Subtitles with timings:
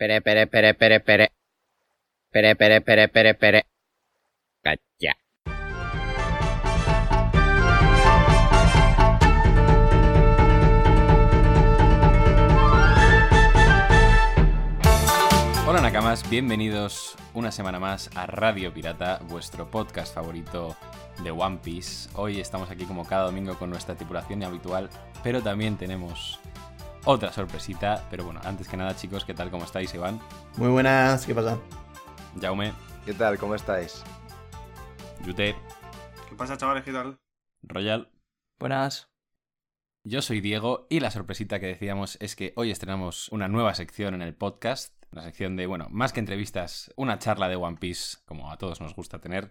[0.00, 1.28] Pere, pere, pere, pere, pere.
[2.32, 3.66] Pere, pere, pere, pere, pere.
[4.62, 5.12] Cacha.
[15.66, 20.78] Hola Nakamas, bienvenidos una semana más a Radio Pirata, vuestro podcast favorito
[21.22, 22.08] de One Piece.
[22.14, 24.88] Hoy estamos aquí como cada domingo con nuestra tripulación habitual,
[25.22, 26.40] pero también tenemos
[27.04, 28.06] otra sorpresita.
[28.10, 29.50] Pero bueno, antes que nada chicos, ¿qué tal?
[29.50, 30.20] ¿Cómo estáis, Iván?
[30.56, 31.58] Muy buenas, ¿qué pasa?
[32.40, 32.72] Jaume,
[33.04, 33.38] ¿Qué tal?
[33.38, 34.04] ¿Cómo estáis?
[35.24, 35.56] Yute,
[36.28, 36.84] ¿Qué pasa, chavales?
[36.84, 37.18] ¿Qué tal?
[37.62, 38.10] Royal.
[38.58, 39.10] Buenas.
[40.04, 44.14] Yo soy Diego y la sorpresita que decíamos es que hoy estrenamos una nueva sección
[44.14, 44.94] en el podcast.
[45.12, 48.80] Una sección de, bueno, más que entrevistas, una charla de One Piece, como a todos
[48.80, 49.50] nos gusta tener.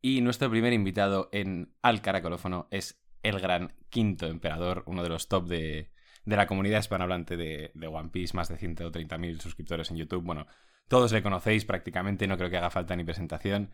[0.00, 5.28] Y nuestro primer invitado en Al Caracolófono es el gran Quinto Emperador, uno de los
[5.28, 5.90] top de,
[6.24, 10.24] de la comunidad hispanohablante de, de One Piece, más de 130.000 suscriptores en YouTube.
[10.24, 10.46] Bueno,
[10.88, 13.70] todos le conocéis prácticamente, no creo que haga falta ni presentación.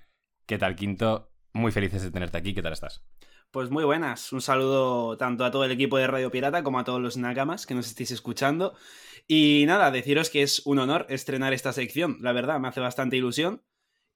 [0.46, 1.32] ¿Qué tal, Quinto?
[1.52, 3.04] Muy felices de tenerte aquí, ¿qué tal estás?
[3.50, 4.32] Pues muy buenas.
[4.32, 7.66] Un saludo tanto a todo el equipo de Radio Pirata como a todos los Nakamas
[7.66, 8.74] que nos estéis escuchando.
[9.26, 12.18] Y nada, deciros que es un honor estrenar esta sección.
[12.20, 13.62] La verdad, me hace bastante ilusión.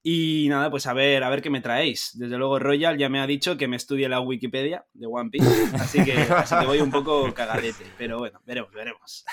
[0.03, 2.11] Y nada, pues a ver, a ver qué me traéis.
[2.17, 5.47] Desde luego, Royal ya me ha dicho que me estudie la Wikipedia de One Piece.
[5.75, 7.85] Así que, así que voy un poco cagadete.
[7.97, 9.25] Pero bueno, veremos, veremos.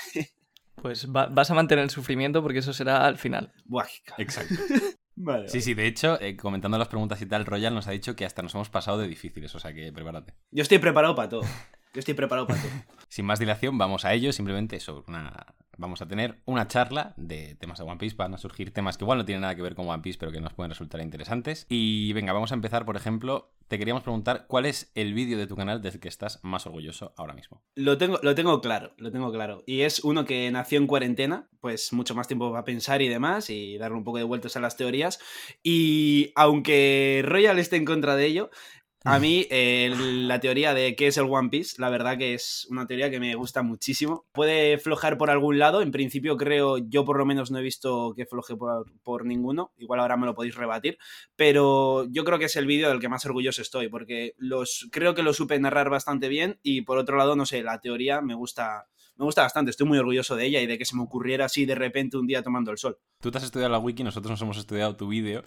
[0.83, 3.53] Pues va- vas a mantener el sufrimiento porque eso será al final.
[3.65, 3.87] Buah.
[4.19, 4.55] Exacto.
[5.21, 8.15] Vale, Sí, sí, de hecho, eh, comentando las preguntas y tal, Royal nos ha dicho
[8.15, 10.35] que hasta nos hemos pasado de difíciles, o sea que prepárate.
[10.53, 11.43] Yo estoy preparado para todo.
[11.43, 12.71] Yo estoy preparado para todo.
[13.09, 14.33] Sin más dilación, vamos a ello.
[14.33, 15.33] Simplemente eso, una...
[15.79, 18.17] vamos a tener una charla de temas de One Piece.
[18.17, 20.31] Van a surgir temas que igual no tienen nada que ver con One Piece, pero
[20.31, 21.65] que nos pueden resultar interesantes.
[21.69, 25.47] Y venga, vamos a empezar, por ejemplo, te queríamos preguntar cuál es el vídeo de
[25.47, 27.63] tu canal del que estás más orgulloso ahora mismo.
[27.75, 29.63] Lo tengo, lo tengo claro, lo tengo claro.
[29.67, 33.51] Y es uno que nació en cuarentena, pues mucho más tiempo para pensar y demás,
[33.51, 35.21] y darle un poco de vueltas a las teorías.
[35.63, 38.51] Y aunque Royal esté en contra de ello,
[39.09, 42.67] a mí eh, la teoría de qué es el One Piece, la verdad que es
[42.71, 44.27] una teoría que me gusta muchísimo.
[44.33, 48.13] Puede flojar por algún lado, en principio creo, yo por lo menos no he visto
[48.15, 50.99] que floje por, por ninguno, igual ahora me lo podéis rebatir,
[51.37, 55.15] pero yo creo que es el vídeo del que más orgulloso estoy, porque los, creo
[55.15, 58.35] que lo supe narrar bastante bien y por otro lado, no sé, la teoría me
[58.35, 61.47] gusta, me gusta bastante, estoy muy orgulloso de ella y de que se me ocurriera
[61.47, 62.99] así de repente un día tomando el sol.
[63.21, 65.43] Tú te has estudiado la wiki, nosotros nos hemos estudiado tu vídeo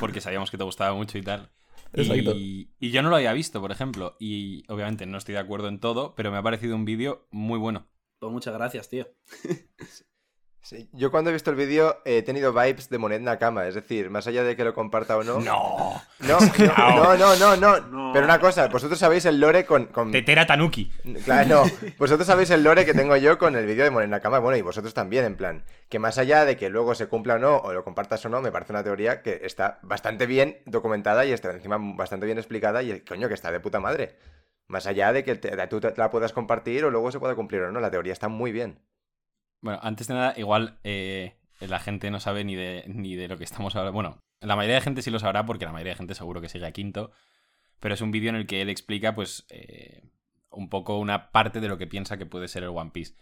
[0.00, 1.50] porque sabíamos que te gustaba mucho y tal.
[1.96, 2.32] Exacto.
[2.34, 4.16] Y, y yo no lo había visto, por ejemplo.
[4.18, 7.58] Y obviamente no estoy de acuerdo en todo, pero me ha parecido un vídeo muy
[7.58, 7.86] bueno.
[8.18, 9.06] Pues muchas gracias, tío.
[10.68, 14.10] Sí, yo cuando he visto el vídeo he tenido vibes de Monet Nakama, es decir,
[14.10, 15.38] más allá de que lo comparta o no.
[15.40, 16.02] ¡No!
[16.18, 18.10] No, no, no, no, no, No.
[18.12, 19.86] Pero una cosa, vosotros sabéis el lore con.
[19.86, 20.10] con...
[20.10, 20.90] Tetera Tanuki.
[21.24, 21.62] Claro, no.
[21.98, 24.62] Vosotros sabéis el lore que tengo yo con el vídeo de Monet Nakama, bueno, y
[24.62, 25.64] vosotros también, en plan.
[25.88, 28.40] Que más allá de que luego se cumpla o no, o lo compartas o no,
[28.40, 32.82] me parece una teoría que está bastante bien documentada y está encima bastante bien explicada
[32.82, 34.16] y, coño, que está de puta madre.
[34.66, 37.60] Más allá de que te- tú te la puedas compartir o luego se pueda cumplir
[37.62, 38.80] o no, la teoría está muy bien.
[39.66, 43.36] Bueno, antes de nada, igual eh, la gente no sabe ni de, ni de lo
[43.36, 43.94] que estamos hablando.
[43.94, 46.48] Bueno, la mayoría de gente sí lo sabrá porque la mayoría de gente seguro que
[46.48, 47.10] sigue a Quinto.
[47.80, 50.04] Pero es un vídeo en el que él explica, pues, eh,
[50.50, 53.16] un poco una parte de lo que piensa que puede ser el One Piece.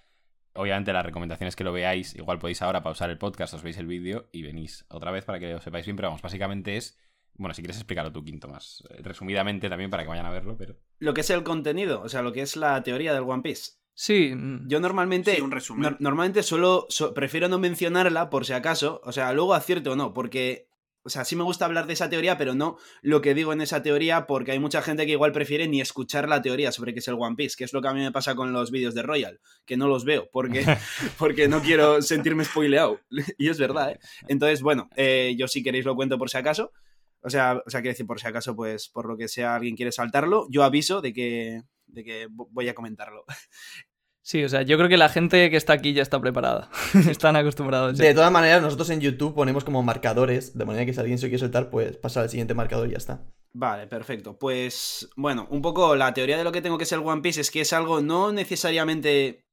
[0.52, 2.14] Obviamente, la recomendación es que lo veáis.
[2.14, 5.40] Igual podéis ahora pausar el podcast, os veis el vídeo y venís otra vez para
[5.40, 5.96] que lo sepáis bien.
[5.96, 6.98] Pero vamos, básicamente es.
[7.36, 10.58] Bueno, si quieres explicarlo tú, Quinto, más eh, resumidamente también para que vayan a verlo,
[10.58, 10.76] pero.
[10.98, 13.82] Lo que es el contenido, o sea, lo que es la teoría del One Piece.
[13.94, 15.92] Sí, mm, Yo normalmente, Sí, un resumen.
[15.92, 19.96] nor- normalmente solo so- prefiero no mencionarla por si acaso, o sea, luego acierto o
[19.96, 20.66] no, porque,
[21.04, 23.60] o sea, sí me gusta hablar de esa teoría, pero no lo que digo en
[23.60, 26.98] esa teoría, porque hay mucha gente que igual prefiere ni escuchar la teoría sobre qué
[26.98, 28.94] es el One Piece, que es lo que a mí me pasa con los vídeos
[28.94, 30.64] de Royal, que no los veo, porque,
[31.18, 33.00] porque no quiero sentirme spoileado,
[33.38, 33.98] y es verdad, ¿eh?
[34.28, 36.72] Entonces, bueno, eh, yo si queréis lo cuento por si acaso,
[37.20, 39.76] o sea, o sea, quiero decir, por si acaso, pues, por lo que sea, alguien
[39.76, 41.62] quiere saltarlo, yo aviso de que,
[41.94, 43.24] de que vo- voy a comentarlo.
[44.22, 46.70] sí, o sea, yo creo que la gente que está aquí ya está preparada.
[47.08, 47.96] Están acostumbrados.
[47.98, 48.04] ya.
[48.04, 51.28] De todas maneras, nosotros en YouTube ponemos como marcadores, de manera que si alguien se
[51.28, 53.24] quiere soltar, pues pasa al siguiente marcador y ya está.
[53.56, 54.36] Vale, perfecto.
[54.36, 57.40] Pues bueno, un poco la teoría de lo que tengo que es el One Piece
[57.40, 59.43] es que es algo no necesariamente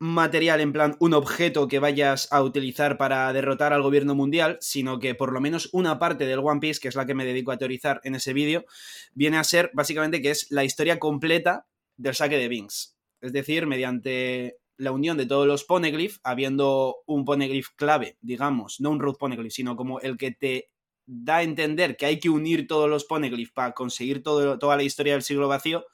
[0.00, 4.98] material, en plan un objeto que vayas a utilizar para derrotar al gobierno mundial, sino
[4.98, 7.52] que por lo menos una parte del One Piece, que es la que me dedico
[7.52, 8.64] a teorizar en ese vídeo,
[9.12, 11.66] viene a ser básicamente que es la historia completa
[11.96, 12.96] del saque de Binks.
[13.20, 18.90] Es decir, mediante la unión de todos los poneglyph, habiendo un poneglyph clave, digamos, no
[18.90, 20.70] un root poneglyph, sino como el que te
[21.04, 24.84] da a entender que hay que unir todos los poneglyph para conseguir todo, toda la
[24.84, 25.84] historia del siglo vacío,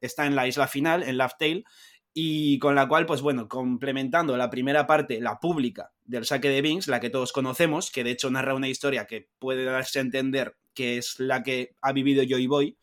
[0.00, 1.64] está en la isla final, en Laugh Tale,
[2.14, 6.60] y con la cual, pues bueno, complementando la primera parte, la pública del saque de
[6.60, 10.02] Binks, la que todos conocemos, que de hecho narra una historia que puede darse a
[10.02, 12.76] entender que es la que ha vivido Joy Boy,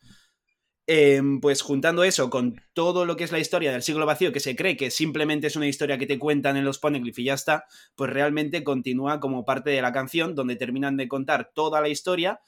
[0.86, 4.40] em, pues juntando eso con todo lo que es la historia del siglo vacío, que
[4.40, 7.34] se cree que simplemente es una historia que te cuentan en los Poneglyph y ya
[7.34, 11.88] está, pues realmente continúa como parte de la canción, donde terminan de contar toda la
[11.88, 12.40] historia.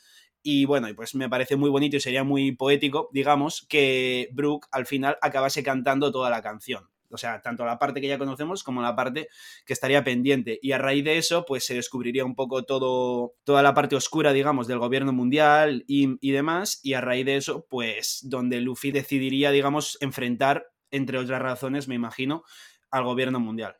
[0.42, 4.86] Y bueno, pues me parece muy bonito y sería muy poético, digamos, que Brooke al
[4.86, 6.88] final acabase cantando toda la canción.
[7.10, 9.28] O sea, tanto la parte que ya conocemos como la parte
[9.66, 10.58] que estaría pendiente.
[10.62, 14.32] Y a raíz de eso, pues se descubriría un poco todo, toda la parte oscura,
[14.32, 16.80] digamos, del gobierno mundial y, y demás.
[16.82, 21.94] Y a raíz de eso, pues donde Luffy decidiría, digamos, enfrentar, entre otras razones, me
[21.94, 22.44] imagino,
[22.90, 23.76] al gobierno mundial.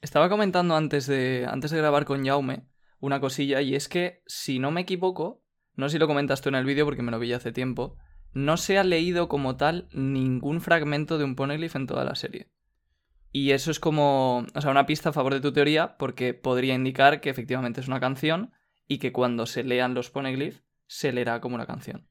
[0.00, 2.66] Estaba comentando antes de, antes de grabar con Jaume
[2.98, 5.42] una cosilla, y es que, si no me equivoco,
[5.76, 7.96] no sé si lo comentas tú en el vídeo porque me lo vi hace tiempo,
[8.32, 12.48] no se ha leído como tal ningún fragmento de un Poneglyph en toda la serie.
[13.32, 16.74] Y eso es como, o sea, una pista a favor de tu teoría porque podría
[16.74, 18.52] indicar que efectivamente es una canción
[18.88, 22.08] y que cuando se lean los Poneglyph se leerá como una canción.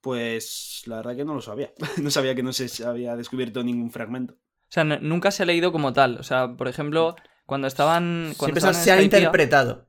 [0.00, 1.72] Pues la verdad que no lo sabía.
[2.02, 4.34] no sabía que no se había descubierto ningún fragmento.
[4.34, 6.18] O sea, nunca se ha leído como tal.
[6.18, 8.34] O sea, por ejemplo, cuando estaban.
[8.36, 9.85] Cuando Siempre se- estaban en se Skypiea- interpretado.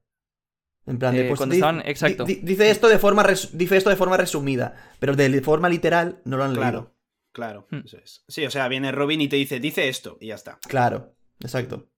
[0.88, 2.24] En plan de, Eh, pues, cuando di- estaban- exacto.
[2.24, 6.22] di- dice esto de forma res- dice esto de forma resumida, pero de forma literal
[6.25, 6.95] no lo han Claro, leído.
[7.34, 7.68] claro.
[7.69, 7.81] Hmm.
[7.86, 8.24] Eso es.
[8.28, 10.60] Sí, o sea, viene Robin y te dice, dice esto, y ya está.
[10.68, 11.89] Claro, exacto.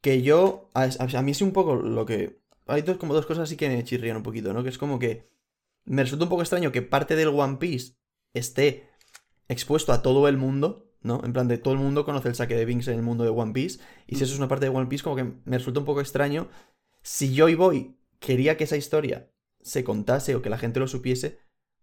[0.00, 2.42] Que yo, a, a- a mí sí un poco lo que...
[2.66, 4.62] Hay dos, como dos cosas así que me chirrían un poquito, ¿no?
[4.64, 5.28] Que es como que
[5.84, 7.94] me resulta un poco extraño que parte del One Piece
[8.34, 8.88] esté
[9.48, 11.20] expuesto a todo el mundo, ¿no?
[11.24, 13.30] En plan de todo el mundo conoce el saque de Binks en el mundo de
[13.30, 13.80] One Piece.
[14.06, 16.00] Y si eso es una parte de One Piece, como que me resulta un poco
[16.00, 16.48] extraño.
[17.02, 19.28] Si Joy Boy quería que esa historia
[19.60, 21.38] se contase o que la gente lo supiese,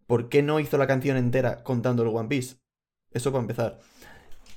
[0.07, 2.57] ¿por qué no hizo la canción entera contando el One Piece?
[3.11, 3.79] Eso para empezar.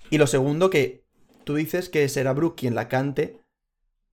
[0.09, 1.05] Y lo segundo, que
[1.45, 3.41] tú dices que será Brooke quien la cante,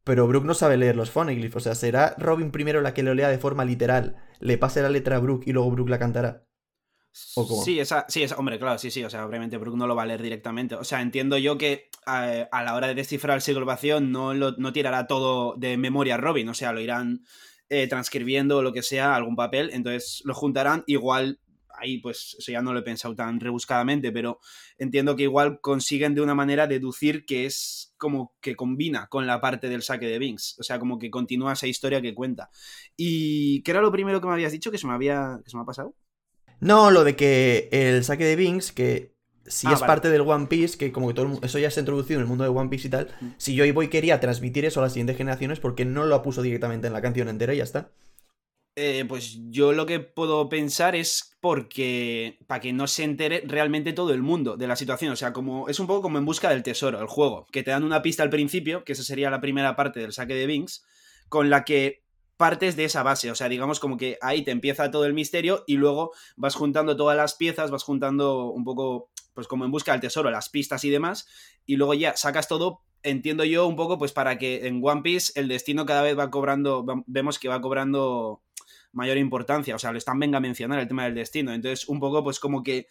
[0.03, 1.55] pero Brooke no sabe leer los phoneglyphs.
[1.55, 4.89] O sea, será Robin primero la que lo lea de forma literal, le pase la
[4.89, 6.45] letra a Brooke y luego Brooke la cantará.
[7.11, 9.03] Sí, esa, sí, hombre, claro, sí, sí.
[9.03, 10.75] O sea, obviamente Brooke no lo va a leer directamente.
[10.75, 14.53] O sea, entiendo yo que a la hora de descifrar el siglo vacío no, lo,
[14.53, 16.47] no tirará todo de memoria Robin.
[16.49, 17.23] O sea, lo irán
[17.69, 19.69] eh, transcribiendo lo que sea, algún papel.
[19.73, 20.83] Entonces lo juntarán.
[20.87, 21.39] Igual,
[21.77, 24.39] ahí pues eso ya no lo he pensado tan rebuscadamente, pero
[24.77, 29.39] entiendo que igual consiguen de una manera deducir que es como que combina con la
[29.39, 30.57] parte del saque de Binks.
[30.59, 32.49] O sea, como que continúa esa historia que cuenta.
[32.97, 35.57] ¿Y qué era lo primero que me habías dicho que se me había que se
[35.57, 35.95] me ha pasado?
[36.59, 39.87] No, lo de que el saque de Binks, que si Ah, es vale.
[39.87, 42.27] parte del One Piece, que como que todo eso ya se ha introducido en el
[42.27, 45.17] mundo de One Piece y tal, si Joy Boy quería transmitir eso a las siguientes
[45.17, 47.91] generaciones, ¿por qué no lo puso directamente en la canción entera y ya está?
[48.75, 53.91] Eh, pues yo lo que puedo pensar es porque para que no se entere realmente
[53.91, 56.49] todo el mundo de la situación, o sea, como es un poco como en busca
[56.49, 59.41] del tesoro, el juego, que te dan una pista al principio, que esa sería la
[59.41, 60.85] primera parte del saque de Binks,
[61.27, 62.03] con la que
[62.37, 65.65] partes de esa base, o sea, digamos como que ahí te empieza todo el misterio
[65.67, 69.09] y luego vas juntando todas las piezas, vas juntando un poco,
[69.39, 71.29] pues como en busca del tesoro, las pistas y demás,
[71.65, 75.31] y luego ya sacas todo, entiendo yo un poco, pues para que en One Piece
[75.39, 78.41] el destino cada vez va cobrando, vemos que va cobrando
[78.91, 82.01] mayor importancia, o sea, lo están venga a mencionar el tema del destino, entonces un
[82.01, 82.87] poco pues como que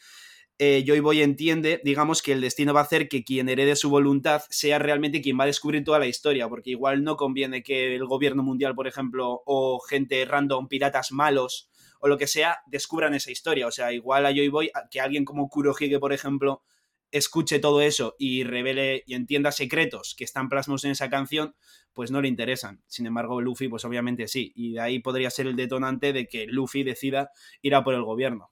[0.59, 3.91] eh, Joy Boy entiende, digamos, que el destino va a hacer que quien herede su
[3.91, 7.95] voluntad sea realmente quien va a descubrir toda la historia, porque igual no conviene que
[7.95, 11.68] el gobierno mundial, por ejemplo, o gente random, piratas malos,
[11.99, 13.67] o lo que sea, descubran esa historia.
[13.67, 16.63] O sea, igual a Joy Boy, que alguien como Kurohige, por ejemplo,
[17.11, 21.55] escuche todo eso y revele y entienda secretos que están plasmados en esa canción,
[21.93, 22.83] pues no le interesan.
[22.87, 24.53] Sin embargo, Luffy, pues obviamente sí.
[24.55, 27.31] Y de ahí podría ser el detonante de que Luffy decida
[27.63, 28.51] ir a por el gobierno.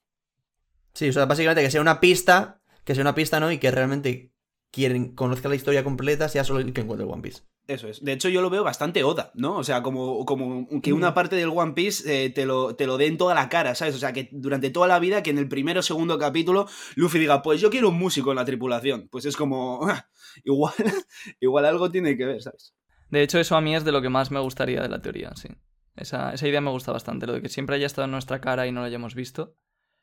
[0.93, 3.51] Sí, o sea, básicamente que sea una pista, que sea una pista, ¿no?
[3.51, 4.31] Y que realmente
[4.71, 7.43] quien conozca la historia completa sea solo el que encuentre One Piece.
[7.67, 8.01] Eso es.
[8.01, 9.57] De hecho, yo lo veo bastante Oda, ¿no?
[9.57, 12.97] O sea, como, como que una parte del One Piece eh, te, lo, te lo
[12.97, 13.93] dé en toda la cara, ¿sabes?
[13.93, 17.19] O sea, que durante toda la vida, que en el primero o segundo capítulo, Luffy
[17.19, 19.09] diga, pues yo quiero un músico en la tripulación.
[19.11, 20.07] Pues es como, ah,
[20.45, 20.73] igual,
[21.41, 22.73] igual algo tiene que ver, ¿sabes?
[23.09, 25.33] De hecho, eso a mí es de lo que más me gustaría de la teoría,
[25.35, 25.49] sí.
[25.97, 28.65] Esa, esa idea me gusta bastante, lo de que siempre haya estado en nuestra cara
[28.65, 29.55] y no lo hayamos visto.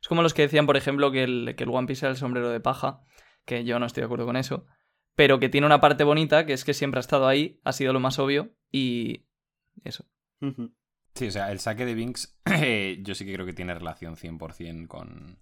[0.02, 2.18] Es como los que decían, por ejemplo, que el, que el One Piece era el
[2.18, 3.00] sombrero de paja,
[3.47, 4.66] que yo no estoy de acuerdo con eso,
[5.14, 7.92] pero que tiene una parte bonita, que es que siempre ha estado ahí, ha sido
[7.92, 9.26] lo más obvio, y
[9.85, 10.04] eso.
[11.14, 12.40] Sí, o sea, el saque de Binks
[13.02, 15.38] yo sí que creo que tiene relación 100% con...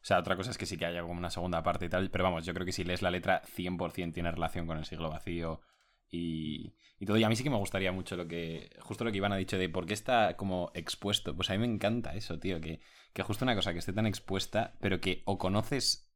[0.00, 2.10] O sea, otra cosa es que sí que haya como una segunda parte y tal,
[2.10, 5.10] pero vamos, yo creo que si lees la letra 100% tiene relación con el siglo
[5.10, 5.60] vacío
[6.08, 7.16] y, y todo.
[7.16, 8.70] Y a mí sí que me gustaría mucho lo que...
[8.80, 11.36] Justo lo que Iván ha dicho de por qué está como expuesto.
[11.36, 12.80] Pues a mí me encanta eso, tío, que,
[13.12, 16.07] que justo una cosa que esté tan expuesta, pero que o conoces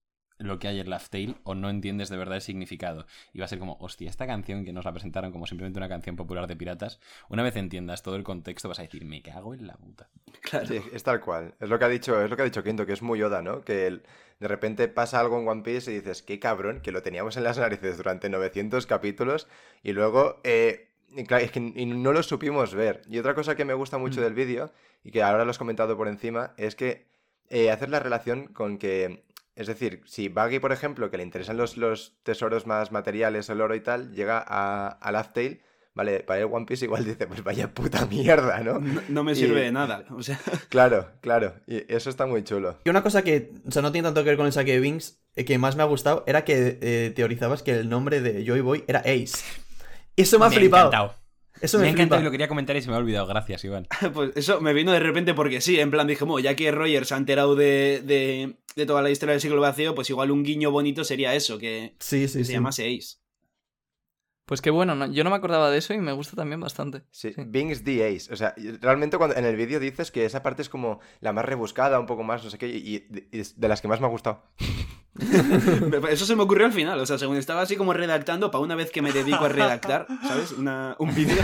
[0.42, 3.06] lo que hay en Laugh Tale o no entiendes de verdad el significado.
[3.32, 5.88] Y va a ser como, hostia, esta canción que nos la presentaron como simplemente una
[5.88, 9.54] canción popular de piratas, una vez entiendas todo el contexto vas a decir, me cago
[9.54, 10.08] en la puta.
[10.40, 10.66] Claro.
[10.66, 11.54] Sí, es tal cual.
[11.60, 13.42] Es lo que ha dicho, es lo que ha dicho Quinto, que es muy Oda,
[13.42, 13.62] ¿no?
[13.62, 14.02] Que el-
[14.40, 17.44] de repente pasa algo en One Piece y dices, qué cabrón, que lo teníamos en
[17.44, 19.46] las narices durante 900 capítulos
[19.84, 23.02] y luego eh, y claro, es que y no lo supimos ver.
[23.08, 24.24] Y otra cosa que me gusta mucho Mm.
[24.24, 24.72] del vídeo
[25.04, 27.06] y que ahora lo has comentado por encima es que
[27.50, 29.22] eh, hacer la relación con que
[29.56, 33.60] es decir, si Baggy, por ejemplo, que le interesan los, los tesoros más materiales, el
[33.60, 35.60] oro y tal, llega a, a Laugh Tale,
[35.94, 38.78] vale, para el One Piece igual dice, pues vaya puta mierda, ¿no?
[38.80, 40.04] No, no me Y- sirve de nada.
[40.10, 42.78] O sea, Claro, claro, y eso está muy chulo.
[42.84, 44.80] Y una cosa que, o sea, no tiene tanto que ver con el saque de
[44.80, 48.44] Binks, eh, que más me ha gustado, era que eh, teorizabas que el nombre de
[48.46, 49.44] Joy Boy era Ace.
[50.16, 50.88] Eso me ha flipado.
[50.88, 51.21] encantado.
[51.62, 53.26] Eso Me me, ha encantado y lo quería comentar y se me ha olvidado.
[53.26, 53.86] Gracias, Iván.
[54.14, 57.06] pues eso me vino de repente porque sí, en plan dije, "Mo, ya que Roger
[57.06, 60.42] se ha enterado de, de, de toda la historia del siglo vacío, pues igual un
[60.42, 62.52] guiño bonito sería eso, que, Sí, que sí, se sí.
[62.52, 63.21] llamase Ace.
[64.52, 65.06] Pues qué bueno, ¿no?
[65.10, 67.04] yo no me acordaba de eso y me gusta también bastante.
[67.10, 67.42] Sí, Sí.
[67.46, 68.30] Bing's the Ace.
[68.30, 71.46] O sea, realmente cuando en el vídeo dices que esa parte es como la más
[71.46, 74.10] rebuscada, un poco más, no sé qué, y, y- de las que más me ha
[74.10, 74.42] gustado.
[76.10, 78.74] Eso se me ocurrió al final, o sea, según estaba así como redactando, para una
[78.74, 80.52] vez que me dedico a redactar, ¿sabes?
[80.52, 81.36] Una- un vídeo,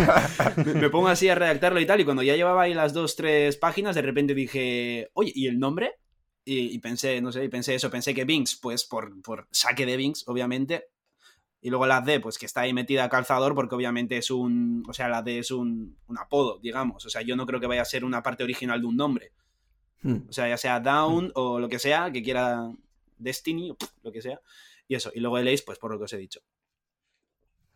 [0.66, 3.16] me- me pongo así a redactarlo y tal, y cuando ya llevaba ahí las dos,
[3.16, 5.94] tres páginas, de repente dije, oye, ¿y el nombre?
[6.44, 9.86] Y, y pensé, no sé, y pensé eso, pensé que Binks, pues por, por saque
[9.86, 10.84] de Binks, obviamente.
[11.60, 14.84] Y luego la D, pues que está ahí metida a calzador porque obviamente es un,
[14.88, 17.04] o sea, la D es un, un apodo, digamos.
[17.04, 19.32] O sea, yo no creo que vaya a ser una parte original de un nombre.
[20.02, 20.28] Hmm.
[20.28, 22.70] O sea, ya sea Down o lo que sea, que quiera
[23.18, 24.40] Destiny, o pff, lo que sea.
[24.86, 25.10] Y eso.
[25.14, 26.40] Y luego el Ace, pues por lo que os he dicho.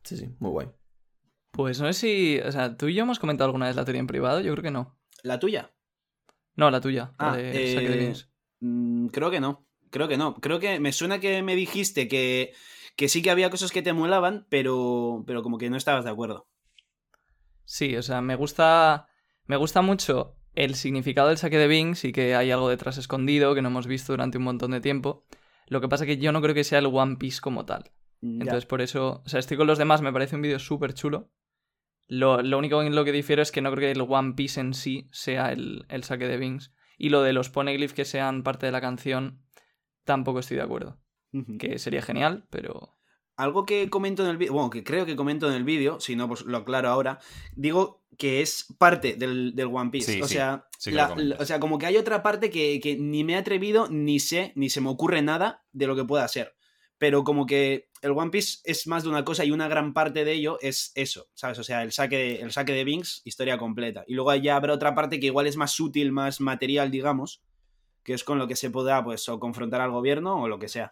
[0.04, 0.68] Sí, sí, muy guay.
[1.50, 2.38] Pues no sé si.
[2.40, 4.62] O sea, tú y yo hemos comentado alguna vez la teoría en privado, yo creo
[4.62, 4.98] que no.
[5.22, 5.72] ¿La tuya?
[6.56, 7.12] No, la tuya.
[7.18, 8.14] Ah, la de eh,
[8.60, 9.66] mm, creo que no.
[9.90, 10.34] Creo que no.
[10.36, 12.54] Creo que me suena que me dijiste que,
[12.96, 16.10] que sí que había cosas que te molaban, pero, pero como que no estabas de
[16.10, 16.48] acuerdo.
[17.64, 19.08] Sí, o sea, me gusta.
[19.46, 23.54] Me gusta mucho el significado del saque de Binks y que hay algo detrás escondido
[23.54, 25.24] que no hemos visto durante un montón de tiempo.
[25.66, 27.84] Lo que pasa que yo no creo que sea el One Piece como tal.
[28.20, 28.42] Ya.
[28.42, 31.30] Entonces, por eso, o sea, estoy con los demás, me parece un vídeo súper chulo.
[32.06, 34.60] Lo, lo único en lo que difiero es que no creo que el One Piece
[34.60, 36.72] en sí sea el, el saque de Binks.
[36.98, 39.42] Y lo de los poneglyphs que sean parte de la canción,
[40.04, 41.00] tampoco estoy de acuerdo.
[41.58, 42.94] Que sería genial, pero.
[43.36, 46.14] Algo que comento en el vídeo, bueno, que creo que comento en el vídeo, si
[46.16, 47.18] no, pues lo aclaro ahora,
[47.56, 50.12] digo que es parte del, del One Piece.
[50.12, 52.78] Sí, o, sí, sea, sí la- la- o sea, como que hay otra parte que,
[52.80, 56.04] que ni me he atrevido, ni sé, ni se me ocurre nada de lo que
[56.04, 56.54] pueda ser.
[56.98, 60.24] Pero como que el One Piece es más de una cosa y una gran parte
[60.26, 61.58] de ello es eso, ¿sabes?
[61.58, 64.04] O sea, el saque, el saque de Binks, historia completa.
[64.06, 67.42] Y luego ya habrá otra parte que igual es más sutil, más material, digamos,
[68.04, 70.68] que es con lo que se pueda, pues, o confrontar al gobierno o lo que
[70.68, 70.90] sea.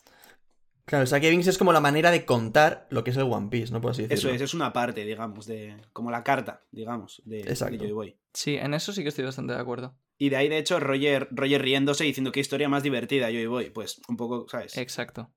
[0.90, 3.22] Claro, el saque de Binks es como la manera de contar lo que es el
[3.22, 3.80] One Piece, ¿no?
[3.80, 5.76] Por así Eso es, es una parte, digamos, de.
[5.92, 7.76] como la carta, digamos, de, de Exacto.
[7.78, 8.18] Joy Boy.
[8.34, 9.94] Sí, en eso sí que estoy bastante de acuerdo.
[10.18, 13.46] Y de ahí, de hecho, Roger, Roger riéndose y diciendo qué historia más divertida, Joy
[13.46, 13.70] Boy.
[13.70, 14.76] Pues un poco, ¿sabes?
[14.78, 15.30] Exacto.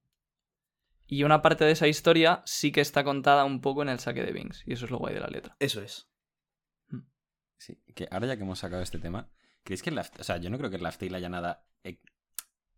[1.06, 4.24] Y una parte de esa historia sí que está contada un poco en el saque
[4.24, 4.64] de Binks.
[4.66, 5.56] Y eso es lo guay de la letra.
[5.60, 6.10] Eso es.
[7.58, 9.30] Sí, que ahora ya que hemos sacado este tema,
[9.64, 11.64] ¿creéis que en Laugh- O sea, yo no creo que en Laugh Tale haya nada
[11.84, 12.00] eh,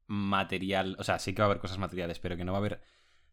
[0.08, 0.96] material.
[1.00, 2.82] O sea, sí que va a haber cosas materiales, pero que no va a haber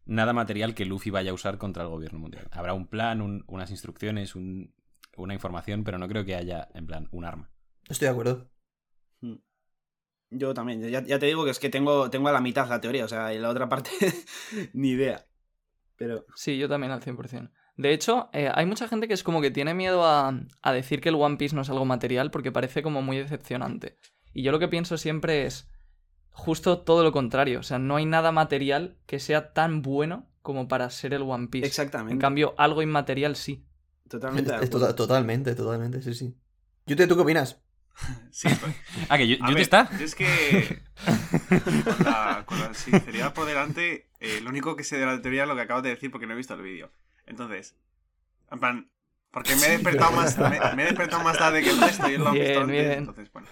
[0.05, 2.47] nada material que Luffy vaya a usar contra el gobierno mundial.
[2.51, 4.73] Habrá un plan, un- unas instrucciones, un-
[5.15, 7.51] una información, pero no creo que haya, en plan, un arma.
[7.87, 8.49] Estoy de acuerdo.
[9.21, 9.35] Mm.
[10.31, 10.81] Yo también.
[10.89, 13.07] Ya, ya te digo que es que tengo, tengo a la mitad la teoría, o
[13.07, 13.91] sea, y la otra parte,
[14.73, 15.25] ni idea.
[15.95, 16.25] Pero.
[16.35, 17.51] Sí, yo también al 100%.
[17.77, 21.01] De hecho, eh, hay mucha gente que es como que tiene miedo a, a decir
[21.01, 23.97] que el One Piece no es algo material porque parece como muy decepcionante.
[24.33, 25.69] Y yo lo que pienso siempre es
[26.33, 27.59] justo todo lo contrario.
[27.59, 31.47] O sea, no hay nada material que sea tan bueno como para ser el One
[31.47, 31.67] Piece.
[31.67, 32.13] Exactamente.
[32.13, 33.63] En cambio, algo inmaterial sí.
[34.09, 34.51] Totalmente.
[34.51, 34.87] de Es acuerdo.
[34.87, 36.35] tota- totalmente, totalmente, sí, sí.
[36.85, 37.61] Yute, ¿tú qué opinas?
[38.31, 38.75] Sí, pues,
[39.09, 39.89] Ah, que yo, a yo te ver, está.
[39.97, 40.81] yo es que
[41.83, 45.43] con la, con la sinceridad por delante, eh, lo único que sé de la teoría
[45.43, 46.91] es lo que acabas de decir porque no he visto el vídeo.
[47.27, 47.75] Entonces,
[48.51, 48.91] en plan,
[49.31, 52.13] porque me he despertado más, me, me he despertado más tarde que el resto y
[52.15, 52.91] él lo ha Bien, visto antes, bien.
[52.93, 53.47] entonces, bueno.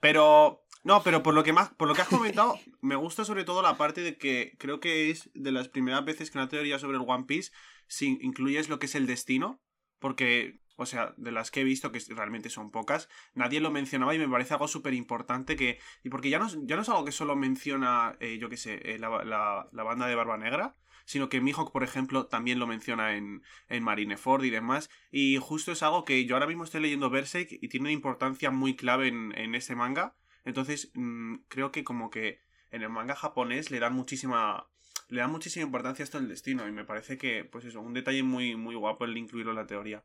[0.00, 3.44] Pero, no, pero por lo que más, por lo que has comentado, me gusta sobre
[3.44, 6.78] todo la parte de que creo que es de las primeras veces que una teoría
[6.78, 7.52] sobre el One Piece
[7.86, 9.60] si incluyes lo que es el destino,
[9.98, 14.14] porque, o sea, de las que he visto, que realmente son pocas, nadie lo mencionaba
[14.14, 15.78] y me parece algo súper importante que...
[16.04, 18.80] Y porque ya no, ya no es algo que solo menciona, eh, yo qué sé,
[18.94, 22.66] eh, la, la- la banda de Barba Negra, sino que Mihawk, por ejemplo, también lo
[22.68, 24.88] menciona en, en Marineford y demás.
[25.10, 28.50] Y justo es algo que yo ahora mismo estoy leyendo Berserk y tiene una importancia
[28.52, 30.14] muy clave en, en ese manga.
[30.44, 34.66] Entonces, mm, creo que como que en el manga japonés le dan muchísima
[35.08, 37.92] le dan muchísima importancia a esto del destino y me parece que pues eso, un
[37.92, 40.04] detalle muy muy guapo el incluirlo en la teoría.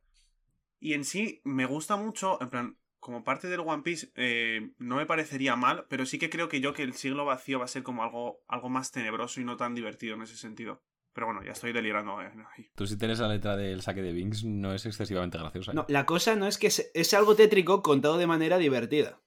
[0.80, 4.96] Y en sí me gusta mucho, en plan, como parte del One Piece eh, no
[4.96, 7.68] me parecería mal, pero sí que creo que yo que el siglo vacío va a
[7.70, 10.82] ser como algo algo más tenebroso y no tan divertido en ese sentido.
[11.14, 12.22] Pero bueno, ya estoy delirando.
[12.22, 12.70] eh, ahí.
[12.76, 15.72] Tú si tienes la letra del saque de Binks no es excesivamente graciosa.
[15.72, 15.76] ¿eh?
[15.76, 19.22] No, la cosa no es que es, es algo tétrico contado de manera divertida.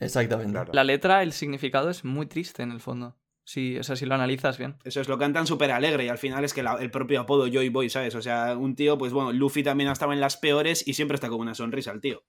[0.00, 0.52] Exactamente.
[0.52, 0.72] Claro.
[0.72, 3.16] La letra, el significado es muy triste en el fondo.
[3.44, 4.76] Sí, o sea, si lo analizas bien.
[4.84, 7.46] Eso es, lo cantan súper alegre y al final es que la- el propio apodo
[7.46, 8.14] Joy Boy, ¿sabes?
[8.16, 11.28] O sea, un tío, pues bueno, Luffy también estaba en las peores y siempre está
[11.28, 12.24] con una sonrisa el tío.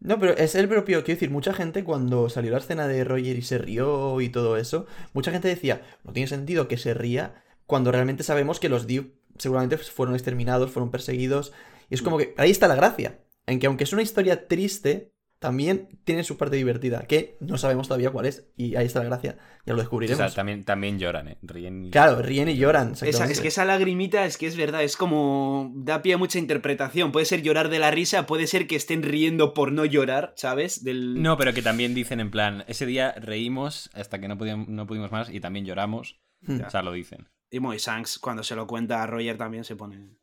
[0.00, 3.36] No, pero es el propio, quiero decir, mucha gente cuando salió la escena de Roger
[3.36, 7.42] y se rió y todo eso, mucha gente decía, no tiene sentido que se ría
[7.66, 11.52] cuando realmente sabemos que los Div seguramente fueron exterminados, fueron perseguidos,
[11.90, 15.12] y es como que ahí está la gracia, en que aunque es una historia triste,
[15.38, 19.06] también tiene su parte divertida, que no sabemos todavía cuál es, y ahí está la
[19.06, 20.18] gracia, ya lo O descubriremos.
[20.18, 21.38] sea, también, también lloran, ¿eh?
[21.42, 21.90] Ríen y...
[21.90, 22.94] Claro, ríen y lloran.
[23.00, 26.40] Esa, es que esa lagrimita es que es verdad, es como da pie a mucha
[26.40, 27.12] interpretación.
[27.12, 30.82] Puede ser llorar de la risa, puede ser que estén riendo por no llorar, ¿sabes?
[30.82, 31.22] Del...
[31.22, 34.86] No, pero que también dicen en plan, ese día reímos hasta que no, podíamos, no
[34.86, 36.20] pudimos más y también lloramos.
[36.40, 36.60] Hmm.
[36.66, 37.28] O sea, lo dicen.
[37.50, 40.16] Y Moy Shanks, cuando se lo cuenta a Roger, también se pone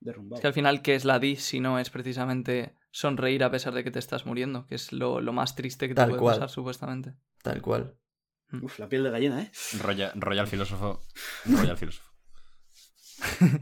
[0.00, 0.36] derrumbado.
[0.36, 3.74] Es que al final, ¿qué es la D si no es precisamente sonreír a pesar
[3.74, 4.66] de que te estás muriendo?
[4.66, 6.34] Que es lo, lo más triste que te Tal puede cual.
[6.36, 7.14] pasar, supuestamente.
[7.42, 7.98] Tal cual.
[8.62, 9.50] Uf, la piel de gallina, ¿eh?
[9.80, 11.00] Royal, Royal filósofo.
[11.44, 12.08] Royal filósofo.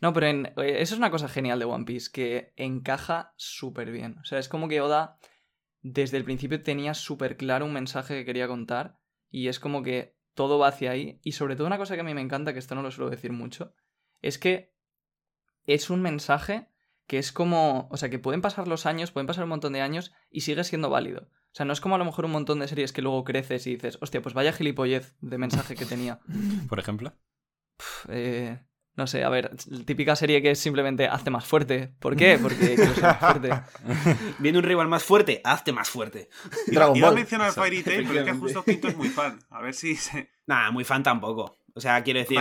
[0.00, 3.90] No, pero en- eh, eso es una cosa genial de One Piece, que encaja súper
[3.90, 4.16] bien.
[4.20, 5.18] O sea, es como que Oda
[5.82, 10.16] desde el principio tenía súper claro un mensaje que quería contar y es como que
[10.34, 11.18] todo va hacia ahí.
[11.24, 13.10] Y sobre todo una cosa que a mí me encanta, que esto no lo suelo
[13.10, 13.74] decir mucho,
[14.22, 14.72] es que
[15.64, 16.68] es un mensaje
[17.08, 19.80] que es como, o sea, que pueden pasar los años, pueden pasar un montón de
[19.80, 21.22] años y sigue siendo válido.
[21.22, 23.66] O sea, no es como a lo mejor un montón de series que luego creces
[23.66, 26.20] y dices, hostia, pues vaya gilipollez de mensaje que tenía.
[26.68, 27.14] Por ejemplo.
[28.10, 28.60] Eh,
[28.94, 31.94] no sé, a ver, típica serie que es simplemente hazte más fuerte.
[31.98, 32.38] ¿Por qué?
[32.40, 33.50] Porque quiero ser más fuerte.
[34.38, 36.28] Viene un rival más fuerte, hazte más fuerte.
[36.66, 39.38] Iba, a mencionar Fairy Tail, pero es que justo Quinto es muy fan.
[39.48, 40.28] A ver si se...
[40.46, 41.57] Nah, muy fan tampoco.
[41.78, 42.40] O sea, quiero decir,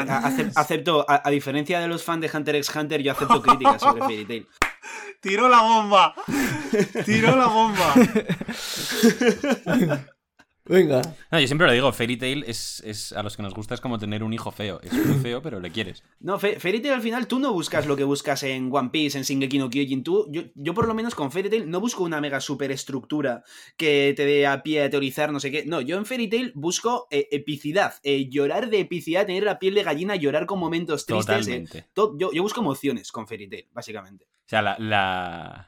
[0.55, 4.01] acepto, a, a diferencia de los fans de Hunter x Hunter, yo acepto críticas sobre
[4.01, 4.47] Fairy Tail.
[5.21, 6.15] ¡Tiró la bomba!
[7.05, 7.93] ¡Tiró la bomba!
[10.69, 11.01] Venga.
[11.31, 13.81] No, yo siempre lo digo, Fairy Tail es, es a los que nos gusta es
[13.81, 14.79] como tener un hijo feo.
[14.83, 16.03] Es muy feo, pero le quieres.
[16.19, 19.17] No, Fe- Fairy Tail al final tú no buscas lo que buscas en One Piece,
[19.17, 20.03] en Shingeki no Kyojin.
[20.03, 23.43] Tú, yo, yo por lo menos con Fairy Tail no busco una mega super estructura
[23.77, 25.65] que te dé a pie a teorizar, no sé qué.
[25.65, 29.73] No, yo en Fairy Tail busco eh, epicidad, eh, llorar de epicidad, tener la piel
[29.75, 31.35] de gallina, llorar con momentos tristes.
[31.35, 31.85] eh, Totalmente.
[31.93, 34.25] to- yo, yo busco emociones con Fairy Tail, básicamente.
[34.25, 35.66] O sea, la, la,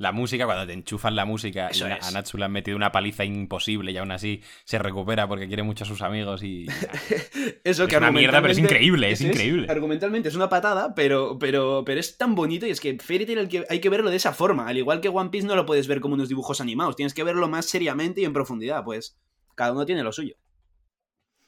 [0.00, 2.08] la música, cuando te enchufan la música Eso y es.
[2.08, 5.62] a Natsu le han metido una paliza imposible y aún así se recupera porque quiere
[5.62, 6.66] mucho a sus amigos y...
[7.64, 9.66] Eso Es una mierda, pero es increíble, es increíble.
[9.70, 13.38] argumentalmente es una patada, pero, pero, pero es tan bonito y es que Fairy Tail
[13.40, 14.66] hay que, hay que verlo de esa forma.
[14.68, 17.22] Al igual que One Piece no lo puedes ver como unos dibujos animados, tienes que
[17.22, 19.20] verlo más seriamente y en profundidad, pues
[19.54, 20.34] cada uno tiene lo suyo.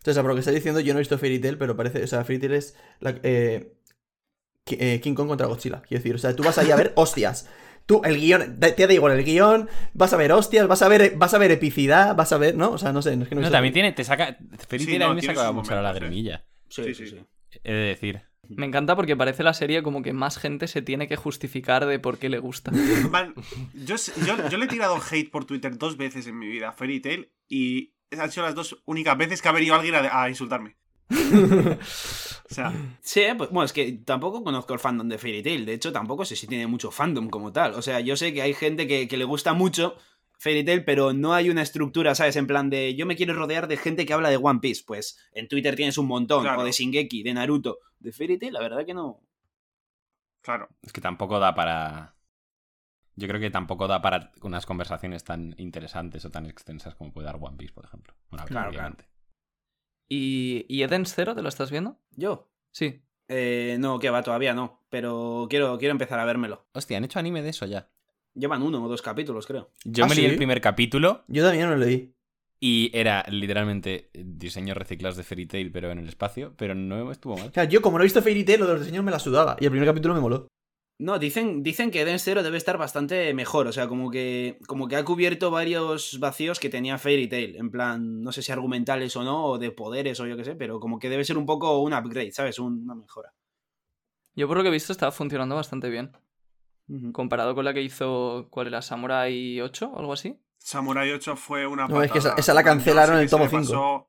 [0.07, 2.03] O sea, por lo que está diciendo, yo no he visto Fairy Tail, pero parece.
[2.03, 2.77] O sea, Fairy Tail es.
[3.01, 3.73] la- eh,
[4.67, 5.81] eh, King Kong contra Godzilla.
[5.83, 7.49] Quiero decir, o sea, tú vas ahí a ver hostias.
[7.87, 11.15] Tú, el guion, te da igual el guion, vas a ver hostias, vas a ver,
[11.17, 12.71] vas a ver epicidad, vas a ver, ¿no?
[12.73, 14.39] O sea, no sé, no es que no, No, también tiene, te saca...
[14.69, 15.83] Fairy Sí, no, me tiene saca sus mucho la eh.
[15.83, 16.45] lagrimilla.
[16.69, 17.17] Sí, Sí, sí, sí.
[17.19, 17.59] sí.
[17.65, 18.23] He de decir.
[18.49, 21.99] Me encanta porque parece la serie como que más gente se tiene que justificar de
[21.99, 22.71] por qué le gusta.
[23.11, 23.35] Man,
[23.75, 26.73] yo, yo, yo le he tirado hate por Twitter dos veces en mi vida a
[26.73, 30.29] Fairy Tail y han sido las dos únicas veces que ha venido alguien a, a
[30.29, 30.77] insultarme.
[32.53, 35.65] O sea, Sí, pues, bueno, es que tampoco conozco el fandom de Fairy Tail.
[35.65, 37.73] De hecho, tampoco sé si tiene mucho fandom como tal.
[37.75, 39.97] O sea, yo sé que hay gente que, que le gusta mucho
[40.39, 42.37] Fairy Tail, pero no hay una estructura, ¿sabes?
[42.37, 44.83] En plan de yo me quiero rodear de gente que habla de One Piece.
[44.87, 46.43] Pues en Twitter tienes un montón.
[46.43, 46.61] Claro.
[46.61, 47.79] O de Shingeki, de Naruto.
[47.99, 49.21] De Fairy Tail, la verdad que no.
[50.43, 50.69] claro.
[50.83, 52.17] Es que tampoco da para...
[53.15, 57.27] Yo creo que tampoco da para unas conversaciones tan interesantes o tan extensas como puede
[57.27, 58.15] dar One Piece, por ejemplo.
[58.31, 59.12] Una Claro, obviamente.
[60.15, 61.97] ¿Y, ¿Y Eden's Zero te lo estás viendo?
[62.17, 62.51] ¿Yo?
[62.71, 63.01] Sí.
[63.29, 64.85] Eh, no, que va, todavía no.
[64.91, 66.67] Pero quiero, quiero empezar a vérmelo.
[66.75, 67.89] Hostia, han hecho anime de eso ya.
[68.35, 69.71] Llevan uno o dos capítulos, creo.
[69.85, 70.31] Yo ¿Ah, me leí sí?
[70.31, 72.15] el primer capítulo Yo también no lo leí.
[72.61, 77.37] y era literalmente diseños reciclados de Fairy Tail, pero en el espacio, pero no estuvo
[77.39, 77.49] mal.
[77.49, 79.19] O sea, yo como no he visto Fairy Tail, lo de los diseños me la
[79.19, 79.57] sudaba.
[79.61, 80.47] Y el primer capítulo me moló.
[81.03, 83.67] No, dicen, dicen que Eden Zero debe estar bastante mejor.
[83.67, 87.57] O sea, como que, como que ha cubierto varios vacíos que tenía Fairy Tail.
[87.57, 90.55] En plan, no sé si argumentales o no, o de poderes o yo qué sé,
[90.55, 92.59] pero como que debe ser un poco un upgrade, ¿sabes?
[92.61, 93.33] Un- Una mejora.
[94.37, 96.13] Yo por lo que he visto está funcionando bastante bien.
[97.13, 98.83] Comparado con la que hizo, ¿cuál era?
[98.83, 100.39] ¿Samurai 8 o algo así?
[100.59, 103.63] Samurai 8 fue una No, es que esa- la cancelaron en el tomo le cinco.
[103.63, 104.09] pasó.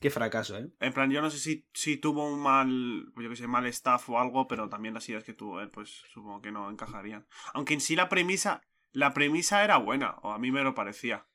[0.00, 0.68] Qué fracaso, ¿eh?
[0.80, 4.08] En plan, yo no sé si, si tuvo un mal, yo que sé, mal staff
[4.10, 7.26] o algo, pero también las ideas que tuvo él, pues supongo que no encajarían.
[7.54, 11.26] Aunque en sí la premisa, la premisa era buena, o a mí me lo parecía.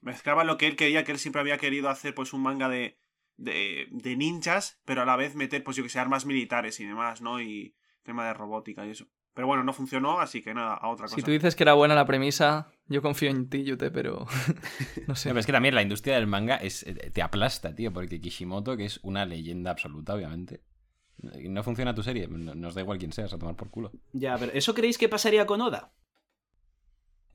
[0.00, 2.98] Mezclaba lo que él quería, que él siempre había querido hacer, pues un manga de,
[3.36, 6.84] de, de ninjas, pero a la vez meter, pues yo que sé, armas militares y
[6.84, 7.40] demás, ¿no?
[7.40, 9.08] Y tema de robótica y eso.
[9.34, 11.16] Pero bueno, no funcionó, así que nada, a otra cosa.
[11.16, 14.26] Si tú dices que era buena la premisa, yo confío en ti, Yute, pero
[15.06, 15.28] no sé.
[15.28, 18.20] No, pero es que también la industria del manga es, eh, te aplasta, tío, porque
[18.20, 20.62] Kishimoto, que es una leyenda absoluta, obviamente.
[21.48, 23.90] No funciona tu serie, no- nos da igual quién seas, a tomar por culo.
[24.12, 25.92] Ya, pero ¿eso creéis que pasaría con Oda?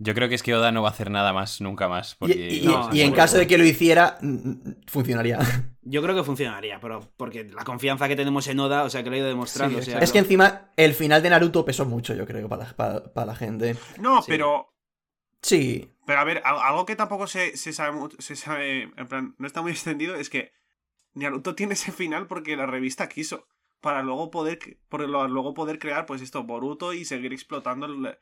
[0.03, 2.13] Yo creo que es que Oda no va a hacer nada más, nunca más.
[2.13, 4.17] Y, Porque y- No, y en caso de que lo hiciera,
[4.87, 5.37] funcionaría.
[5.83, 9.09] Yo creo que funcionaría, pero porque la confianza que tenemos en Oda, o sea, que
[9.09, 9.75] lo he ido demostrando.
[9.77, 10.03] Sí, o sea, exacto.
[10.05, 13.25] Es que encima el final de Naruto pesó mucho, yo creo, para la, para- para
[13.27, 13.75] la gente.
[13.99, 14.31] No, Sí.
[14.31, 14.70] pero
[15.41, 19.07] Sí, Pero a ver, al- algo que tampoco se, se sabe mucho, se sabe, en
[19.07, 20.51] plan, no está muy extendido, es que
[21.13, 23.47] Naruto tiene ese final porque la revista quiso.
[23.81, 28.17] Para luego poder, por luego poder crear, pues esto, Boruto y seguir explotando el-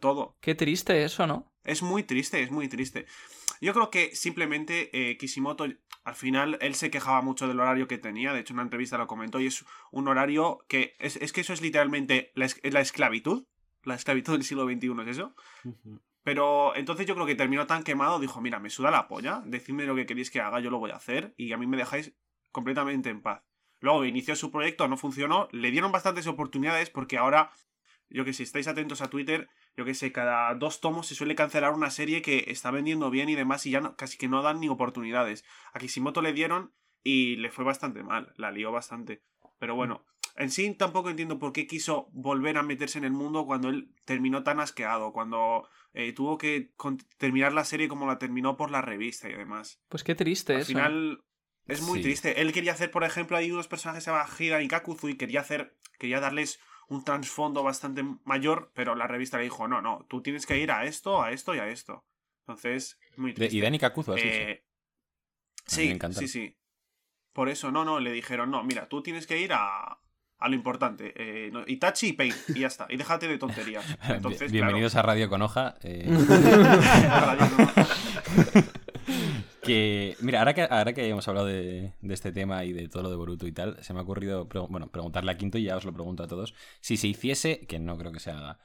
[0.00, 0.36] todo.
[0.40, 1.50] Qué triste eso, ¿no?
[1.64, 3.06] Es muy triste, es muy triste.
[3.60, 5.64] Yo creo que simplemente eh, Kishimoto,
[6.04, 8.32] al final, él se quejaba mucho del horario que tenía.
[8.32, 10.94] De hecho, en una entrevista lo comentó y es un horario que.
[10.98, 13.46] Es, es que eso es literalmente la, es- la esclavitud.
[13.84, 15.34] La esclavitud del siglo XXI es eso.
[16.24, 19.86] Pero entonces yo creo que terminó tan quemado, dijo, mira, me suda la polla, decidme
[19.86, 22.14] lo que queréis que haga, yo lo voy a hacer y a mí me dejáis
[22.52, 23.42] completamente en paz.
[23.80, 27.50] Luego inició su proyecto, no funcionó, le dieron bastantes oportunidades porque ahora,
[28.08, 31.34] yo que sé, estáis atentos a Twitter, yo que sé, cada dos tomos se suele
[31.34, 34.42] cancelar una serie que está vendiendo bien y demás y ya no- casi que no
[34.42, 35.44] dan ni oportunidades.
[35.72, 39.22] A Kishimoto le dieron y le fue bastante mal, la lió bastante.
[39.58, 40.04] Pero bueno,
[40.36, 43.94] en sí tampoco entiendo por qué quiso volver a meterse en el mundo cuando él
[44.04, 46.72] terminó tan asqueado, cuando eh, tuvo que
[47.18, 49.80] terminar la serie como la terminó por la revista y demás.
[49.88, 50.68] Pues qué triste Al eso.
[50.68, 51.22] final
[51.66, 52.02] es muy Sí.
[52.04, 52.40] triste.
[52.40, 55.16] Él quería hacer, por ejemplo, hay unos personajes que se llaman Hida y Kakuzu y
[55.16, 60.06] quería hacer, quería darles un trasfondo bastante mayor, pero la revista le dijo, no, no,
[60.08, 62.04] tú tienes que ir a esto, a esto y a esto.
[62.40, 63.56] Entonces, muy triste.
[63.56, 64.14] y Dani Kakuzu.
[64.16, 64.64] Eh,
[65.66, 66.58] sí, sí, sí.
[67.32, 70.01] Por eso, no, no, le dijeron, no, mira, tú tienes que ir a,
[70.42, 71.12] a lo importante.
[71.16, 72.86] Eh, no, Itachi y Pain, y ya está.
[72.90, 73.84] Y déjate de tonterías.
[74.08, 75.76] Entonces, Bien- Bienvenidos a Radio con Hoja.
[75.82, 76.08] eh,
[79.62, 83.04] que, mira, ahora que, ahora que hemos hablado de, de este tema y de todo
[83.04, 85.64] lo de Boruto y tal, se me ha ocurrido pre- bueno, preguntarle a Quinto y
[85.64, 86.54] ya os lo pregunto a todos.
[86.80, 88.58] Si se hiciese, que no creo que se haga,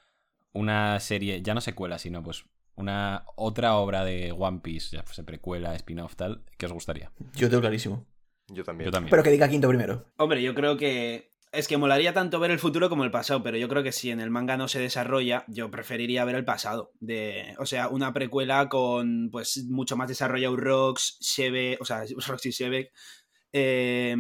[0.54, 5.24] una serie, ya no secuela, sino pues una otra obra de One Piece, ya fuese
[5.24, 7.12] precuela, spin-off, tal, ¿qué os gustaría?
[7.36, 8.06] yo tengo clarísimo.
[8.50, 8.86] Yo también.
[8.86, 9.10] Yo también.
[9.10, 10.06] Pero que diga quinto primero.
[10.18, 11.36] Hombre, yo creo que.
[11.58, 14.12] Es que molaría tanto ver el futuro como el pasado, pero yo creo que si
[14.12, 16.92] en el manga no se desarrolla, yo preferiría ver el pasado.
[17.00, 22.46] De, o sea, una precuela con pues mucho más desarrollado Rox, Shebe, o sea, Rox
[22.46, 22.92] y Shebe.
[23.54, 24.16] eh,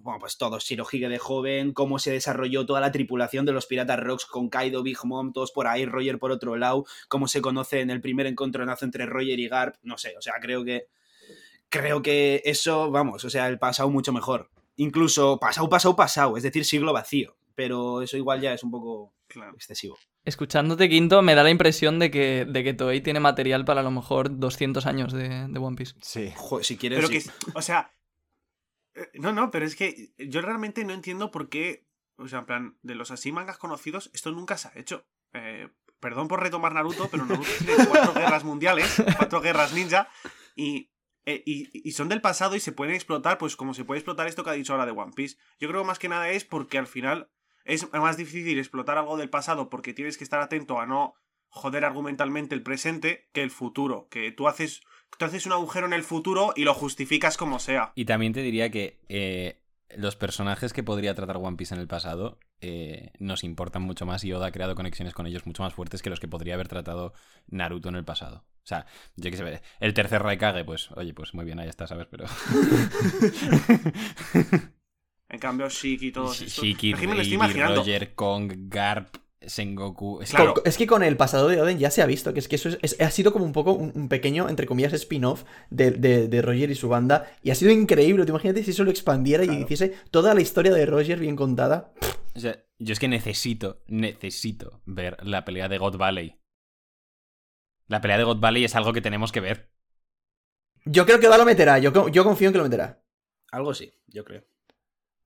[0.00, 4.00] bueno, pues todo, Shirohige de joven, cómo se desarrolló toda la tripulación de los piratas
[4.00, 7.82] Rocks con Kaido, Big Mom, todos por ahí, Roger por otro lado, cómo se conoce
[7.82, 10.88] en el primer encontronazo entre Roger y Garp, no sé, o sea, creo que
[11.68, 14.50] creo que eso, vamos, o sea, el pasado mucho mejor.
[14.80, 17.36] Incluso pasado, pasado, pasado, es decir, siglo vacío.
[17.54, 19.52] Pero eso igual ya es un poco Claro.
[19.54, 19.98] excesivo.
[20.24, 23.84] Escuchándote, Quinto, me da la impresión de que, de que Toei tiene material para a
[23.84, 25.94] lo mejor 200 años de, de One Piece.
[26.00, 26.32] Sí.
[26.34, 26.98] Joder, si quieres.
[26.98, 27.28] Pero sí.
[27.28, 27.92] que, o sea,
[28.94, 32.46] eh, no, no, pero es que yo realmente no entiendo por qué, o sea, en
[32.46, 35.04] plan, de los así mangas conocidos, esto nunca se ha hecho.
[35.34, 35.68] Eh,
[36.00, 40.08] perdón por retomar Naruto, pero Naruto tiene cuatro guerras mundiales, cuatro guerras ninja,
[40.56, 40.90] y,
[41.30, 44.44] eh, y, son del pasado y se pueden explotar, pues como se puede explotar esto
[44.44, 45.36] que ha dicho ahora de One Piece.
[45.58, 47.28] Yo creo más que nada es porque al final
[47.64, 51.14] es más difícil explotar algo del pasado porque tienes que estar atento a no
[51.48, 54.82] joder argumentalmente el presente que el futuro, que tú haces
[55.18, 57.92] tú haces un agujero en el futuro y lo justificas como sea.
[57.94, 59.60] Y también te diría que eh,
[59.96, 64.24] los personajes que podría tratar One Piece en el pasado eh, nos importan mucho más
[64.24, 66.68] y Oda ha creado conexiones con ellos mucho más fuertes que los que podría haber
[66.68, 67.12] tratado
[67.48, 68.44] Naruto en el pasado.
[68.70, 71.88] O sea, yo qué sé, el tercer Raikage, pues, oye, pues muy bien, ahí está,
[71.88, 72.06] ¿sabes?
[72.08, 72.24] Pero...
[75.28, 76.44] En cambio, Shiki y todo eso.
[76.44, 77.76] Shiki, Es que me lo estoy Rayleigh, imaginando.
[77.80, 80.20] Roger, Kong, Garp, Sengoku...
[80.22, 80.54] Es que- Claro.
[80.54, 82.56] Co- Es que con el pasado de Oden ya se ha visto que es que
[82.56, 85.92] eso es- es- ha sido como un poco un, un pequeño, entre comillas, spin-off de,
[85.92, 87.30] de- de Roger y su banda.
[87.42, 88.24] Y ha sido increíble.
[88.24, 91.92] Tú imagínate si eso lo expandiera y hiciese toda la historia de Roger bien contada.
[92.34, 96.36] O sea, yo es que necesito, necesito ver la pelea de God Valley.
[97.90, 99.68] La pelea de God Valley es algo que tenemos que ver.
[100.84, 101.78] Yo creo que Oda lo meterá.
[101.78, 103.02] Yo, yo confío en que lo meterá.
[103.50, 104.44] Algo sí, yo creo.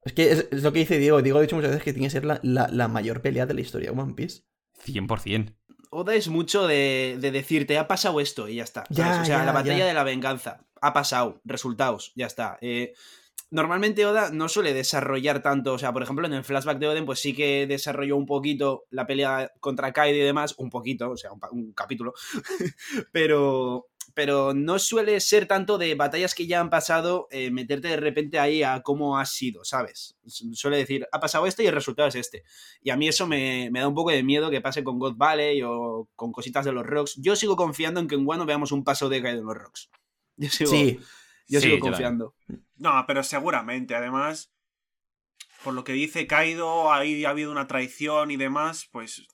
[0.02, 1.20] Es que es, es lo que dice Diego.
[1.20, 3.52] Diego ha dicho muchas veces que tiene que ser la, la- la mayor pelea de
[3.54, 4.44] la historia de One Piece.
[4.86, 5.54] 100%.
[5.90, 8.84] Oda es mucho de, de decirte, ha pasado esto y ya está.
[8.90, 9.86] o sea, ya, la batalla ya.
[9.86, 10.66] de la venganza.
[10.80, 12.58] Ha pasado, resultados, ya está.
[12.62, 12.94] Eh,
[13.54, 17.06] normalmente Oda no suele desarrollar tanto, o sea, por ejemplo, en el flashback de Oden,
[17.06, 21.16] pues sí que desarrolló un poquito la pelea contra Kaido y demás, un poquito, o
[21.16, 22.14] sea, un, capítulo,
[23.12, 27.96] pero, pero no suele ser tanto de batallas que ya han pasado, eh, meterte de
[27.96, 30.16] repente ahí a cómo ha sido, ¿sabes?
[30.26, 32.42] Su- Suele decir, ha pasado esto y el resultado es este.
[32.82, 35.16] Y a mí eso me, me da un poco de miedo que pase con God
[35.16, 37.14] Valley o con cositas de los Rocks.
[37.16, 39.90] Yo sigo confiando en que en Wano veamos un paso de Kaido en los Rocks.
[40.36, 40.98] Yo sigo, Sí,
[41.46, 42.34] yo Sí, sigo confiando.
[42.76, 44.52] No, pero seguramente, además,
[45.62, 49.26] por lo que dice Kaido, ahí ha habido una traición y demás, pues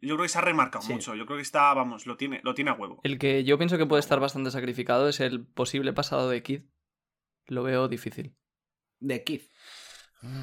[0.00, 0.92] yo creo que se ha remarcado Sí.
[0.94, 1.14] mucho.
[1.14, 3.00] Yo creo que está, vamos, lo tiene, lo tiene a huevo.
[3.04, 6.62] El que yo pienso que puede estar bastante sacrificado es el posible pasado de Kid.
[7.46, 8.34] Lo veo difícil.
[9.00, 9.42] De Kid.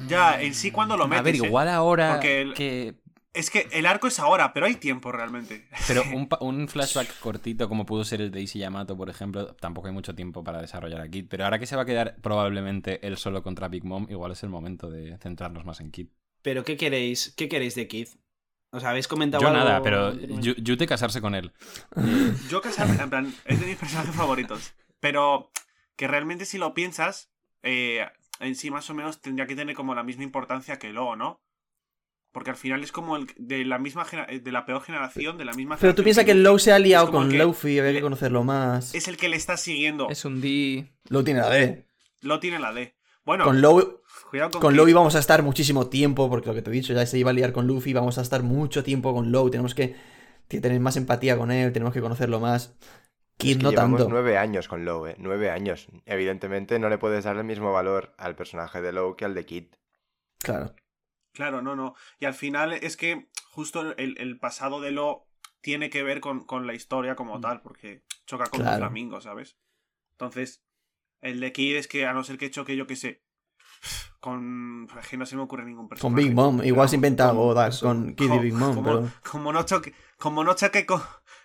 [0.06, 1.46] Ya, en sí, cuando lo A ver, metes, ¿eh?
[1.46, 2.99] igual ahora el- que...
[3.32, 5.68] Es que el arco es ahora, pero hay tiempo realmente.
[5.86, 6.02] Pero
[6.40, 10.14] un, flashback cortito como pudo ser el de Issei Yamato, por ejemplo, tampoco hay mucho
[10.14, 11.26] tiempo para desarrollar a Kid.
[11.28, 14.42] Pero ahora que se va a quedar probablemente él solo contra Big Mom, igual es
[14.42, 16.08] el momento de centrarnos más en Kid.
[16.42, 17.32] Pero ¿qué queréis?
[17.36, 18.08] ¿Qué queréis de Kid?
[18.72, 21.52] O sea, ¿habéis comentado Yo algo nada, pero Yute casarse con él.
[22.48, 24.74] Yo casarme, en plan, es de mis personajes favoritos.
[25.00, 25.50] Pero
[25.96, 27.30] que realmente si lo piensas,
[27.62, 28.06] eh,
[28.38, 31.40] en sí más o menos tendría que tener como la misma importancia que Lo, ¿no?
[32.32, 35.36] Porque al final es como el de la misma genera- eh, de la peor generación,
[35.36, 36.34] de la misma pero tú piensas que.
[36.34, 38.94] Low se ha liado con Luffy, había que le- conocerlo más.
[38.94, 40.08] Es el que le está siguiendo.
[40.10, 40.92] Es un D.
[41.08, 41.86] Low tiene la D.
[42.22, 42.94] Lo tiene la D.
[43.24, 44.76] Bueno, Con Low, cuidado con, con.
[44.76, 47.30] Low íbamos a estar muchísimo tiempo, porque lo que te he dicho, ya se iba
[47.30, 49.96] a liar con Luffy, vamos a estar mucho tiempo con Low, tenemos que,
[50.48, 52.76] que tener más empatía con él, tenemos que conocerlo más.
[53.38, 54.10] Kid Es que no llevamos tanto.
[54.12, 55.16] nueve años con Low, ¿eh?
[55.18, 55.88] Nueve años.
[56.06, 59.44] Evidentemente no le puedes dar el mismo valor al personaje de Low que al de
[59.46, 59.64] Kid.
[60.42, 60.74] Claro.
[61.40, 61.94] Claro, no, no.
[62.18, 65.26] Y al final es que justo el, el pasado de Lo
[65.62, 68.74] tiene que ver con, con la historia como tal, porque choca con Claro.
[68.76, 69.56] un flamingo, ¿sabes?
[70.12, 70.62] Entonces,
[71.22, 73.22] el de Kid es que a no ser que choque, yo qué sé,
[74.20, 74.86] con...
[75.00, 76.14] Es que no se me ocurre ningún personaje.
[76.14, 77.86] Con Big Mom, igual se inventa con- eso.
[77.86, 79.10] con Kid y Big Mom, como, pero...
[79.30, 81.00] como no choque, como no choque con-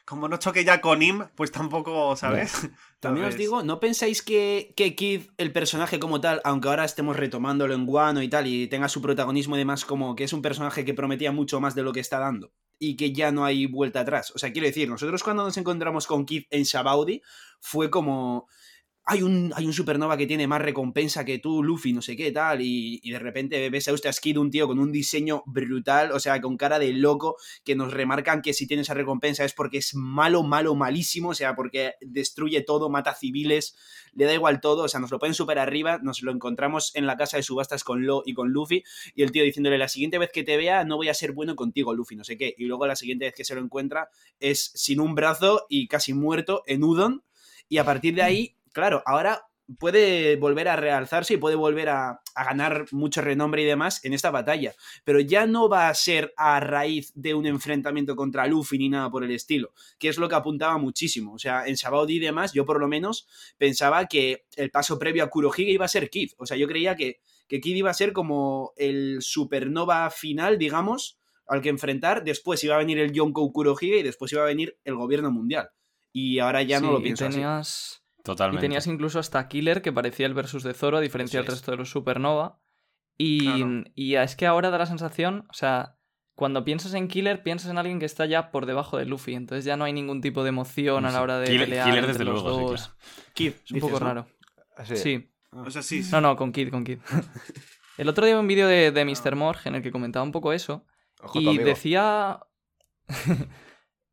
[0.05, 2.69] como no choque ya con Im, pues tampoco, ¿sabes?
[2.99, 7.15] También os digo, ¿no pensáis que, que Kid, el personaje como tal, aunque ahora estemos
[7.15, 10.41] retomándolo en Guano y tal, y tenga su protagonismo y demás, como que es un
[10.41, 12.53] personaje que prometía mucho más de lo que está dando?
[12.77, 14.31] Y que ya no hay vuelta atrás.
[14.35, 17.21] O sea, quiero decir, nosotros cuando nos encontramos con Kid en Shabaudi,
[17.59, 18.47] fue como.
[19.07, 22.31] Hay un, hay un supernova que tiene más recompensa que tú, Luffy, no sé qué,
[22.31, 26.19] tal, y, de repente ves a usted Kid, un tío con un diseño brutal, o
[26.19, 29.77] sea, con cara de loco, que nos remarcan que si tiene esa recompensa es porque
[29.77, 33.75] es malo, malo, malísimo, o sea, porque destruye todo, mata civiles,
[34.13, 37.05] le da igual todo, o sea, nos lo ponen súper arriba, nos lo encontramos en
[37.05, 40.17] la casa de subastas con Lo y con Luffy, y el tío diciéndole, la siguiente
[40.17, 42.65] vez que te vea no voy a ser bueno contigo, Luffy, no sé qué, y
[42.65, 46.63] luego la siguiente vez que se lo encuentra es sin un brazo y casi muerto
[46.65, 47.23] en Udon,
[47.69, 49.41] y a partir de ahí, claro, ahora
[49.79, 54.13] puede volver a realzarse y puede volver a, a ganar mucho renombre y demás en
[54.13, 58.77] esta batalla pero ya no va a ser a raíz de un enfrentamiento contra Luffy
[58.77, 61.33] ni nada por el estilo, que es lo que apuntaba muchísimo.
[61.33, 65.23] O sea, en Sabaody y demás, yo por lo menos pensaba que el paso previo
[65.23, 66.31] a Kurohige iba a ser Kid.
[66.37, 71.19] O sea, yo creía que, que Kid iba a ser como el supernova final, digamos,
[71.47, 72.23] al que enfrentar.
[72.23, 75.69] Después iba a venir el Yonkou Kurohige y después iba a venir el gobierno mundial.
[76.11, 77.41] Y ahora ya no Sí, lo pienso así.
[78.25, 78.33] Tenías...
[78.33, 78.61] Y Totalmente.
[78.61, 81.53] tenías incluso hasta Killer, que parecía el versus de Zoro, a diferencia del es.
[81.53, 82.59] resto de los Supernova.
[83.17, 83.83] Y, Claro.
[83.95, 85.95] y es que ahora da la sensación, o sea,
[86.33, 89.35] cuando piensas en Killer, piensas en alguien que está ya por debajo de Luffy.
[89.35, 91.99] Entonces ya no hay ningún tipo de emoción a la hora de Killer- pelear Killer,
[91.99, 92.81] entre desde los luego, sí, dos.
[92.87, 93.31] claro.
[93.33, 94.05] Kid, Es un dices, poco ¿no?
[94.05, 94.27] raro.
[94.75, 94.97] Así.
[94.97, 95.31] Sí.
[95.51, 96.03] O sea, sí.
[96.03, 96.11] sí.
[96.11, 96.99] No, no, con Kid, con Kid.
[97.97, 99.37] El otro día vi un vídeo de, de Mr.
[99.37, 100.85] Morg en el que comentaba un poco eso.
[101.21, 102.39] Ojo, Y decía.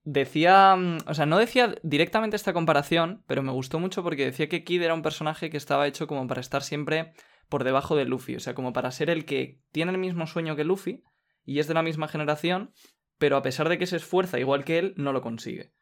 [0.05, 0.77] Decía.
[0.77, 4.65] mm, O sea, no decía directamente esta comparación, pero me gustó mucho porque decía que
[4.65, 7.13] Kid era un personaje que estaba hecho como para estar siempre
[7.49, 8.37] por debajo de Luffy.
[8.37, 11.03] O sea, como para ser el que tiene el mismo sueño que Luffy
[11.45, 12.73] y es de la misma generación,
[13.19, 15.73] pero a pesar de que se esfuerza igual que él, no lo consigue.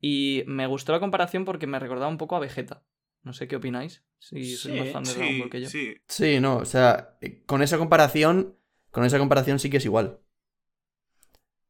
[0.00, 2.84] Y me gustó la comparación porque me recordaba un poco a Vegeta.
[3.22, 4.04] No sé qué opináis.
[4.18, 5.68] Si sois Sí, más fan de Dragon Sí, Ball que yo.
[5.68, 5.94] sí.
[6.06, 8.56] Sí, no, o sea, eh, con esa comparación,
[8.90, 10.20] con esa comparación sí que es igual.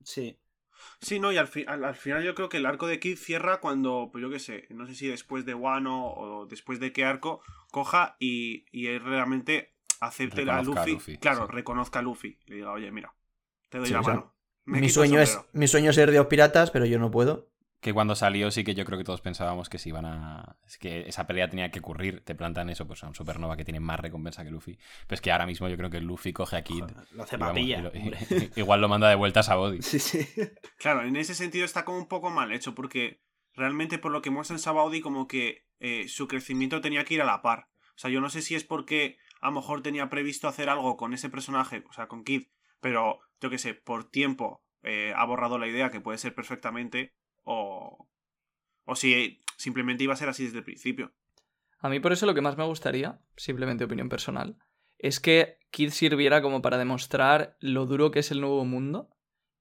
[0.04, 0.38] Sí.
[1.00, 3.16] Sí, no, y al, fi- al, al final yo creo que el arco de Kid
[3.16, 6.92] cierra cuando, pues yo qué sé, no sé si después de Wano o después de
[6.92, 11.46] qué arco coja y, y él realmente acepte a Reconozca a Luffy, Luffy, claro, sí.
[11.46, 13.14] reconozca a Luffy, le diga, oye, mira,
[13.68, 14.34] te doy Sí, la o sea, mano.
[14.70, 15.46] Mi sueño, es, sombrero".
[15.52, 17.48] mi sueño es ser de los piratas, pero yo no puedo.
[17.80, 20.56] Que cuando salió sí que yo creo que todos pensábamos que se iban a...
[20.66, 22.24] Es que esa pelea tenía que ocurrir.
[22.24, 24.76] Te plantan eso, pues a un Supernova que tiene más recompensa que Luffy.
[25.06, 26.80] Pero es que ahora mismo yo creo que Luffy coge a Kid.
[26.80, 27.78] Joder, lo hace vamos, papilla.
[27.78, 28.18] y lo- y- hombre.
[28.56, 29.78] igual lo manda de vuelta a Sabody.
[29.82, 30.26] Sí, sí.
[30.78, 33.22] Claro, en ese sentido está como un poco mal hecho, porque
[33.54, 37.22] realmente por lo que muestra en Sabaudi, como que eh, su crecimiento tenía que ir
[37.22, 37.68] a la par.
[37.94, 40.96] O sea, yo no sé si es porque a lo mejor tenía previsto hacer algo
[40.96, 42.48] con ese personaje, o sea, con Kid,
[42.80, 47.14] pero yo qué sé, por tiempo eh, ha borrado la idea, que puede ser perfectamente,
[47.48, 48.06] o,
[48.84, 51.12] o si simplemente iba a ser así desde el principio.
[51.80, 54.58] A mí por eso lo que más me gustaría, simplemente opinión personal,
[54.98, 59.08] es que Kid sirviera como para demostrar lo duro que es el nuevo mundo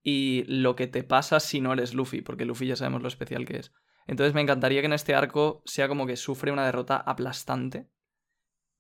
[0.04, 3.46] y lo que te pasa si no eres Luffy, porque Luffy ya sabemos lo especial
[3.46, 3.72] que es.
[4.06, 7.90] Entonces me encantaría que en este arco sea como que sufre una derrota aplastante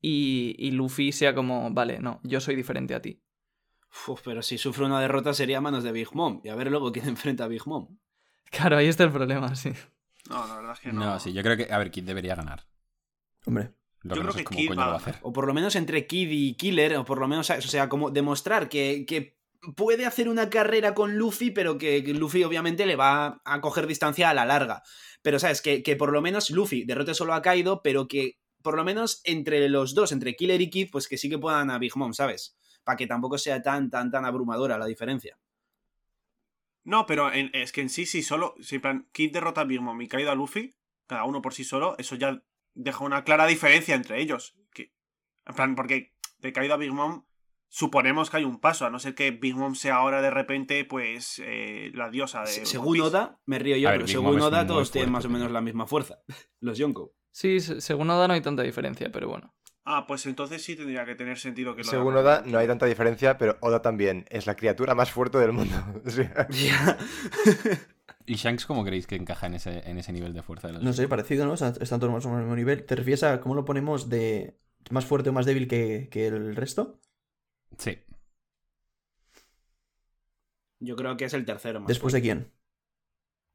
[0.01, 3.21] y, y Luffy sea como, vale, no, yo soy diferente a ti.
[4.07, 6.41] Uf, pero si sufre una derrota sería a manos de Big Mom.
[6.43, 7.97] Y a ver luego quién enfrenta a Big Mom.
[8.51, 9.71] Claro, ahí está el problema, sí.
[10.29, 11.05] No, la verdad es que no.
[11.05, 11.71] No, sí, yo creo que...
[11.71, 12.65] A ver, Kid debería ganar.
[13.45, 13.73] Hombre.
[14.03, 15.15] Lo Yo que no creo sé que cómo Kid coño va lo va a hacer.
[15.21, 18.11] O por lo menos entre Kid y Killer, o por lo menos, o sea, como
[18.11, 19.37] demostrar que, que
[19.75, 23.87] puede hacer una carrera con Luffy, pero que, que Luffy obviamente le va a coger
[23.87, 24.83] distancia a la larga.
[25.21, 25.61] Pero, ¿sabes?
[25.61, 29.21] Que, que por lo menos Luffy derrote solo a Kaido, pero que por lo menos
[29.23, 32.13] entre los dos, entre Killer y Kid, pues que sí que puedan a Big Mom,
[32.13, 32.57] ¿sabes?
[32.83, 35.37] Para que tampoco sea tan, tan, tan abrumadora la diferencia.
[36.87, 38.55] No, pero en- es que en sí, sí, solo.
[38.61, 41.53] Si en plan, Kid derrota a Big Mom y caído a Luffy, cada uno por
[41.53, 42.41] sí solo, eso ya
[42.73, 44.55] deja una clara diferencia entre ellos.
[44.73, 44.93] Que,
[45.45, 47.25] en plan, porque de caído a Big Mom,
[47.67, 50.85] suponemos que hay un paso, a no ser que Big Mom sea ahora de repente,
[50.85, 52.47] pues, eh, la diosa de.
[52.47, 53.01] Se- según.
[53.01, 55.59] Oda, me río yo, A pero según Oda todos tienen fuerte, más o menos la
[55.61, 56.19] misma fuerza.
[56.61, 57.13] Los Yonko.
[57.31, 59.53] Sí, se- según Oda no hay tanta diferencia, pero bueno.
[59.89, 62.13] Ah, pues entonces sí tendría que tener sentido que lo Según.
[62.17, 65.73] Oda, no hay tanta diferencia, pero Oda también es la criatura más fuerte del mundo.
[68.25, 70.83] ¿Y Shanks cómo creéis que encaja en ese, en ese nivel de fuerza de los
[70.83, 71.53] No sé, parecido, ¿no?
[71.53, 72.85] Están todos más o menos al mismo nivel.
[72.85, 74.57] ¿Te refieres a cómo lo ponemos de
[74.91, 76.99] más fuerte o más débil que, que el resto?
[77.77, 77.97] Sí.
[80.79, 81.87] Yo creo que es el tercero más.
[81.87, 82.51] ¿Después de quién?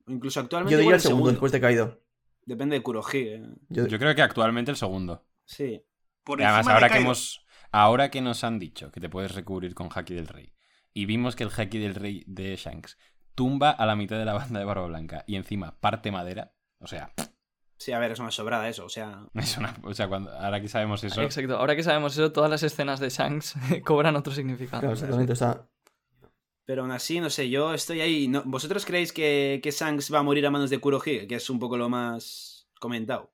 [0.07, 2.01] Incluso actualmente Yo diría el segundo, después de Kaido.
[2.47, 3.35] Depende de Kurohige.
[3.35, 3.43] ¿eh?
[3.69, 5.23] Yo- Yo creo que actualmente el segundo.
[5.45, 5.85] Sí.
[6.25, 7.45] Por Y además, de ahora que hemos.
[7.71, 10.53] Ahora que nos han dicho que te puedes recubrir con Haki del Rey.
[10.93, 12.99] Y vimos que el Haki del Rey de Shanks
[13.35, 16.53] tumba a la mitad de la banda de Barba Blanca y encima parte madera.
[16.81, 17.13] O sea,
[17.83, 18.85] Sí, a ver, es una sobrada eso.
[18.85, 19.75] O sea, es una.
[19.83, 21.21] O sea, cuando, ahora que sabemos eso.
[21.21, 23.55] Exacto, ahora que sabemos eso, todas las escenas de Shanks
[23.85, 24.81] cobran otro significado.
[24.83, 25.33] Claro, exactamente.
[25.33, 25.67] O sea,
[26.65, 28.29] pero aún así, no sé, yo estoy ahí.
[28.29, 31.27] no- ¿Vosotros creéis que, que Shanks va a morir a manos de Kurohige?
[31.27, 33.33] Que es un poco lo más comentado.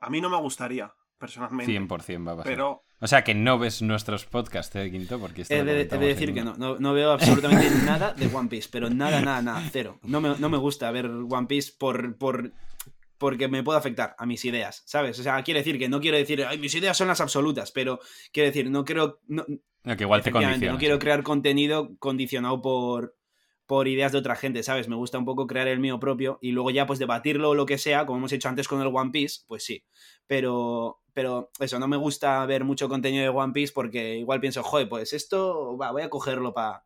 [0.00, 1.72] A mí no me gustaría, personalmente.
[1.72, 2.52] 100% va a pasar.
[2.52, 5.84] Pero O sea, que no ves nuestros podcasts de Quinto porque He lo de, he
[5.86, 9.20] de decir en que no, no, no veo absolutamente nada de One Piece, pero nada,
[9.20, 9.98] nada, nada, cero.
[10.02, 12.52] No me, no me gusta ver One Piece por, por,
[13.18, 15.18] porque me puede afectar a mis ideas, ¿sabes?
[15.18, 18.00] O sea, quiere decir que no quiero decir, Ay, mis ideas son las absolutas, pero
[18.32, 19.44] quiero decir, no creo, no,
[19.84, 20.72] No, que igual te condiciona.
[20.72, 23.16] no quiero crear contenido condicionado por,
[23.66, 24.88] por ideas de otra gente, ¿sabes?
[24.88, 27.66] Me gusta un poco crear el mío propio y luego ya pues debatirlo o lo
[27.66, 29.84] que sea, como hemos hecho antes con el One Piece, pues sí.
[30.26, 34.62] Pero, pero eso, no me gusta ver mucho contenido de One Piece porque igual pienso,
[34.62, 36.84] joder, pues esto, va, voy a cogerlo para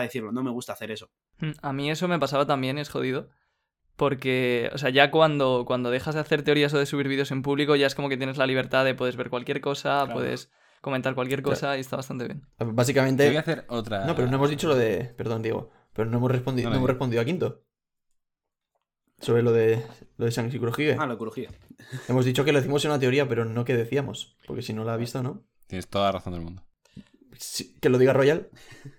[0.00, 1.10] decirlo, no me gusta hacer eso.
[1.40, 3.28] Mm, A mí eso me pasaba también, es jodido.
[3.96, 7.42] Porque, o sea, ya cuando, cuando dejas de hacer teorías o de subir vídeos en
[7.42, 10.14] público, ya es como que tienes la libertad de puedes ver cualquier cosa, Claro.
[10.14, 11.54] puedes comentar cualquier Claro.
[11.56, 12.40] cosa y está bastante bien.
[12.56, 13.36] Te voy a básicamente.
[13.38, 14.06] hacer otra.
[14.06, 15.12] No, pero no hemos dicho lo de.
[15.16, 15.70] Perdón, Diego.
[15.92, 16.92] Pero no hemos respondido, No, hemos di.
[16.92, 17.62] respondido a Quinto.
[19.20, 19.82] Sobre lo de
[20.16, 20.96] lo de Shanks y Kurohige.
[20.98, 21.50] Ah, la curujía.
[22.08, 24.36] Hemos dicho que lo decimos en una teoría, pero no que decíamos.
[24.46, 25.46] Porque si no la ha visto, ¿no?
[25.66, 26.62] Tienes toda la razón del mundo.
[27.38, 28.48] Sí, que lo diga Royal.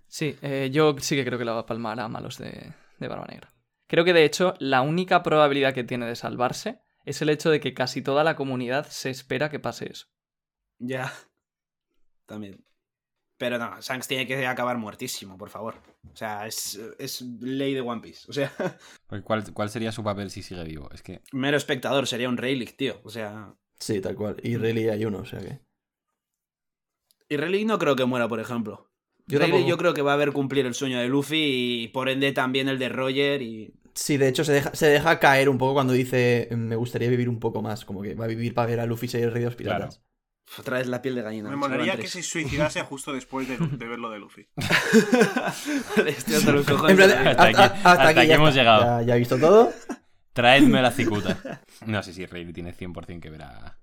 [0.07, 3.07] Sí, eh, yo sí que creo que la va a palmar a malos de, de
[3.07, 3.53] Barba Negra.
[3.87, 7.59] Creo que de hecho la única probabilidad que tiene de salvarse es el hecho de
[7.59, 10.07] que casi toda la comunidad se espera que pase eso.
[10.79, 11.13] Ya.
[12.25, 12.65] También.
[13.37, 15.75] Pero no, Shanks tiene que acabar muertísimo, por favor.
[16.11, 18.25] O sea, es, es ley de One Piece.
[18.29, 18.51] O sea,
[19.23, 20.89] ¿cuál, ¿Cuál sería su papel si sigue vivo?
[20.93, 21.21] Es que.
[21.33, 23.01] mero espectador, sería un Rayleigh, tío.
[23.03, 24.37] O sea, Sí, tal cual.
[24.43, 25.59] Y Rayleigh hay uno, o sea que.
[27.27, 28.91] Y Rayleigh no creo que muera, por ejemplo.
[29.27, 29.69] Yo Rayleigh tampoco.
[29.69, 32.69] yo creo que va a ver cumplir el sueño de Luffy y por ende también
[32.69, 33.73] el de Roger y...
[33.95, 37.29] Sí, de hecho se deja, se deja caer un poco cuando dice me gustaría vivir
[37.29, 37.85] un poco más.
[37.85, 40.03] Como que va a vivir para ver a Luffy ser el rey de los piratas.
[40.59, 41.49] Otra vez la piel de gallina.
[41.49, 44.47] me molaría que se suicidase justo después de, de ver lo de Luffy.
[46.05, 48.59] Estoy hasta los cojones plan, Hasta aquí- hasta aquí ya hemos está.
[48.61, 48.99] llegado.
[49.01, 49.73] Ya, ya he visto todo.
[50.33, 51.61] Traedme la cicuta.
[51.85, 53.77] No sé si Rayleigh tiene 100% que ver a,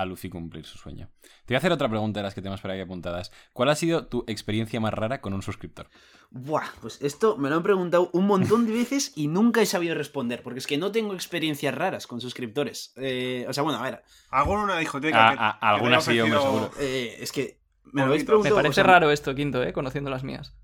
[0.00, 1.10] a Luffy cumplir su sueño.
[1.22, 3.30] Te voy a hacer otra pregunta de las que tenemos por ahí apuntadas.
[3.52, 5.88] ¿Cuál ha sido tu experiencia más rara con un suscriptor?
[6.30, 9.94] Buah, pues esto me lo han preguntado un montón de veces y nunca he sabido
[9.96, 12.92] responder, porque es que no tengo experiencias raras con suscriptores.
[12.96, 15.28] Eh, o sea, bueno, a ver, en una discoteca.
[15.28, 16.70] Ah, que- ah, que me alguna sí, ofrecido- seguro.
[16.78, 17.60] eh, es que
[17.92, 18.22] me lo habéis Bonito.
[18.22, 18.54] Me preguntado.
[18.56, 19.72] parece o sea, raro esto, Quinto, ¿eh?
[19.72, 20.54] Conociendo las mías.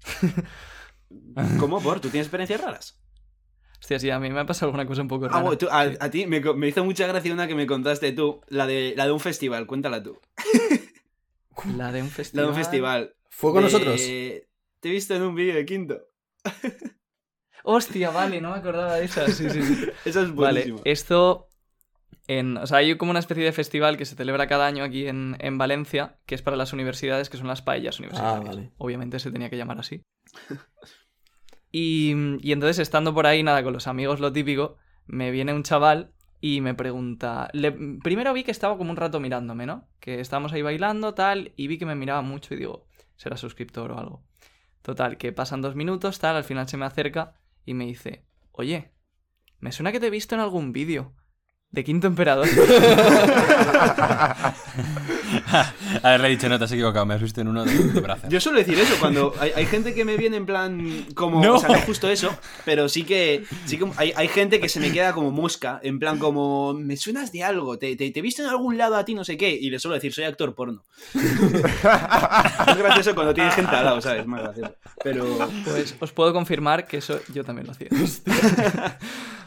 [1.59, 2.01] ¿Cómo, por?
[2.01, 3.01] ¿Tú tienes experiencias raras?
[3.81, 5.43] Hostia, sí, a mí me ha pasado alguna cosa un poco Ah, rara.
[5.43, 8.67] bueno, tú- a, a ti me, hizo mucha gracia una que me contaste tú, la
[8.67, 10.19] de, la de un festival, cuéntala tú.
[11.77, 12.45] La de un La festival.
[12.45, 13.15] de un festival.
[13.31, 14.01] ¿Fue con de- nosotros?
[14.01, 16.01] Te he visto en un vídeo de quinto.
[17.65, 19.27] Hostia, vale, no me acordaba de esa.
[19.33, 19.87] Sí, sí, sí.
[20.05, 20.81] Eso es Vale, buenísimo.
[20.85, 21.49] esto.
[22.29, 25.07] En, o sea, hay como una especie de festival que se celebra cada año aquí
[25.07, 28.41] en, en Valencia, que es para las universidades, que son las paellas universitarias.
[28.41, 28.73] Ah, vale.
[28.79, 30.03] Obviamente se tenía que llamar así.
[31.73, 32.13] Y,
[32.53, 36.61] entonces, estando por ahí, nada, con los amigos, lo típico, me viene un chaval y
[36.61, 37.49] me pregunta.
[37.53, 39.89] le- primero vi que estaba como un rato mirándome, ¿no?
[40.01, 42.87] Que estábamos ahí bailando, tal, y vi que me miraba mucho y digo,
[43.17, 44.23] será suscriptor o algo.
[44.83, 48.93] Total, que pasan dos minutos, tal, al final se me acerca y me dice, oye,
[49.59, 51.15] me suena que te he visto en algún vídeo
[51.71, 52.49] de Quinto Emperador.
[56.03, 58.29] Haberle dicho, no, te has equivocado, me has visto en uno de, de brazos.
[58.31, 61.55] Yo suelo decir eso cuando hay, hay gente que me viene en plan como No.
[61.57, 64.81] o sea, no justo eso, pero sí que sí que hay, hay gente que se
[64.81, 68.23] me queda como mosca, en plan como me suenas de algo, te, te, te he
[68.23, 70.55] visto en algún lado a ti no sé qué y le suelo decir soy actor
[70.55, 70.85] porno.
[71.15, 74.27] es gracioso cuando tienes gente al lado, ¿sabes?
[74.27, 74.75] Más gracioso.
[75.03, 75.25] Pero
[75.65, 77.89] Pues os puedo confirmar que eso yo también lo hacía.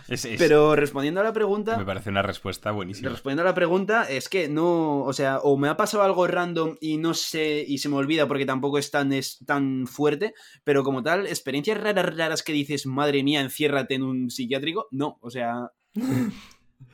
[0.09, 3.09] Es- es- pero respondiendo a la pregunta, Me parece una respuesta buenísima.
[3.09, 6.75] Respondiendo a la pregunta, es que no, o sea, o me ha pasado algo random
[6.81, 10.33] y no sé, y se me olvida porque tampoco es tan, es tan fuerte,
[10.63, 15.17] pero como tal, experiencias raras, raras que dices, madre mía, enciérrate en un psiquiátrico, no,
[15.21, 15.71] o sea,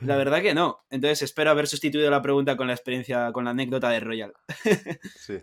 [0.00, 0.78] la verdad que no.
[0.90, 4.32] Entonces espero haber sustituido la pregunta con la experiencia, con la anécdota de Royal.
[5.18, 5.38] Sí.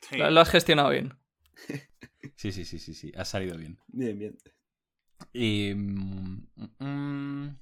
[0.00, 0.16] Sí.
[0.18, 1.14] Lo, lo has gestionado bien.
[2.36, 3.78] Sí, sí, sí, sí, sí, ha salido bien.
[3.88, 4.38] Bien, bien.
[5.32, 5.74] Y.
[5.74, 6.48] mm,
[6.78, 7.58] mm,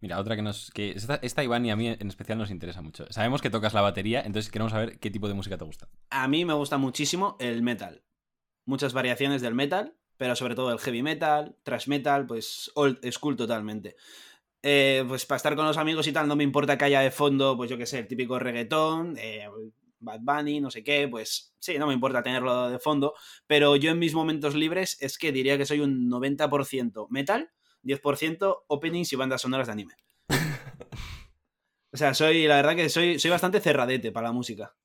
[0.00, 0.70] mira, otra que nos.
[0.70, 3.06] Que esta, esta Iván y a mí en especial nos interesa mucho.
[3.10, 5.88] Sabemos que tocas la batería, entonces queremos saber qué tipo de música te gusta.
[6.10, 8.04] A mí me gusta muchísimo el metal.
[8.64, 13.36] Muchas variaciones del metal, pero sobre todo el heavy metal, thrash metal, pues old school
[13.36, 13.96] totalmente.
[14.62, 17.12] Eh, pues para estar con los amigos y tal, no me importa que haya de
[17.12, 19.46] fondo, pues yo qué sé, el típico reggaetón, eh,
[20.00, 23.14] Bad Bunny, no sé qué, pues sí, no me importa tenerlo de fondo,
[23.46, 27.50] pero yo en mis momentos libres es que diría que soy un 90% metal,
[27.82, 29.94] 10% openings y bandas sonoras de anime.
[31.92, 34.76] O sea, soy, la verdad que soy, soy bastante cerradete para la música.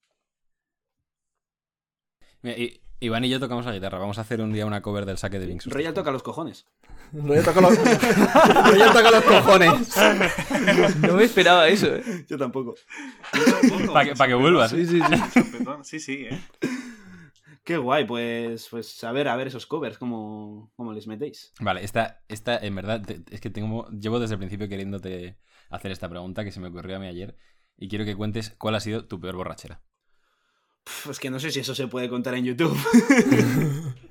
[2.42, 3.98] Mira, y- Iván y yo tocamos la guitarra.
[3.98, 5.66] Vamos a hacer un día una cover del saque de Binks.
[5.66, 6.68] Royal toca los cojones.
[7.12, 9.98] Royal toca los, Royal toca los cojones.
[11.02, 12.04] No me esperaba eso, eh.
[12.30, 12.76] Yo tampoco.
[13.92, 15.42] Pa' que- pa' que vuelvas, Sí, sí, sí.
[15.84, 16.42] Sí, sí, eh.
[17.64, 21.54] Qué guay, pues, pues a ver, a ver esos covers, cómo, cómo les metéis.
[21.60, 25.38] Vale, esta, esta en verdad, te- es que tengo, llevo desde el principio queriéndote
[25.70, 27.36] hacer esta pregunta que se me ocurrió a mí ayer.
[27.78, 29.82] Y quiero que cuentes cuál ha sido tu peor borrachera.
[30.84, 32.78] Pff, es que no sé si eso se puede contar en YouTube.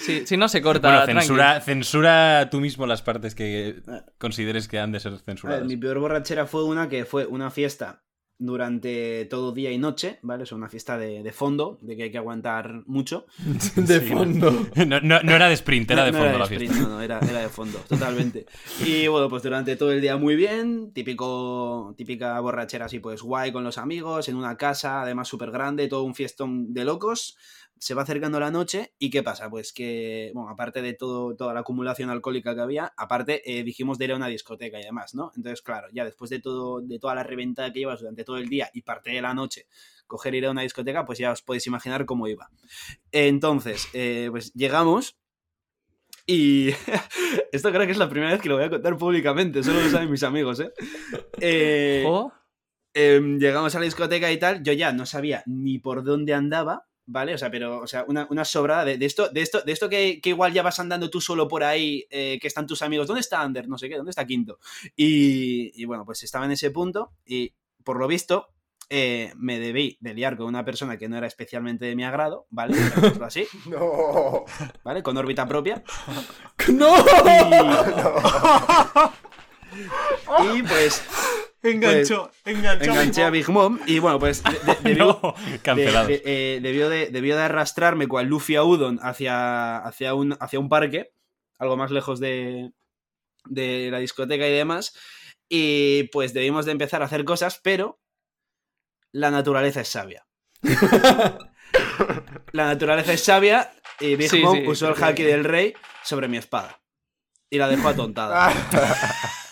[0.00, 0.88] Si, no se corta.
[0.88, 1.20] Bueno, tranqui.
[1.20, 3.82] censura, censura tú mismo las partes que
[4.18, 5.66] consideres que han de ser ver, censuradas.
[5.66, 8.03] mi peor borrachera fue una que fue una fiesta
[8.38, 10.42] durante todo día y noche, ¿vale?
[10.44, 13.26] Es una fiesta de, de fondo, de que hay que aguantar mucho.
[13.76, 14.66] De fondo.
[14.86, 16.88] No, no- no era de sprint, era de No fondo la sprint, fiesta.
[16.88, 18.46] No, no, era, era de fondo, totalmente.
[18.84, 23.52] Y bueno, pues durante todo el día muy bien, típico, típica borrachera así, pues guay
[23.52, 27.36] con los amigos, en una casa, además súper grande, todo un fiestón de locos.
[27.84, 29.50] Se va acercando la noche y ¿qué pasa?
[29.50, 33.98] Pues que, bueno, aparte de todo, toda la acumulación alcohólica que había, aparte eh, dijimos
[33.98, 35.32] de ir a una discoteca y demás, ¿no?
[35.36, 38.48] Entonces, claro, ya después de, todo, de toda la reventada que llevas durante todo el
[38.48, 39.66] día y parte de la noche,
[40.06, 42.48] coger ir a una discoteca, pues ya os podéis imaginar cómo iba.
[43.12, 45.18] Entonces, eh, pues llegamos
[46.24, 46.70] y
[47.52, 49.90] esto creo que es la primera vez que lo voy a contar públicamente, solo lo
[49.90, 50.72] saben mis amigos, ¿eh?
[51.38, 52.32] Eh, Oh,
[52.94, 56.86] em, llegamos a la discoteca y tal, yo ya no sabía ni por dónde andaba,
[57.06, 57.34] ¿vale?
[57.34, 59.88] O sea, pero, o sea, una, una sobrada de, de esto, de esto, de esto
[59.88, 63.06] que, que igual ya vas andando tú solo por ahí, eh, que están tus amigos,
[63.06, 63.68] ¿dónde está Ander?
[63.68, 64.58] No sé qué, ¿dónde está Quinto?
[64.96, 68.54] Y, y bueno, pues estaba en ese punto y por lo visto
[68.90, 72.46] eh, me debí de liar con una persona que no era especialmente de mi agrado,
[72.50, 72.76] ¿vale?
[73.22, 74.44] Así, No.
[74.82, 75.02] ¿vale?
[75.02, 75.82] Con órbita propia.
[76.68, 76.94] ¡No!
[80.54, 81.02] Y pues
[81.64, 82.84] Enganchó, enganchó.
[82.90, 86.08] enganché a Big Mom y bueno, pues de- de- debió, No, de- cancelados.
[86.08, 90.60] de- eh, debió, de, debió de arrastrarme cual Luffy a Udon hacia, hacia, un, hacia
[90.60, 91.12] un parque,
[91.58, 92.70] algo más lejos de,
[93.46, 94.92] de la discoteca y demás.
[95.48, 97.98] Y pues debimos de empezar a hacer cosas, pero
[99.12, 100.26] La naturaleza es sabia.
[102.52, 106.28] La naturaleza es sabia y Big Sí, Mom sí, usó el haki del rey sobre
[106.28, 106.80] mi espada.
[107.50, 108.52] Y la dejó atontada.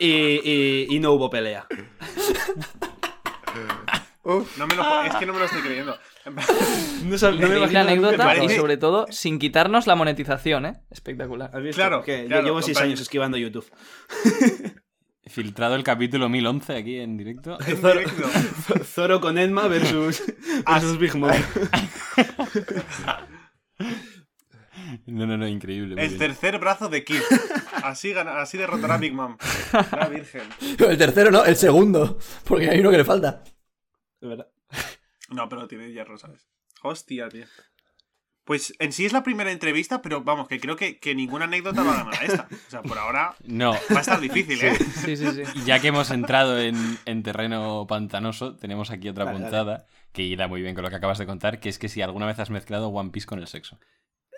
[0.00, 1.66] y, y- y no hubo pelea.
[4.56, 5.96] No me lo, es que no me lo estoy creyendo.
[7.04, 10.80] No, sab- no me imagino- anécdota y sobre todo sin quitarnos la monetización, ¿eh?
[10.90, 11.50] Espectacular.
[11.52, 11.76] ¿Has visto?
[11.80, 13.68] Claro, Que yo llevo seis años esquivando YouTube.
[15.26, 17.56] Filtrado el capítulo 1011 aquí en directo.
[17.66, 18.28] en Zoro- directo.
[18.84, 20.22] Zoro con Enma versus,
[20.66, 21.30] versus Big Mom.
[25.06, 26.00] No, no, no, increíble.
[26.00, 26.18] El bien.
[26.18, 27.20] tercer brazo de Kid.
[27.82, 29.36] Así, gana- así derrotará a Big Mom.
[29.92, 30.42] La Virgen.
[30.78, 32.18] El tercero no, el segundo.
[32.44, 33.42] Porque hay uno que le falta.
[34.20, 34.48] De verdad.
[35.30, 36.48] No, pero tiene hierro, ¿sabes?
[36.82, 37.44] Hostia, tío.
[38.44, 41.82] Pues en sí es la primera entrevista, pero vamos, que creo que, que ninguna anécdota
[41.84, 42.48] va a ganar a esta.
[42.50, 44.74] O sea, por ahora No, va a estar difícil, ¿eh?
[45.04, 45.42] Sí, sí, sí.
[45.64, 49.50] ya que hemos entrado en, en terreno pantanoso, tenemos aquí otra Dale, dale.
[49.50, 52.02] puntada que irá muy bien con lo que acabas de contar, que es que si
[52.02, 53.78] alguna vez has mezclado One Piece con el sexo.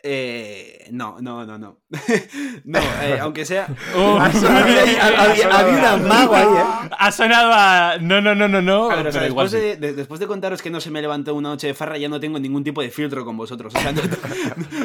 [0.05, 1.81] Eh, no, no, no, no.
[2.65, 3.69] no, eh, aunque sea.
[3.95, 6.91] había, había- un mago ahí, ¿eh?
[6.99, 7.99] Ha sonado a...
[8.01, 8.89] No, no, no, no, no.
[8.89, 9.57] Ver, o sea, después, sí.
[9.59, 12.09] de, de- después de contaros que no se me levantó una noche de farra, ya
[12.09, 13.73] no tengo ningún tipo de filtro con vosotros.
[13.75, 14.03] O sea, no,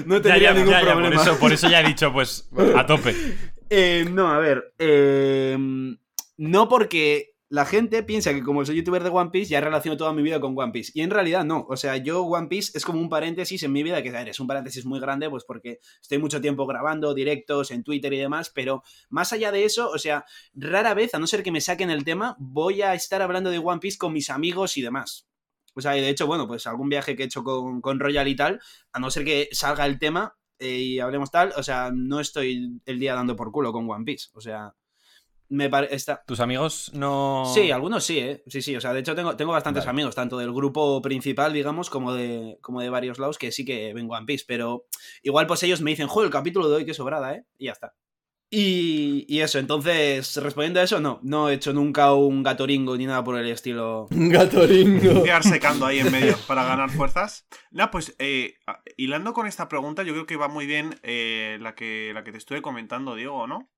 [0.05, 1.21] no tendría ya, ningún ya, ya, por, problema.
[1.21, 3.15] eso, por eso ya he dicho, pues, a tope.
[3.69, 4.73] Eh, no, a ver.
[4.79, 5.57] eh,
[6.37, 10.11] no porque la gente piensa que como soy youtuber de One Piece ya relaciono toda
[10.11, 10.91] mi vida con One Piece.
[10.93, 11.65] Y en realidad no.
[11.69, 14.39] O sea, yo One Piece es como un paréntesis en mi vida, que ver, es
[14.39, 18.51] un paréntesis muy grande, pues porque estoy mucho tiempo grabando directos en Twitter y demás,
[18.53, 21.89] pero más allá de eso, o sea, rara vez, a no ser que me saquen
[21.89, 25.27] el tema, voy a estar hablando de One Piece con mis amigos y demás.
[25.73, 28.27] O sea, y de hecho, bueno, pues algún viaje que he hecho con, con Royal
[28.27, 28.59] y tal,
[28.91, 32.81] a no ser que salga el tema eh, y hablemos tal, o sea, no estoy
[32.85, 34.29] el día dando por culo con One Piece.
[34.33, 34.73] O sea,
[35.49, 35.95] me parece.
[35.95, 36.23] Está...
[36.25, 37.43] ¿Tus amigos no...?
[37.53, 38.43] Sí, algunos sí, ¿eh?
[38.47, 39.91] Sí, sí, o sea, de hecho tengo, tengo bastantes Vale.
[39.91, 43.93] amigos, tanto del grupo principal, digamos, como de, como de varios lados que sí que
[43.93, 44.85] ven One Piece, pero
[45.23, 47.45] igual pues ellos me dicen, joder, el capítulo de hoy, qué sobrada, ¿eh?
[47.57, 47.93] Y ya está.
[48.49, 53.05] Y, y eso, entonces, respondiendo a eso, no, no he hecho nunca un gatoringo ni
[53.05, 54.07] nada por el estilo.
[54.11, 55.23] Un gatoringo.
[55.23, 57.45] Quedar secando ahí en medio para ganar fuerzas.
[57.71, 58.55] Nada, pues eh,
[58.95, 62.31] hilando con esta pregunta, yo creo que va muy bien eh, la, que, la que
[62.31, 63.69] te estuve comentando, Diego, ¿no?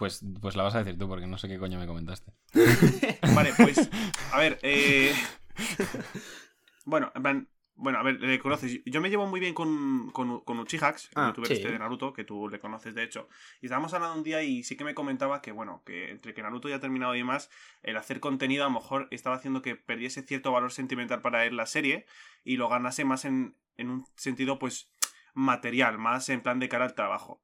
[0.00, 2.32] Pues, pues la vas a decir tú, porque no sé qué coño me comentaste.
[3.34, 3.90] Vale, pues,
[4.32, 5.12] a ver, eh...
[6.86, 8.80] Bueno, en plan, bueno, a ver, le conoces.
[8.86, 11.52] Yo me llevo muy bien con, con, con Uchihax, el Ah, youtuber sí.
[11.52, 13.28] este de Naruto, que tú le conoces de hecho.
[13.60, 16.42] Y estábamos hablando un día y sí que me comentaba que, bueno, que entre que
[16.42, 17.50] Naruto ya ha terminado y demás,
[17.82, 21.56] el hacer contenido a lo mejor estaba haciendo que perdiese cierto valor sentimental para él
[21.56, 22.06] la serie
[22.42, 24.90] y lo ganase más en, en un sentido, pues,
[25.34, 27.42] material, más en plan de cara al trabajo.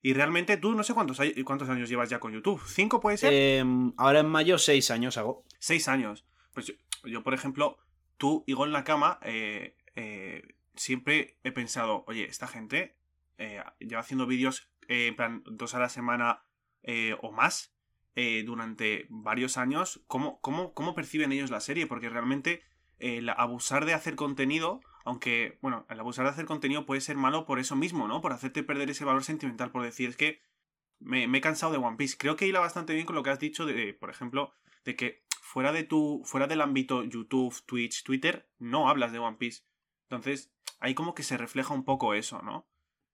[0.00, 2.62] Y realmente tú no sé cuántos, cuántos años llevas ya con YouTube.
[2.66, 3.32] ¿Cinco puede ser?
[3.32, 5.44] Em, ahora en mayo, seis años hago.
[5.58, 6.24] seis años.
[6.52, 6.74] Pues yo,
[7.04, 7.78] yo, por ejemplo,
[8.16, 10.42] tú, Higo en la cama, eh, eh,
[10.74, 12.96] siempre he pensado, oye, esta gente
[13.38, 16.42] eh, lleva haciendo vídeos eh, en plan dos a la semana
[16.82, 17.74] eh, o más
[18.14, 20.02] eh, durante varios años.
[20.06, 21.86] ¿Cómo, cómo, ¿Cómo perciben ellos la serie?
[21.86, 22.62] Porque realmente
[22.98, 27.46] el abusar de hacer contenido, aunque, bueno, el abusar de hacer contenido puede ser malo
[27.46, 28.20] por eso mismo, ¿no?
[28.20, 30.40] Por hacerte perder ese valor sentimental, por decir, es que
[31.00, 32.16] me, he cansado de One Piece.
[32.18, 34.52] Creo que hila bastante bien con lo que has dicho de, por ejemplo,
[34.84, 39.36] de que fuera de tu fuera del ámbito YouTube, Twitch, Twitter, no hablas de One
[39.38, 39.62] Piece.
[40.08, 42.68] Entonces, ahí como que se refleja un poco eso, ¿no?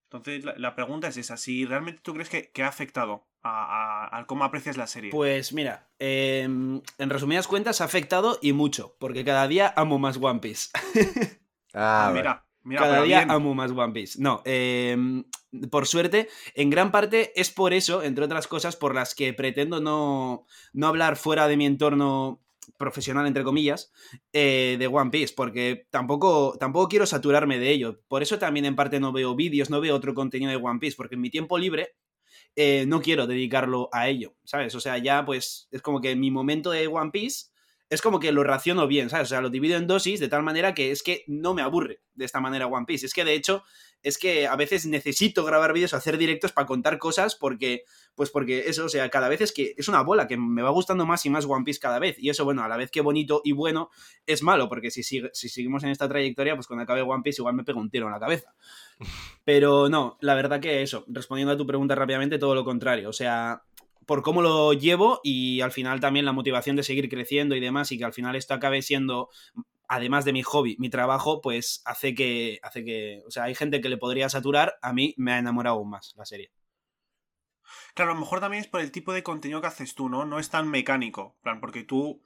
[0.05, 4.43] Entonces, la, pregunta es esa, si realmente tú crees que, que ha afectado a cómo
[4.43, 5.11] aprecias la serie.
[5.11, 10.17] Pues mira, em, en resumidas cuentas ha afectado y mucho, porque cada día amo más
[10.17, 10.69] One Piece.
[11.75, 13.31] Ah, Ah, mira, mira, cada día bien.
[13.31, 14.21] amo más One Piece.
[14.21, 15.23] No, em,
[15.69, 19.79] por suerte, en gran parte es por eso, entre otras cosas, por las que pretendo
[19.81, 22.41] no, no hablar fuera de mi entorno
[22.77, 23.91] profesional, entre comillas,
[24.33, 28.01] eh, de One Piece, porque tampoco, tampoco quiero saturarme de ello.
[28.07, 30.97] Por eso también en parte no veo vídeos, no veo otro contenido de One Piece,
[30.97, 31.95] porque en mi tiempo libre
[32.55, 34.73] eh, no quiero dedicarlo a ello, ¿sabes?
[34.75, 37.47] O sea, ya pues es como que mi momento de One Piece
[37.89, 39.27] es como que lo raciono bien, ¿sabes?
[39.27, 42.01] O sea, lo divido en dosis de tal manera que es que no me aburre
[42.15, 43.05] de esta manera One Piece.
[43.05, 43.63] Es que de hecho,
[44.01, 47.83] es que a veces necesito grabar vídeos o hacer directos para contar cosas porque,
[48.15, 50.69] pues porque eso, o sea, cada vez es que es una bola que me va
[50.71, 52.15] gustando más y más One Piece cada vez.
[52.19, 53.89] Y eso, bueno, a la vez que bonito y bueno,
[54.25, 57.41] es malo, porque si, sigue- si seguimos en esta trayectoria, pues cuando acabe One Piece
[57.41, 58.55] igual me pego un tiro en la cabeza.
[59.43, 63.09] Pero no, la verdad que eso, respondiendo a tu pregunta rápidamente, todo lo contrario.
[63.09, 63.63] O sea,
[64.05, 67.91] por cómo lo llevo y al final también la motivación de seguir creciendo y demás
[67.91, 69.29] y que al final esto acabe siendo
[69.87, 73.81] además de mi hobby, mi trabajo, pues hace que hace que, o sea, hay gente
[73.81, 76.51] que le podría saturar, a mí me ha enamorado aún más la serie.
[77.93, 80.25] Claro, a lo mejor también es por el tipo de contenido que haces tú, ¿no?
[80.25, 81.35] No es tan mecánico.
[81.41, 82.21] Plan, porque tú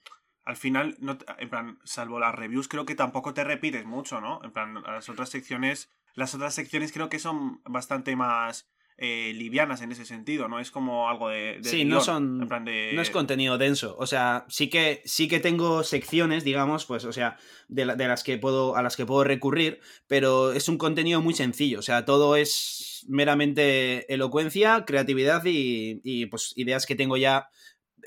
[0.49, 4.41] al final, no en plan, salvo las reviews, creo que tampoco te repites mucho, ¿no?
[4.43, 8.67] En plan, las otras secciones, las otras secciones creo que son bastante más
[9.01, 10.59] eh, livianas en ese sentido, ¿no?
[10.59, 11.59] Es como algo de...
[11.61, 13.95] de Sí, no son- en plan de- No es contenido denso.
[13.97, 17.37] O sea, sí que, sí que tengo secciones, digamos, pues, o sea,
[17.69, 21.21] de, la- de las que puedo, a las que puedo recurrir, pero es un contenido
[21.21, 21.79] muy sencillo.
[21.79, 27.47] O sea, todo es meramente elocuencia, creatividad y, y, pues ideas que tengo ya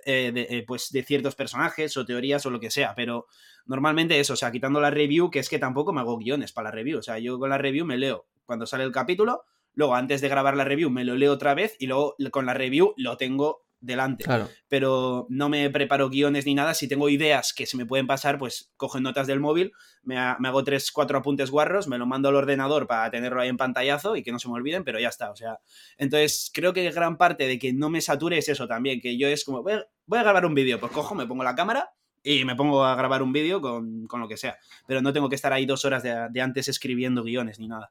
[0.04, 2.94] eh, de, eh, pues, de ciertos personajes o teorías o lo que sea.
[2.94, 3.26] Pero
[3.66, 6.68] normalmente eso, o sea, quitando la review, que es que tampoco me hago guiones para
[6.68, 6.98] la review.
[6.98, 10.28] O sea, yo con la review me leo cuando sale el capítulo, luego antes de
[10.28, 13.62] grabar la review me lo leo otra vez y luego con la review lo tengo
[13.80, 14.48] delante Claro.
[14.68, 16.72] pero no me preparo guiones ni nada.
[16.72, 19.72] Si tengo ideas que se me pueden pasar, pues cojo notas del móvil,
[20.04, 23.40] me, ha- me hago tres, cuatro apuntes guarros, me lo mando al ordenador para tenerlo
[23.40, 25.32] ahí en pantallazo y que no se me olviden, pero ya está.
[25.32, 25.58] O sea,
[25.98, 29.26] entonces creo que gran parte de que no me sature es eso también, que yo
[29.26, 31.90] es como, voy a, voy a grabar un vídeo, pues cojo, me pongo la cámara.
[32.24, 34.56] Y me pongo a grabar un vídeo con, con lo que sea.
[34.86, 37.90] Pero no tengo que estar ahí dos horas de, de antes escribiendo guiones ni nada.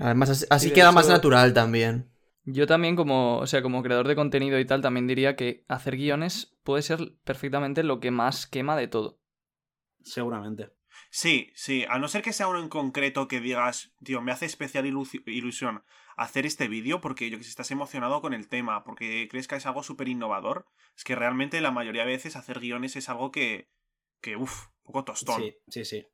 [0.00, 2.10] Además, así, queda más natural también.
[2.44, 5.96] Yo también como, o sea, como creador de contenido y tal, también diría que hacer
[5.96, 9.20] guiones puede ser perfectamente lo que más quema de todo.
[10.02, 10.70] Seguramente.
[11.10, 14.46] Sí, sí, a no ser que sea uno en concreto que digas, tío, me hace
[14.46, 15.84] especial ilu- ilusión
[16.16, 19.54] hacer este vídeo porque yo que sé, estás emocionado con el tema, porque crees que
[19.56, 23.30] es algo súper innovador, es que realmente la mayoría de veces hacer guiones es algo
[23.30, 23.68] que,
[24.20, 25.42] que uff, un poco tostón.
[25.42, 26.06] Sí, sí, sí.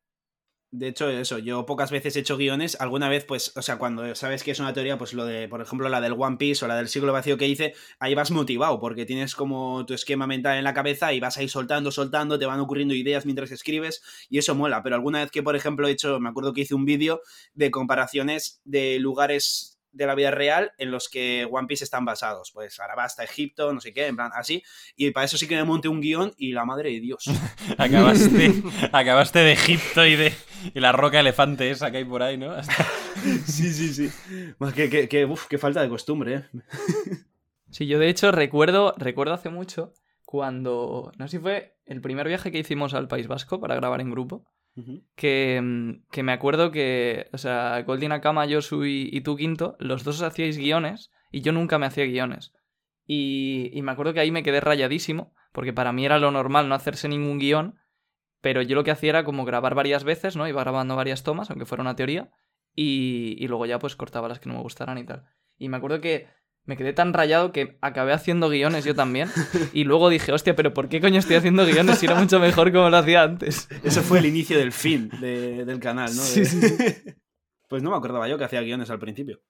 [0.76, 2.76] De hecho, eso, yo pocas veces he hecho guiones.
[2.80, 5.62] Alguna vez, pues, o sea, cuando sabes que es una teoría, pues lo de, por
[5.62, 8.80] ejemplo, la del One Piece o la del siglo vacío que hice, ahí vas motivado,
[8.80, 12.46] porque tienes como tu esquema mental en la cabeza y vas ahí soltando, soltando, te
[12.46, 14.82] van ocurriendo ideas mientras escribes, y eso mola.
[14.82, 17.20] Pero alguna vez que, por ejemplo, he hecho, me acuerdo que hice un vídeo
[17.54, 22.50] de comparaciones de lugares de la vida real en los que One Piece están basados.
[22.50, 24.64] Pues Arabasta, Egipto, no sé qué, en plan, así.
[24.96, 27.30] Y para eso sí que me monté un guion y la madre de Dios.
[27.78, 28.54] Acabaste,
[28.90, 30.34] acabaste de Egipto y de
[30.72, 32.50] y la roca elefante esa que hay por ahí, ¿no?
[32.52, 32.86] Hasta-
[33.46, 34.54] Sí, sí, sí.
[34.58, 36.44] Más que, que, que, uf, qué falta de costumbre, ¿eh?
[37.70, 39.92] Sí, yo de hecho recuerdo, recuerdo hace mucho
[40.24, 44.00] cuando, no sé si fue el primer viaje que hicimos al País Vasco para grabar
[44.00, 44.44] en grupo,
[45.14, 49.76] que, mm, que me acuerdo que, o sea, Goldie Nakama, Josu y, y tú Quinto,
[49.78, 52.52] los dos hacíais guiones y yo nunca me hacía guiones.
[53.06, 56.68] Y, y me acuerdo que ahí me quedé rayadísimo, porque para mí era lo normal
[56.68, 57.76] no hacerse ningún guion,
[58.44, 60.46] pero yo lo que hacía era como grabar varias veces, ¿no?
[60.46, 62.30] Iba grabando varias tomas, aunque fuera una teoría,
[62.76, 65.24] y, y luego ya pues cortaba las que no me gustaran y tal.
[65.58, 66.28] Y me acuerdo que
[66.66, 69.30] me quedé tan rayado que acabé haciendo guiones yo también.
[69.72, 72.70] Y luego dije, hostia, pero ¿por qué coño estoy haciendo guiones si era mucho mejor
[72.70, 73.66] como lo hacía antes?
[73.82, 76.22] Eso fue el inicio del fin de- del canal, ¿no?
[76.22, 76.60] Sí, De- sí,
[77.68, 79.40] Pues no me acordaba yo que hacía guiones al principio.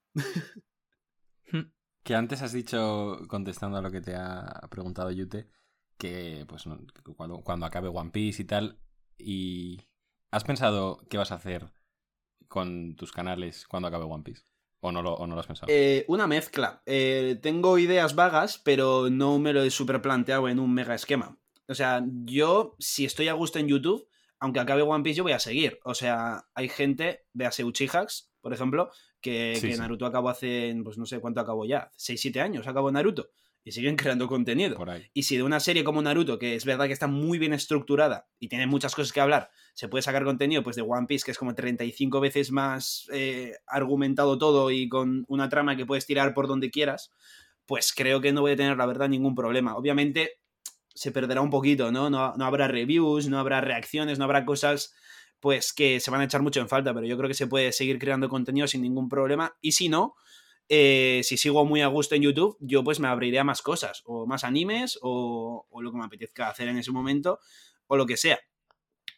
[2.03, 5.49] Que antes has dicho, contestando a lo que te ha preguntado Yute,
[5.97, 6.65] que pues
[7.17, 8.79] cuando, cuando acabe One Piece y tal,
[9.19, 9.81] y
[10.31, 11.73] ¿has pensado qué vas a hacer
[12.49, 14.45] con tus canales cuando acabe One Piece?
[14.81, 15.73] ¿O no lo, o no lo has pensado?
[15.73, 16.83] Eh, una mezcla.
[16.85, 21.39] Eh, tengo ideas vagas, pero no me lo he super planteado en un mega esquema.
[21.67, 24.07] O sea, yo, si estoy a gusto en YouTube,
[24.39, 25.79] aunque acabe One Piece, yo voy a seguir.
[25.85, 28.91] O sea, hay gente, véase Uchihax, por ejemplo,
[29.23, 29.81] que, Sí, que sí.
[29.81, 33.31] Naruto acabó hace, pues no sé cuánto acabó ya, 6-7 años acabó Naruto.
[33.65, 34.77] Y siguen creando contenido.
[34.77, 35.11] Por ahí.
[35.15, 38.29] Y si de una serie como Naruto, que es verdad que está muy bien estructurada
[38.39, 41.31] y tiene muchas cosas que hablar, se puede sacar contenido pues de One Piece, que
[41.31, 46.35] es como 35 veces más eh, argumentado todo y con una trama que puedes tirar
[46.35, 47.11] por donde quieras,
[47.67, 49.77] pues creo que no voy a tener, la verdad, ningún problema.
[49.77, 50.39] Obviamente
[50.95, 52.09] se perderá un poquito, ¿no?
[52.11, 54.95] No, no habrá reviews, no habrá reacciones, no habrá cosas
[55.41, 57.71] pues que se van a echar mucho en falta, pero yo creo que se puede
[57.73, 59.55] seguir creando contenido sin ningún problema.
[59.61, 60.15] Y si no,
[60.69, 64.03] eh, si sigo muy a gusto en YouTube, yo pues me abriré a más cosas,
[64.07, 67.41] o más animes, o, lo que me apetezca hacer en ese momento,
[67.87, 68.39] o lo que sea.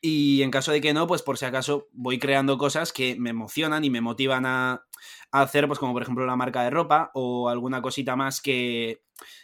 [0.01, 3.31] Y en caso de que no, pues por si acaso voy creando cosas que me
[3.31, 4.85] emocionan y me motivan a,
[5.31, 9.03] hacer, pues como por ejemplo la marca de ropa o alguna cosita más que,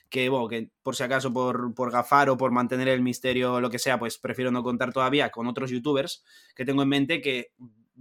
[0.08, 0.30] que
[0.82, 3.98] por si acaso por, por gafar o por mantener el misterio o lo que sea,
[3.98, 6.24] pues prefiero no contar todavía con otros youtubers
[6.54, 7.52] que tengo en mente que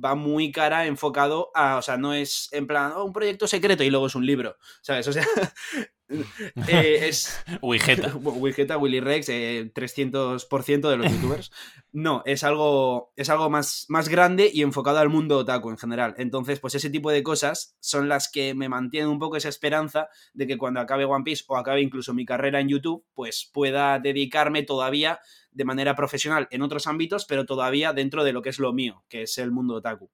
[0.03, 3.83] va muy cara enfocado a, o sea, no es en plan, oh, un proyecto secreto
[3.83, 5.07] y luego es un libro, ¿sabes?
[5.07, 5.25] O sea,
[6.67, 7.43] eh, es...
[7.61, 8.15] Wigeta.
[8.15, 11.51] Wigeta, Willy Rex, eh, 300% de los youtubers.
[11.91, 16.13] No, es algo, es algo más, más grande y enfocado al mundo otaku en general.
[16.17, 20.09] Entonces, pues ese tipo de cosas son las que me mantienen un poco esa esperanza
[20.33, 23.99] de que cuando acabe One Piece o acabe incluso mi carrera en YouTube, pues pueda
[23.99, 25.19] dedicarme todavía
[25.51, 29.03] de manera profesional en otros ámbitos, pero todavía dentro de lo que es lo mío,
[29.09, 30.09] que es el mundo otaku.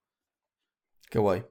[1.10, 1.44] Qué guay.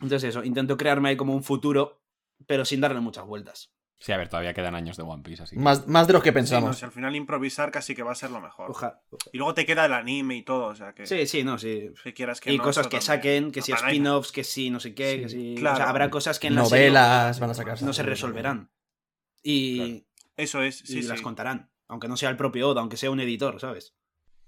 [0.00, 2.01] Entonces eso, intento crearme ahí como un futuro,
[2.46, 3.72] pero sin darle muchas vueltas.
[3.98, 5.62] Sí, a ver, todavía quedan años de One Piece, así que...
[5.62, 6.76] Más, más de los que Sí, no, pensamos.
[6.78, 8.68] si al final improvisar casi que va a ser lo mejor.
[8.68, 9.00] Oja-
[9.32, 11.06] Y luego te queda el anime y todo, o sea que.
[11.06, 11.90] Sí, sí, no, sí.
[12.02, 13.02] que quieras que y no, cosas que también.
[13.06, 15.54] saquen, que No, si spin-offs, que si no sé qué, que si...
[15.56, 15.74] claro.
[15.74, 17.80] O sea, habrá cosas que en la serie Novelas van a sacar.
[17.80, 18.72] no se resolverán.
[19.42, 21.08] Y, Eso es, sí, y sí.
[21.08, 21.70] las contarán.
[21.86, 23.94] Aunque no sea el propio Oda, aunque sea un editor, ¿sabes?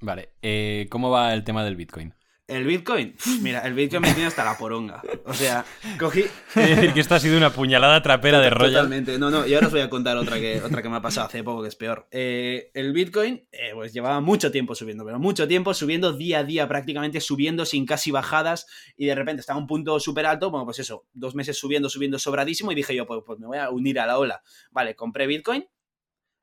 [0.00, 2.14] Vale, eh, ¿cómo va el tema del Bitcoin?
[2.46, 5.00] El Bitcoin, mira, el Bitcoin me tiene hasta la poronga.
[5.24, 5.64] O sea,
[5.98, 6.24] cogí.
[6.54, 8.74] Es decir, que esto ha sido una puñalada trapera de Royal.
[8.74, 9.18] Totalmente.
[9.18, 11.26] No, no, y ahora os voy a contar otra que, otra que me ha pasado
[11.26, 12.06] hace poco que es peor.
[12.10, 16.44] Eh, el Bitcoin, eh, pues llevaba mucho tiempo subiendo, pero mucho tiempo subiendo día a
[16.44, 18.66] día, prácticamente subiendo sin casi bajadas.
[18.94, 21.88] Y de repente estaba a un punto súper alto, bueno, pues eso, dos meses subiendo,
[21.88, 22.72] subiendo sobradísimo.
[22.72, 24.42] Y dije yo, pues, pues me voy a unir a la ola.
[24.70, 25.66] Vale, compré Bitcoin.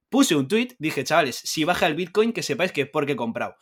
[0.09, 3.15] Puse un tweet, dije, chavales, si baja el Bitcoin, que sepáis que es porque he
[3.15, 3.55] comprado.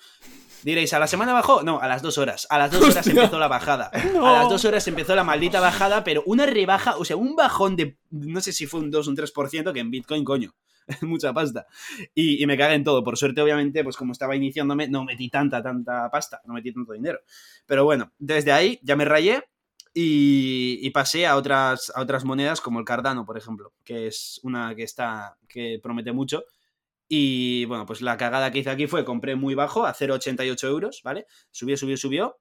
[0.64, 1.64] Diréis, ¿a la semana bajó?
[1.64, 2.48] No, a las dos horas.
[2.50, 3.92] A las dos horas empezó la bajada.
[3.94, 7.76] A las dos horas empezó la maldita bajada, pero una rebaja, o sea, un bajón
[7.76, 10.54] de, no sé si fue un 2 o un 3%, que en Bitcoin, coño,
[11.02, 11.68] mucha pasta.
[12.14, 13.04] Y, y me cagué en todo.
[13.04, 16.94] Por suerte, obviamente, pues como estaba iniciándome, no metí tanta, tanta pasta, no metí tanto
[16.94, 17.20] dinero.
[17.66, 19.44] Pero bueno, desde ahí ya me rayé
[19.94, 24.40] y, y pasé a otras, a otras monedas como el Cardano, por ejemplo, que es
[24.44, 26.44] una que está, que promete mucho.
[27.12, 31.02] Y bueno, pues la cagada que hice aquí fue compré muy bajo, a 0,88 euros,
[31.04, 31.26] ¿vale?
[31.50, 32.40] Subió, subió, subió.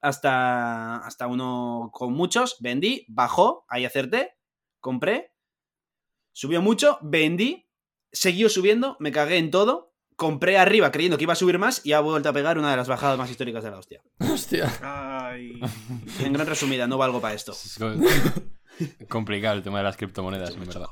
[0.00, 4.32] Hasta, hasta uno con muchos, vendí, bajó, ahí acerté,
[4.80, 5.32] compré,
[6.32, 7.68] subió mucho, vendí,
[8.10, 11.92] siguió subiendo, me cagué en todo, compré arriba creyendo que iba a subir más y
[11.92, 14.02] ha vuelto a pegar una de las bajadas más históricas de la hostia.
[14.18, 14.72] Hostia.
[14.82, 15.60] Ay.
[16.20, 17.52] En gran resumida, no valgo para esto.
[17.52, 17.92] Es co-
[19.08, 20.86] complicado el tema de las criptomonedas, en verdad.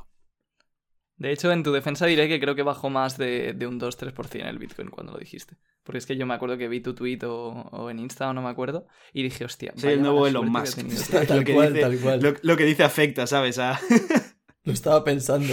[1.21, 4.47] De hecho, en tu defensa diré que creo que bajó más de, de un 2-3%
[4.49, 5.57] el Bitcoin cuando lo dijiste.
[5.85, 8.33] Porque es que yo me acuerdo que vi tu tweet o, o en Insta o
[8.33, 9.73] no me acuerdo y dije, hostia.
[9.77, 10.77] Soy el nuevo Elon Musk.
[10.77, 11.03] que he tenido.
[11.29, 12.21] Tal Lo que cual, dice- tal cual.
[12.23, 13.59] Lo, lo que dice afecta, ¿sabes?
[13.59, 13.79] A-
[14.65, 15.53] Lo estaba pensando.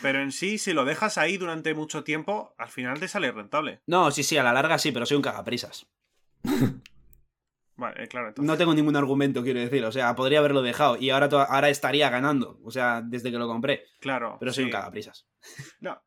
[0.00, 3.82] Pero en sí, si lo dejas ahí durante mucho tiempo, al final te sale rentable.
[3.86, 5.86] No, sí, sí, a la larga sí, pero soy un cagaprisas.
[7.76, 8.28] Vale, claro.
[8.28, 9.84] Entonces, No tengo ningún argumento, quiero decir.
[9.84, 12.60] O sea, podría haberlo dejado y ahora, ahora estaría ganando.
[12.64, 13.84] O sea, desde que lo compré.
[14.00, 14.36] Claro.
[14.38, 14.66] Pero soy sí.
[14.66, 15.26] un cagaprisas.
[15.80, 16.00] No.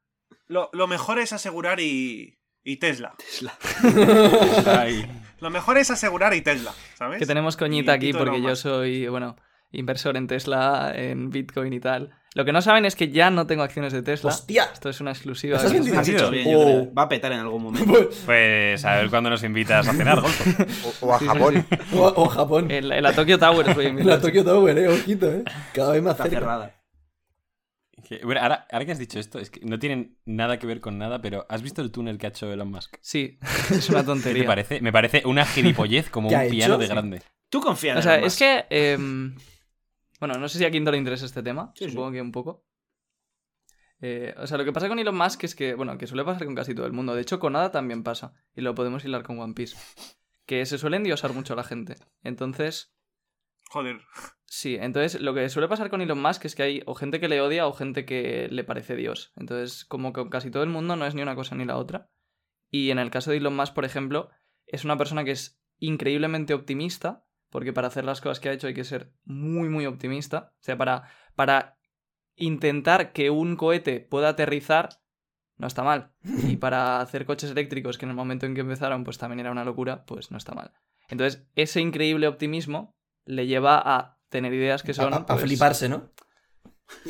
[0.48, 2.40] Lo, lo mejor es asegurar y.
[2.64, 3.16] Y Tesla.
[3.18, 3.58] Tesla.
[5.40, 7.20] Lo mejor es asegurar y Tesla, ¿sabes?
[7.20, 9.36] Que tenemos coñita Y aquí porque yo soy, bueno,
[9.72, 12.14] inversor en Tesla, en Bitcoin y tal.
[12.38, 14.30] Lo que no saben es que ya no tengo acciones de Tesla.
[14.30, 14.70] ¡Hostia!
[14.72, 15.58] Esto es una exclusiva.
[15.58, 16.30] Has hecho Oh.
[16.30, 16.64] bien, yo Oh.
[16.66, 16.94] creo.
[16.94, 18.10] Va a petar en algún momento.
[18.28, 20.44] pues a ver cuándo nos invitas a cenar, Golfo.
[21.02, 21.66] O, o a Japón.
[21.96, 22.70] O, o Japón.
[22.70, 24.14] En la, en la Tokyo Tower voy a invitar.
[24.14, 25.44] La Tokyo Tower, eh, ojito, eh.
[25.74, 26.40] Cada vez más Está cerca.
[26.40, 26.74] cerrada.
[28.08, 30.80] Que- bueno, ahora, ahora que has dicho esto, es que no tienen nada que ver
[30.80, 32.98] con nada, pero ¿has visto el túnel que ha hecho Elon Musk?
[33.02, 33.40] Sí,
[33.72, 34.46] es una ¿Qué te tontería.
[34.46, 34.80] parece?
[34.82, 36.82] Me parece una gilipollez como ¿Qué un piano hecho?
[36.84, 37.22] de grande.
[37.50, 38.40] Tú confías en O sea, Elon es Musk.
[38.40, 38.66] que.
[38.70, 39.36] em,
[40.20, 41.72] bueno, no sé si a Quinto le interesa este tema.
[41.76, 42.66] Sí, supongo que un poco.
[44.00, 46.46] Eh, o sea, lo que pasa con Elon Musk es que, bueno, que suele pasar
[46.46, 47.16] con casi todo el mundo.
[47.16, 48.34] De hecho, con Ada también pasa.
[48.56, 49.78] Y lo podemos hilar con One Piece.
[50.46, 51.96] Que se suele endiosar mucho a la gente.
[52.24, 52.96] Entonces,
[53.70, 54.00] Joder.
[54.46, 57.28] sí, entonces lo que suele pasar con Elon Musk es que hay o gente que
[57.28, 59.34] le odia o gente que le parece Dios.
[59.36, 62.10] Entonces, como con casi todo el mundo no es ni una cosa ni la otra.
[62.70, 64.30] Y en el caso de Elon Musk, por ejemplo,
[64.66, 68.68] es una persona que es increíblemente optimista, porque para hacer las cosas que ha hecho
[68.68, 70.54] hay que ser muy, muy optimista.
[70.56, 71.78] O sea, para, para
[72.36, 74.90] intentar que un cohete pueda aterrizar,
[75.58, 76.14] no está mal.
[76.24, 79.52] Y para hacer coches eléctricos, que en el momento en que empezaron, pues también era
[79.52, 80.72] una locura, pues no está mal.
[81.10, 82.96] Entonces, ese increíble optimismo
[83.26, 85.14] le lleva a tener ideas que son...
[85.14, 86.12] a, a pues, fliparse, ¿no?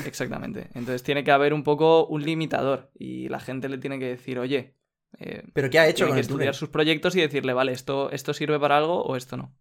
[0.05, 0.69] Exactamente.
[0.73, 4.39] Entonces tiene que haber un poco un limitador y la gente le tiene que decir,
[4.39, 4.75] oye,
[5.19, 6.53] eh, Pero ¿qué ha hecho tiene con que el estudiar túnel?
[6.53, 9.55] sus proyectos y decirle, vale, esto, esto sirve para algo o esto no.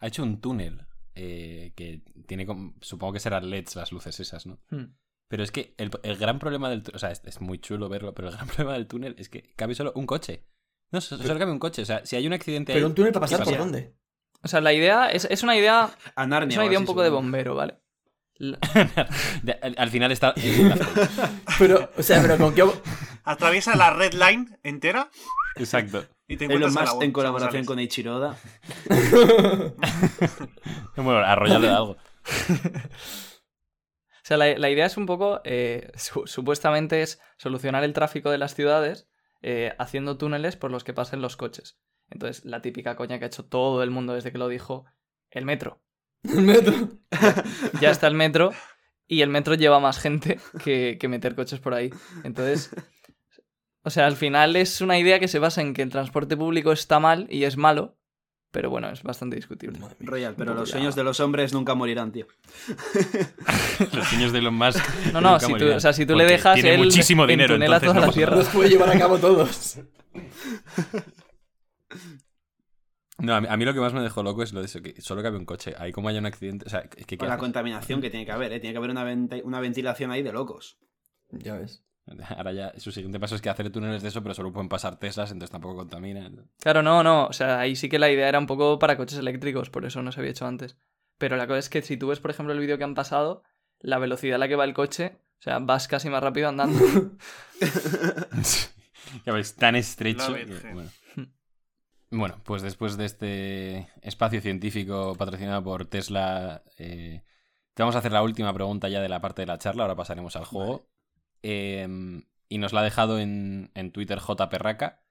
[0.00, 4.46] Ha hecho un túnel eh, que tiene, como- supongo que serán LEDs las luces esas,
[4.46, 4.58] ¿no?
[4.70, 4.94] Hmm.
[5.28, 7.88] Pero es que el, el gran problema del túnel, o sea, es, es muy chulo
[7.88, 10.44] verlo, pero el gran problema del túnel es que cabe solo un coche.
[10.92, 11.82] No, so- solo cabe un coche.
[11.82, 13.64] O sea, si hay un accidente Pero ahí, un túnel para ¿qué pasar por pasa?
[13.64, 13.96] dónde?
[14.42, 17.02] O sea, la idea es, es una idea, A Narnia es una idea un poco
[17.02, 17.80] de bombero, ¿vale?
[18.38, 18.58] La-
[19.62, 20.34] al, al final está...
[21.58, 22.62] Pero, o sea, pero con qué.
[23.24, 25.10] Atraviesa la red line entera
[25.56, 26.04] Exacto.
[26.28, 27.66] Y te Elon Musk en colaboración ¿sabes?
[27.66, 28.36] con Eiichiroda.
[30.96, 31.96] Bueno, arrollarle algo.
[34.18, 38.28] O sea, la, la idea es un poco, eh, su- supuestamente es solucionar el tráfico
[38.32, 39.08] de las ciudades
[39.40, 41.78] eh, haciendo túneles por los que pasen los coches.
[42.10, 44.84] Entonces, la típica coña que ha hecho todo el mundo desde que lo dijo,
[45.30, 45.80] el metro.
[46.24, 46.74] El metro.
[47.80, 48.50] Ya está el metro
[49.06, 51.90] y el metro lleva más gente que, que meter coches por ahí.
[52.24, 52.70] Entonces,
[53.86, 56.72] o sea, al final es una idea que se basa en que el transporte público
[56.72, 57.96] está mal y es malo,
[58.50, 59.78] Pero bueno, es bastante discutible.
[60.00, 62.26] Royal, pero los sueños de los hombres nunca morirán, tío.
[63.92, 64.82] Los niños de Elon Musk.
[65.12, 67.80] No, no, si tú, o sea, si tú le dejas, tiene él muchísimo dinero, entonces
[67.80, 68.30] toda no la pasa tierra.
[68.32, 68.42] nada.
[68.42, 69.78] Los puede llevar a cabo todos.
[73.18, 74.82] No, a mí, a mí lo que más me dejó loco es lo de eso,
[74.82, 75.74] que solo cabe un coche.
[75.78, 78.26] Ahí como haya un accidente, o sea, es que ¿qué Con la contaminación que tiene
[78.26, 78.60] que haber, ¿eh?
[78.60, 80.76] Tiene que haber una ventilación ahí de locos.
[81.30, 81.82] Ya ves.
[82.36, 84.98] Ahora ya, su siguiente paso es que hacer túneles de eso, pero solo pueden pasar
[84.98, 86.48] Teslas, entonces tampoco contaminan.
[86.60, 87.26] Claro, no, no.
[87.26, 90.02] O sea, ahí sí que la idea era un poco para coches eléctricos, por eso
[90.02, 90.76] no se había hecho antes.
[91.18, 93.42] Pero la cosa es que si tú ves, por ejemplo, el vídeo que han pasado,
[93.80, 96.78] la velocidad a la que va el coche, o sea, vas casi más rápido andando.
[99.26, 100.30] ya ves, tan estrecho.
[100.30, 100.74] La que, Virgen.
[100.74, 100.90] bueno.
[102.10, 107.22] Bueno, pues después de este espacio científico patrocinado por Tesla, eh,
[107.74, 109.82] te vamos a hacer la última pregunta ya de la parte de la charla.
[109.82, 110.86] Ahora pasaremos al juego.
[111.48, 111.86] Eh,
[112.48, 114.48] y nos la ha dejado en, en Twitter J.
[114.48, 115.02] Perraca.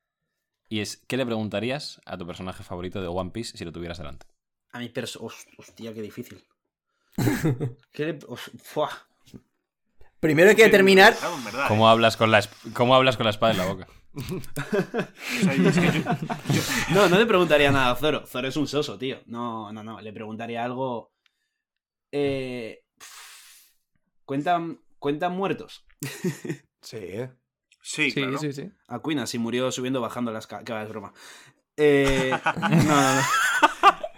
[0.67, 3.99] Y es, ¿qué le preguntarías a tu personaje favorito de One Piece si lo tuvieras
[3.99, 4.25] delante?
[4.71, 5.21] A mi perso...
[5.21, 6.43] Host- Hostia, qué difícil.
[7.93, 8.19] ¿Qué le...
[8.19, 8.89] Fuah.
[10.19, 11.13] Primero hay que determinar.
[11.69, 11.91] ¿Cómo ¿eh?
[11.91, 13.88] hablas con la, esp- cómo hablas con la espada en la boca?
[16.93, 18.25] No, no le preguntaría nada a Zoro.
[18.25, 19.21] Zoro es un soso, tío.
[19.25, 20.01] No, no, no.
[20.01, 21.13] Le preguntaría algo.
[22.11, 22.83] Eh.
[24.25, 25.84] ¿Cuentan, ¿Cuentan muertos?
[26.81, 27.31] Sí, ¿eh?
[27.81, 28.37] Sí, sí, claro.
[28.37, 28.69] sí, sí.
[28.87, 31.13] A Queen si murió subiendo bajando las ca- que va, es broma.
[31.77, 32.31] Eh,
[32.61, 33.21] no, no, no.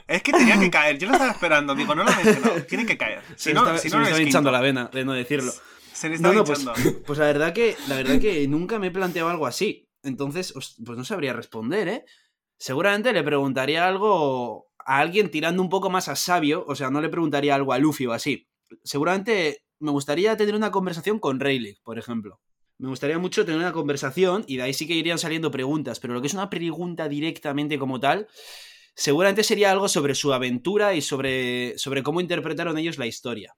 [0.07, 0.97] Es que tenía que caer.
[0.97, 1.75] Yo lo estaba esperando.
[1.75, 2.63] Digo, no lo he mencionado.
[2.67, 3.21] Tiene que caer.
[3.35, 4.27] Se Si me no, estaba, si se no me esquinto.
[4.29, 5.51] hinchando la vena de no decirlo.
[5.93, 6.99] Se le estaba no, pues, hinchando.
[7.05, 9.89] pues la verdad que la verdad que nunca me he planteado algo así.
[10.03, 12.05] Entonces, pues no sabría responder, ¿eh?
[12.59, 17.01] Seguramente le preguntaría algo a alguien tirando un poco más a sabio, o sea, no
[17.01, 18.47] le preguntaría algo a Luffy o así.
[18.83, 22.39] Seguramente me gustaría tener una conversación con Rayleigh, por ejemplo.
[22.79, 26.13] Me gustaría mucho tener una conversación y de ahí sí que irían saliendo preguntas, pero
[26.13, 28.27] lo que es una pregunta directamente como tal,
[28.95, 33.55] seguramente sería algo sobre su aventura y sobre, sobre cómo interpretaron ellos la historia.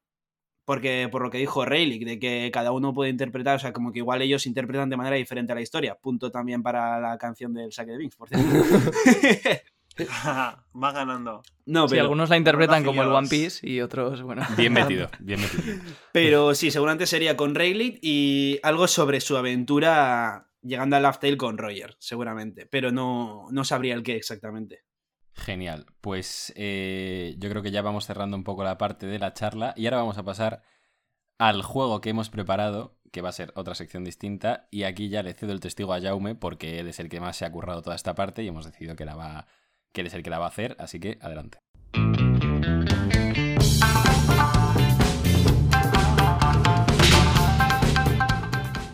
[0.63, 3.91] Porque por lo que dijo Rayleigh, de que cada uno puede interpretar, o sea, como
[3.91, 5.95] que igual ellos interpretan de manera diferente a la historia.
[5.95, 8.47] Punto también para la canción del saque de Binks, por cierto.
[10.75, 11.41] Va ganando.
[11.65, 13.27] no, Sí, pero, algunos la interpretan como el One.
[13.27, 14.45] Piece y otros, bueno.
[14.57, 15.77] Bien metido, bien metido.
[16.11, 21.37] pero sí, seguramente sería con Rayleigh y algo sobre su aventura llegando a Laugh Tale
[21.37, 22.65] con Roger, seguramente.
[22.65, 24.83] Pero no, no sabría el qué exactamente.
[25.33, 25.85] Genial.
[26.01, 29.73] Pues eh, yo creo que ya vamos cerrando un poco la parte de la charla
[29.77, 30.61] y ahora vamos a pasar
[31.37, 34.67] al juego que hemos preparado, que va a ser otra sección distinta.
[34.71, 37.37] Y aquí ya le cedo el testigo a Jaume porque él es el que más
[37.37, 39.47] se ha currado toda esta parte y hemos decidido que, la va,
[39.91, 40.75] que él es el que la va a hacer.
[40.79, 41.59] Así que adelante.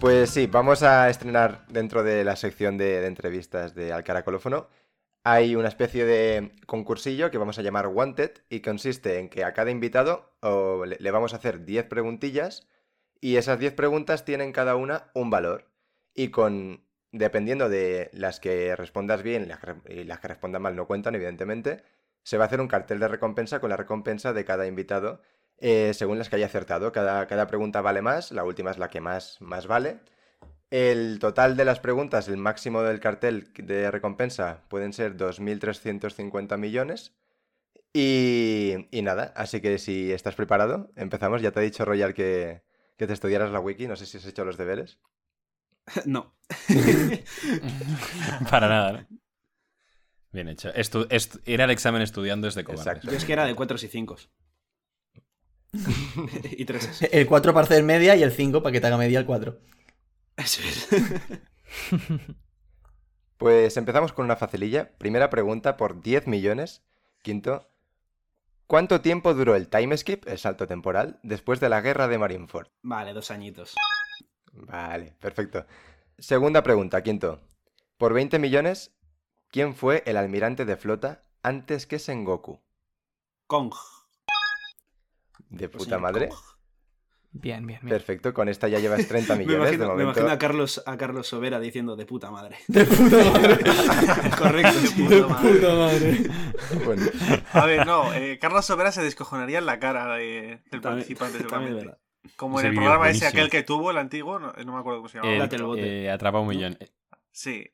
[0.06, 4.68] Pues sí, vamos a estrenar dentro de la sección de, entrevistas de Alcaracolófono.
[5.24, 9.54] Hay una especie de concursillo que vamos a llamar Wanted y consiste en que a
[9.54, 12.68] cada invitado le vamos a hacer 10 preguntillas
[13.20, 15.72] y esas 10 preguntas tienen cada una un valor.
[16.14, 16.85] Y con,
[17.18, 20.76] dependiendo de las que respondas bien y las que, re- y las que respondas mal
[20.76, 21.84] no cuentan, evidentemente,
[22.24, 25.22] se va a hacer un cartel de recompensa con la recompensa de cada invitado
[25.60, 26.92] eh, según las que haya acertado.
[26.92, 30.00] Cada, cada pregunta vale más, la última es la que más, más vale.
[30.72, 37.14] El total de las preguntas, el máximo del cartel de recompensa pueden ser 2.350 millones.
[37.94, 41.42] Y, y nada, así que si estás preparado, empezamos.
[41.42, 42.64] Ya te ha dicho Royal que,
[42.98, 45.00] que te estudiaras la wiki, no sé si has hecho los deberes.
[46.06, 46.34] no.
[48.50, 49.08] Para nada, ¿no?
[50.32, 50.74] Bien hecho.
[50.74, 51.08] Estu-
[51.46, 52.86] ir al examen estudiando es de cobardes.
[52.88, 53.12] Exacto.
[53.12, 54.16] Yo es que era de 4 y 5.
[56.58, 59.20] y 3 El 4 para hacer media y el 5 para que te haga media
[59.20, 59.60] el 4.
[60.38, 60.88] Eso es.
[63.38, 64.92] Pues empezamos con una facililla.
[64.98, 66.84] Primera pregunta por 10 millones.
[67.22, 67.70] Quinto,
[68.68, 72.68] ¿cuánto tiempo duró el time skip, el salto temporal, después de la guerra de Marineford?
[72.82, 73.76] Vale, dos añitos.
[74.56, 75.66] Vale, perfecto.
[76.18, 77.42] Segunda pregunta, quinto.
[77.98, 78.94] Por 20 millones,
[79.50, 82.62] ¿quién fue el almirante de flota antes que Sengoku?
[83.48, 83.74] Kong.
[85.50, 86.30] De O puta madre.
[86.30, 86.40] Kong.
[87.38, 87.90] Bien, bien, bien.
[87.90, 90.96] Perfecto, con esta ya llevas 30 Me millones imagino, de me imagino a Carlos a
[90.96, 92.58] Carlos Sobera diciendo de puta madre.
[92.70, 93.60] De puta madre.
[94.38, 94.80] Correcto.
[95.10, 95.52] De puta madre.
[95.60, 96.30] puta madre.
[96.86, 97.06] Bueno,
[97.52, 101.40] A ver, no, eh, Carlos Sobera se descojonaría en la cara de- del También- participante,
[101.40, 101.80] también seguramente.
[101.80, 102.00] es verdad.
[102.36, 104.80] Como Ese en el programa es ese, aquel que tuvo, el antiguo, no, no me
[104.80, 105.46] acuerdo cómo se llamaba.
[105.46, 106.78] El- eh, atrapa un millón.
[107.32, 107.66] Sí.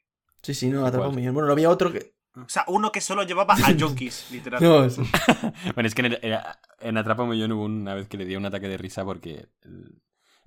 [0.42, 1.34] Sí, sí, no, atrapa un millón.
[1.34, 2.14] Bueno, no había otro que.
[2.36, 4.62] O sea, uno que solo llevaba a junkies, literal.
[4.64, 4.98] No, es-
[5.76, 6.40] Bueno, es que en, el-
[6.80, 9.48] en Atrapa un Millón hubo una vez que le dio un ataque de risa porque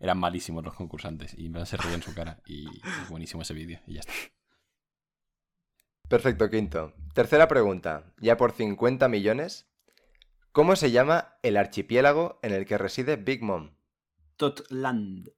[0.01, 2.41] eran malísimos los concursantes y me se reía en su cara.
[2.47, 2.67] Y
[3.03, 4.13] es buenísimo ese vídeo y ya está.
[6.09, 6.93] Perfecto, quinto.
[7.15, 9.69] Tercera pregunta, ya por 50 millones.
[10.53, 13.74] ¿Cómo se llama el archipiélago en el que reside Big Mom?
[14.37, 15.31] Totland.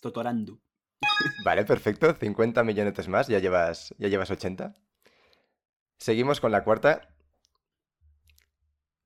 [0.00, 0.60] Totorandu.
[1.44, 2.12] Vale, perfecto.
[2.14, 4.74] 50 millones más, ya llevas, ya llevas 80.
[5.98, 7.08] Seguimos con la cuarta.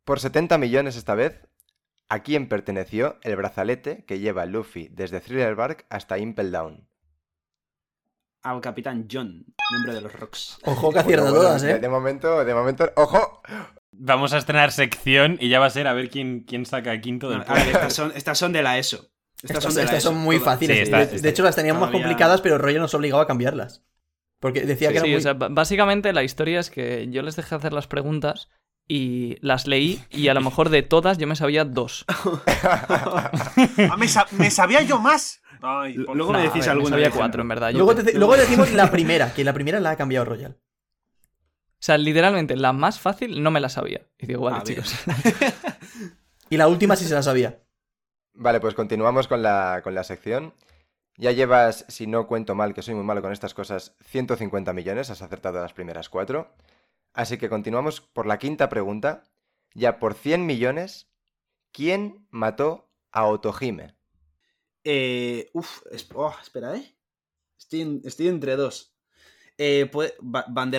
[0.05, 1.47] Por 70 millones esta vez,
[2.09, 6.89] ¿a quién perteneció el brazalete que lleva Luffy desde Thriller Bark hasta Impel Down?
[8.43, 10.59] Al capitán John, miembro de los Rocks.
[10.65, 11.79] Ojo que acierta Bueno, todas, de- ¿eh?
[11.81, 13.43] De momento, de momento, ¡ojo!
[13.91, 17.29] Vamos a estrenar sección y ya va a ser a ver quién, quién saca quinto
[17.29, 19.11] del A ver, estas son, estas son de la ESO.
[19.43, 20.55] Estas, Estas, son estas son muy todas.
[20.55, 20.77] fáciles.
[20.77, 23.27] Sí, está- de, está- de hecho, las teníamos todavía- complicadas, pero Roger nos obligaba a
[23.27, 23.83] cambiarlas.
[24.41, 25.15] Porque decía que Sí, era muy...
[25.17, 28.49] o sea, básicamente la historia es que yo les dejé hacer las preguntas
[28.89, 32.05] y las leí y a lo mejor de todas yo me sabía dos.
[33.89, 35.41] Ah, me, sa- me sabía yo más.
[35.63, 37.43] Ay, por Luego me decís a ver, me alguna sabía cuatro, ¿no?
[37.43, 37.73] en verdad.
[37.73, 40.57] Luego, te- luego decimos la primera, que la primera la ha cambiado Royal.
[41.79, 44.03] O sea, literalmente la más fácil no me la sabía.
[44.19, 44.95] Y digo, vale, Ah, chicos.
[46.51, 47.59] Y la última sí se la sabía.
[48.37, 50.55] Vale, pues continuamos con la, con la sección.
[51.17, 55.11] Ya llevas, si no cuento mal, que soy muy malo con estas cosas, 150 millones,
[55.11, 56.55] has acertado las primeras cuatro.
[57.15, 59.23] Así que continuamos por la quinta pregunta.
[59.75, 61.11] Ya por 100 millones,
[61.73, 63.97] ¿quién mató a Otohime?
[64.85, 65.83] Eh, uf,
[66.15, 66.97] oh, espera, ¿eh?
[67.59, 68.95] Estoy, estoy entre dos.
[69.59, 70.71] Eh, pues, Va- Van.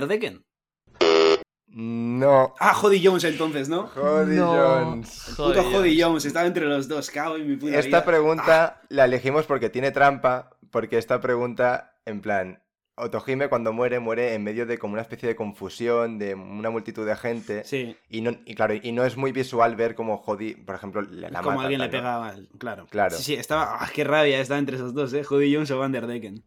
[1.70, 3.88] No, Ah, Jody Jones entonces, ¿no?
[3.88, 4.48] Jody No.
[4.56, 5.34] Jones.
[5.36, 8.06] Puto Jody Jones, estaba entre los dos, cago en mi puta Esta vida.
[8.06, 12.64] pregunta la elegimos porque tiene trampa, porque esta pregunta, en plan,
[13.00, 17.06] Otohime cuando muere, muere en medio de como una especie de confusión, de una multitud
[17.06, 17.64] de gente.
[17.64, 21.02] Sí, Y, no, y claro, y no es muy visual ver como Jody, por ejemplo,
[21.04, 22.08] le la como mata, alguien le tal, ¿no?
[22.08, 22.88] pega mal, claro.
[22.90, 23.16] Claro.
[23.16, 23.78] Sí, sí, estaba.
[23.84, 25.24] Ah, qué rabia, estaba entre esos dos, ¿eh?
[25.24, 26.44] Jody Jones o Van der Decken.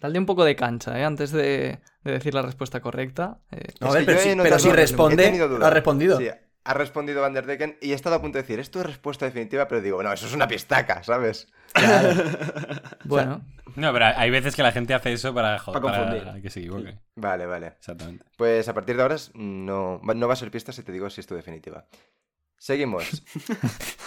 [0.00, 1.04] Dale un poco de cancha, ¿eh?
[1.04, 3.38] Antes de, de decir la respuesta correcta.
[3.50, 6.18] eh, A Es ver, pero si, he pero si responde, ha respondido.
[6.18, 6.28] Sí,
[6.64, 9.24] ha respondido Van der Decken y he estado a punto de decir, esto es respuesta
[9.26, 11.48] definitiva, pero digo, no, eso es una pistaca, ¿sabes?
[13.04, 13.42] bueno,
[13.76, 16.24] No, pero hay veces que la gente hace eso para, jo- Para confundir.
[16.24, 16.98] para que se equivoque.
[17.16, 17.66] Vale, vale.
[17.68, 18.24] Exactamente.
[18.36, 21.08] Pues a partir de ahora no, va- no va a ser pista si te digo
[21.10, 21.86] si es tu definitiva.
[22.58, 23.22] Seguimos.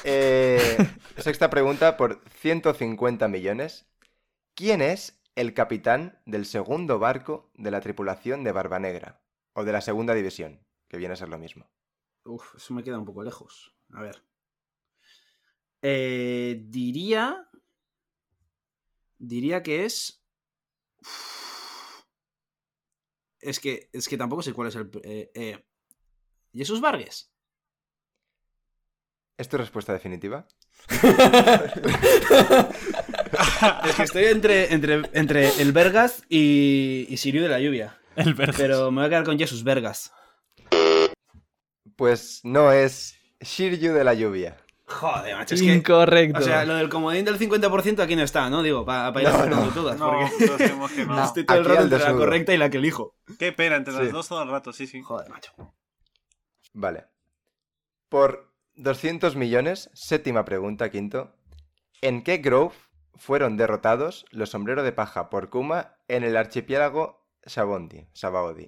[0.06, 0.78] Eh,
[1.18, 3.86] sexta pregunta por 150 millones.
[4.54, 9.22] ¿Quién es el capitán del segundo barco de la tripulación de Barba Negra?
[9.54, 11.70] O de la segunda división, que viene a ser lo mismo.
[12.26, 13.76] Uf, eso me queda un poco lejos.
[13.94, 14.24] A ver.
[15.82, 17.50] Eh, diría.
[19.18, 20.26] Diría que es.
[21.02, 21.44] Uf.
[23.40, 24.90] Es que, es que tampoco sé cuál es el.
[25.04, 25.66] Eh, eh,
[26.54, 27.34] ¿Jesús Vargas?
[29.38, 30.48] ¿Es tu respuesta definitiva?
[33.86, 37.98] Es que estoy entre, entre, entre el Vergas y, y Siriu de la lluvia.
[38.16, 38.36] El.
[38.36, 40.14] Pero me voy a quedar con Jesús Vergas.
[41.96, 44.58] Pues no es Shiryu de la lluvia.
[44.86, 45.74] Joder, macho, es que.
[45.74, 46.40] incorrecto.
[46.40, 48.62] O sea, lo del comodín del 50% aquí no está, ¿no?
[48.62, 49.72] Digo, para ir No, acertando no.
[49.72, 49.98] todas.
[49.98, 50.62] No, porque todos
[51.28, 53.16] estoy todo el rato entre la correcta y la que elijo.
[53.40, 54.12] Qué pena, entre las Sí.
[54.12, 55.02] dos todo el rato, sí, sí.
[55.02, 55.52] Joder, macho.
[56.74, 57.06] Vale.
[58.10, 61.36] Por 200 millones, séptima pregunta, quinto.
[62.02, 62.74] ¿En qué Grove
[63.16, 68.08] fueron derrotados los sombreros de paja por Kuma en el archipiélago Sabondi?
[68.14, 68.68] Sabaody.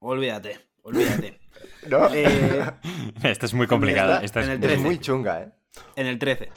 [0.00, 1.38] Olvídate, olvídate.
[1.88, 2.08] ¿No?
[2.12, 2.64] Eh,
[3.22, 4.22] Esta es muy complicada.
[4.22, 4.82] Esta- Esta es, es 13.
[4.82, 5.52] muy chunga, ¿eh?
[5.96, 6.50] en el 13.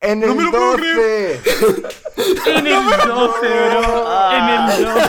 [0.00, 1.40] ¡En ¡No el me lo puedo 12!
[2.46, 4.32] en el 12, bro.
[4.32, 5.08] En el 12.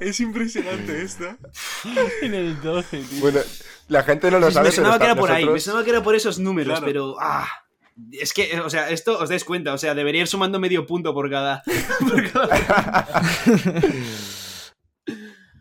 [0.00, 1.36] Es impresionante esta.
[2.22, 3.20] En el 12, tío.
[3.20, 3.40] bueno,
[3.88, 5.90] la gente no lo sabe, me sonaba que era por ahí, me nosotros- sonaba que
[5.90, 6.86] era por esos números, Claro.
[6.86, 7.16] pero.
[7.20, 7.46] Ah,
[8.12, 11.12] es que, o sea, esto os dais cuenta, o sea, debería ir sumando medio punto
[11.14, 11.62] por cada.
[12.08, 13.22] por cada-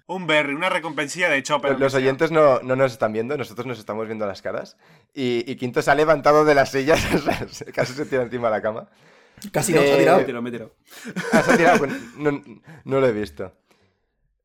[0.07, 1.77] Un berry, una recompensilla de chopper.
[1.79, 4.77] Los oyentes no, no nos están viendo, nosotros nos estamos viendo las caras.
[5.13, 7.05] Y, y Quinto se ha levantado de las sillas,
[7.73, 8.87] casi se tira encima de la cama.
[9.51, 10.17] Casi no, se ha Eh, tirado.
[10.19, 10.75] Me tiro, me tiro.
[11.33, 12.41] Ah, se ha tirado, pues, no,
[12.85, 13.53] no lo he visto.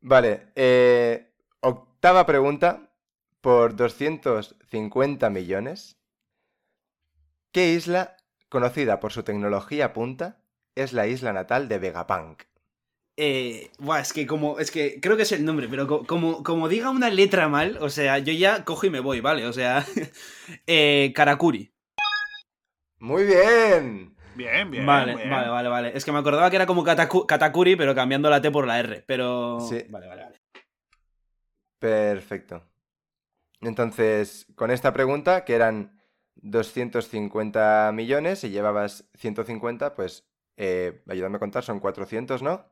[0.01, 2.89] Vale, eh, octava pregunta.
[3.41, 5.97] Por 250 millones.
[7.51, 8.17] ¿Qué isla,
[8.49, 10.39] conocida por su tecnología punta,
[10.77, 12.45] es la isla natal de Vegapunk?
[13.17, 16.43] Eh, buah, es que como, es que creo que es el nombre, pero co- como,
[16.43, 19.47] como diga una letra mal, o sea, yo ya cojo y me voy, ¿vale?
[19.47, 19.85] O sea,
[20.67, 21.73] eh, Karakuri.
[22.99, 24.15] Muy bien.
[24.35, 24.87] Bien, bien.
[24.87, 25.29] vale, bien.
[25.29, 25.93] vale, vale, vale.
[25.95, 28.79] Es que me acordaba que era como Kataku- Katakuri, pero cambiando la T por la
[28.81, 29.59] R, pero...
[29.61, 29.85] Sí.
[29.91, 30.41] Vale, vale, vale.
[31.79, 32.63] Perfecto.
[33.61, 36.01] Entonces, con esta pregunta, que eran
[36.37, 42.72] 250 millones y llevabas 150, pues Eh, ayúdame a contar, son 400, ¿no?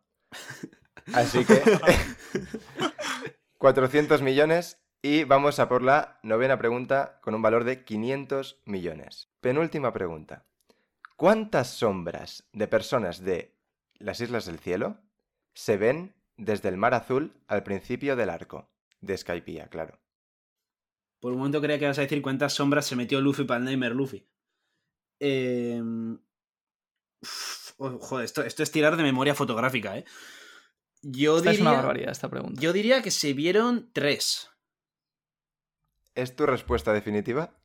[1.12, 1.62] Así que
[3.58, 9.30] 400 millones y vamos a por la novena pregunta con un valor de 500 millones.
[9.40, 10.46] Penúltima pregunta.
[11.16, 13.54] ¿Cuántas sombras de personas de
[13.98, 14.98] las Islas del Cielo
[15.54, 18.70] se ven desde el Mar Azul al principio del arco?
[19.00, 19.98] De Skypiea, claro.
[21.20, 23.78] Por un momento creía que ibas a decir cuántas sombras se metió Luffy para el
[23.92, 24.26] Luffy.
[25.18, 25.82] Eh...
[27.80, 30.04] oh, joder, esto, esto es tirar de memoria fotográfica, ¿eh?
[31.02, 32.60] Yo Esta diría, es una barbaridad, esta pregunta.
[32.60, 34.48] yo diría que se vieron tres.
[36.14, 37.56] ¿Es tu respuesta definitiva?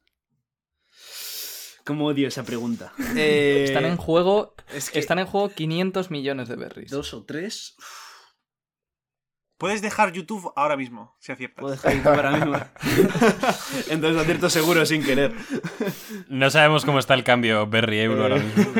[1.83, 2.93] ¿Cómo odio esa pregunta?
[3.15, 4.55] Eh, Están en juego.
[4.73, 6.89] es que Están en juego 500 millones de berries.
[6.91, 7.75] dos o tres.
[9.57, 11.61] Puedes dejar YouTube ahora mismo, si aciertas.
[11.61, 12.57] Puedo dejar YouTube ahora mismo.
[13.89, 15.33] Entonces acierto seguro sin querer.
[16.27, 18.73] No sabemos cómo está el cambio Berry-Euro ahora mismo.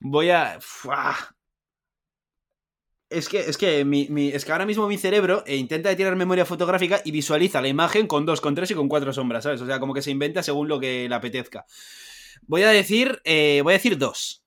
[0.00, 0.58] Voy a.
[0.60, 1.14] ¡Fua!
[3.08, 6.16] Es que, es que, mi, mi- es que ahora mismo mi cerebro eh, intenta tirar
[6.16, 9.60] memoria fotográfica y visualiza la imagen con dos, con tres y con cuatro sombras, ¿sabes?
[9.60, 11.64] O sea, como que se inventa según lo que le apetezca.
[12.48, 13.20] Voy a decir.
[13.24, 14.44] eh, voy a decir dos.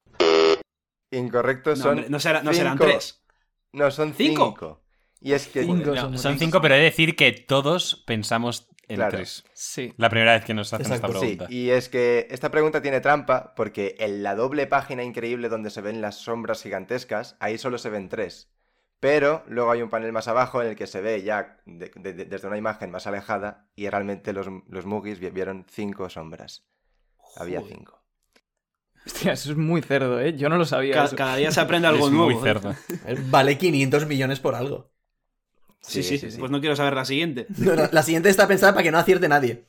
[1.11, 1.89] Incorrecto, No, son.
[1.91, 3.23] hombre, no, será- no serán tres.
[3.71, 4.45] No, son ¿Cinco?
[4.47, 4.83] cinco.
[5.21, 5.63] Y es que.
[5.63, 5.93] Cinco.
[5.93, 9.17] No, son cinco, pero he de decir que todos pensamos en Claro.
[9.17, 9.43] tres.
[9.53, 9.93] Sí.
[9.97, 11.53] La primera vez que nos hacen Exacto, esta Sí, pregunta.
[11.53, 15.81] y es que esta pregunta tiene trampa porque en la doble página increíble donde se
[15.81, 18.51] ven las sombras gigantescas, ahí solo se ven tres.
[18.99, 22.13] Pero luego hay un panel más abajo en el que se ve ya de- de-
[22.13, 24.85] de- desde una imagen más alejada y realmente los, los
[25.19, 26.65] vi- vieron cinco sombras.
[27.37, 28.03] Había cinco.
[29.05, 30.35] Hostia, eso es muy cerdo, ¿eh?
[30.35, 31.07] Yo no lo sabía.
[31.15, 32.29] Cada día se aprende algo es nuevo.
[32.29, 32.39] muy ¿eh?
[32.43, 32.75] cerdo.
[33.29, 34.91] Vale 500 millones por algo.
[35.81, 37.47] Sí sí, Pues no quiero saber la siguiente.
[37.57, 39.65] No, no, la siguiente está pensada para que no acierte nadie.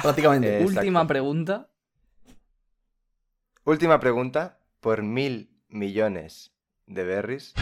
[0.00, 0.60] Prácticamente.
[0.60, 1.70] Eh, Última pregunta.
[3.64, 6.52] Última pregunta, por mil millones
[6.86, 7.54] de berries.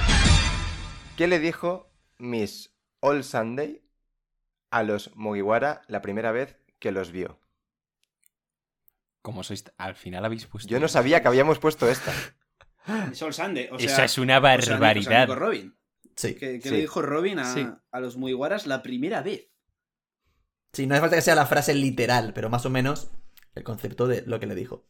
[1.17, 3.83] ¿Qué le dijo Miss All Sunday
[4.71, 7.39] a los Mugiwara la primera vez que los vio?
[9.21, 10.69] Como sois, al final habéis puesto.
[10.69, 12.13] Yo no sabía que habíamos puesto esta.
[13.31, 13.87] Sande, o sea.
[13.87, 15.29] Esa es una barbaridad.
[15.29, 15.77] Robin.
[16.17, 16.35] Sí.
[16.35, 16.75] ¿Qué, qué Sí.
[16.75, 17.67] le dijo Robin a, Sí.
[17.91, 19.49] a los Mugiwaras la primera vez?
[20.73, 23.11] Sí, no hace falta que sea la frase literal, pero más o menos
[23.55, 24.87] el concepto de lo que le dijo.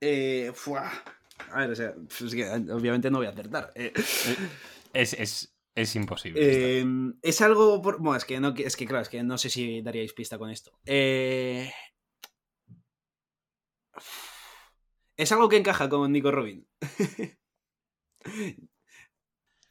[0.00, 0.90] Eh, fuah.
[1.52, 3.72] A ver, o sea, es que obviamente no voy a acertar.
[3.74, 3.92] Eh,
[4.92, 6.40] Es, es, es imposible.
[6.80, 6.84] eh,
[7.22, 7.80] es algo.
[7.82, 7.98] Por...
[8.00, 10.50] Bueno, es que, no, es que claro, es que no sé si daríais pista con
[10.50, 10.72] esto.
[10.86, 11.70] Eh...
[15.16, 16.66] Es algo que encaja con Nico Robin.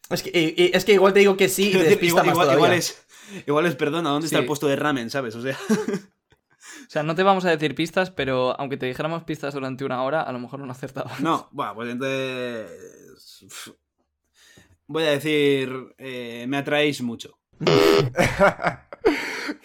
[0.10, 2.46] Es que, es que igual te digo que sí y te despista igual, más igual-
[2.48, 2.66] todavía.
[2.66, 3.06] igual es,
[3.46, 5.36] igual es, perdona, ¿dónde está el puesto de ramen, sabes?
[5.36, 9.54] O sea, O sea, no te vamos a decir pistas, pero aunque te dijéramos pistas
[9.54, 11.20] durante una hora, a lo mejor no acertabas.
[11.20, 13.76] no, bueno, pues entonces.
[14.88, 15.70] Voy a decir.
[15.98, 17.38] eh, me atraéis mucho.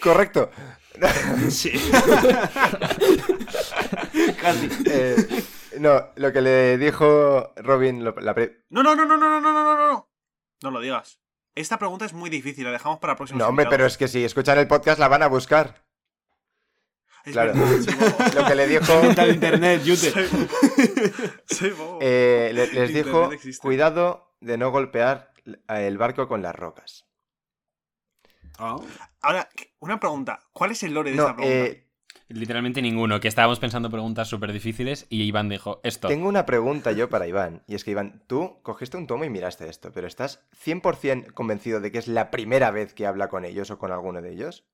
[0.03, 0.51] Correcto.
[1.49, 1.71] Sí.
[4.41, 4.69] Casi.
[4.87, 5.45] Eh,
[5.79, 9.41] no, lo que le dijo Robin lo- la pre- No, no, no, no, no, no,
[9.41, 10.09] no, no, no,
[10.63, 10.71] no.
[10.71, 11.21] Lo digas.
[11.55, 14.25] Esta pregunta es muy difícil, la dejamos para próximos No, hombre, pero es que si
[14.25, 15.85] escuchan el podcast la van a buscar.
[17.25, 17.53] Es claro.
[17.55, 18.25] verdad, soy bobo.
[18.41, 18.95] Lo que le dijo...
[18.95, 20.11] Inventa el internet, Yute.
[20.11, 20.29] Soy,
[21.47, 21.99] soy bobo.
[22.01, 23.61] eh, le- les Internet dijo, existe.
[23.63, 25.33] cuidado de no golpear
[25.69, 27.07] el barco con las rocas.
[28.59, 28.77] Ah.
[29.21, 29.49] Ahora,
[29.79, 30.41] una pregunta.
[30.53, 31.59] ¿Cuál es el lore de No, esta pregunta?
[31.67, 31.82] eh,
[32.33, 33.21] Literalmente ninguno.
[33.21, 36.09] Que estábamos pensando preguntas súper difíciles y Iván dijo esto.
[36.09, 37.63] tengo una pregunta yo para Iván.
[37.67, 41.81] Y es que, Iván, tú cogiste un tomo y miraste esto, pero ¿estás 100% convencido
[41.81, 44.65] de que es la primera vez que habla con ellos o con alguno de ellos?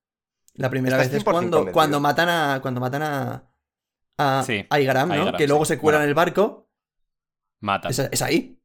[0.54, 1.72] La primera vez es 100% cuando, convencido.
[1.74, 2.58] cuando matan a.
[2.62, 3.44] Cuando matan a.
[4.18, 5.14] A Sí, a Igaram, ¿no?
[5.14, 5.74] a Igaram, que luego sí.
[5.74, 6.08] se cuelan Bueno.
[6.08, 6.68] el barco.
[7.60, 7.88] Mata.
[7.88, 8.57] Es, es ahí.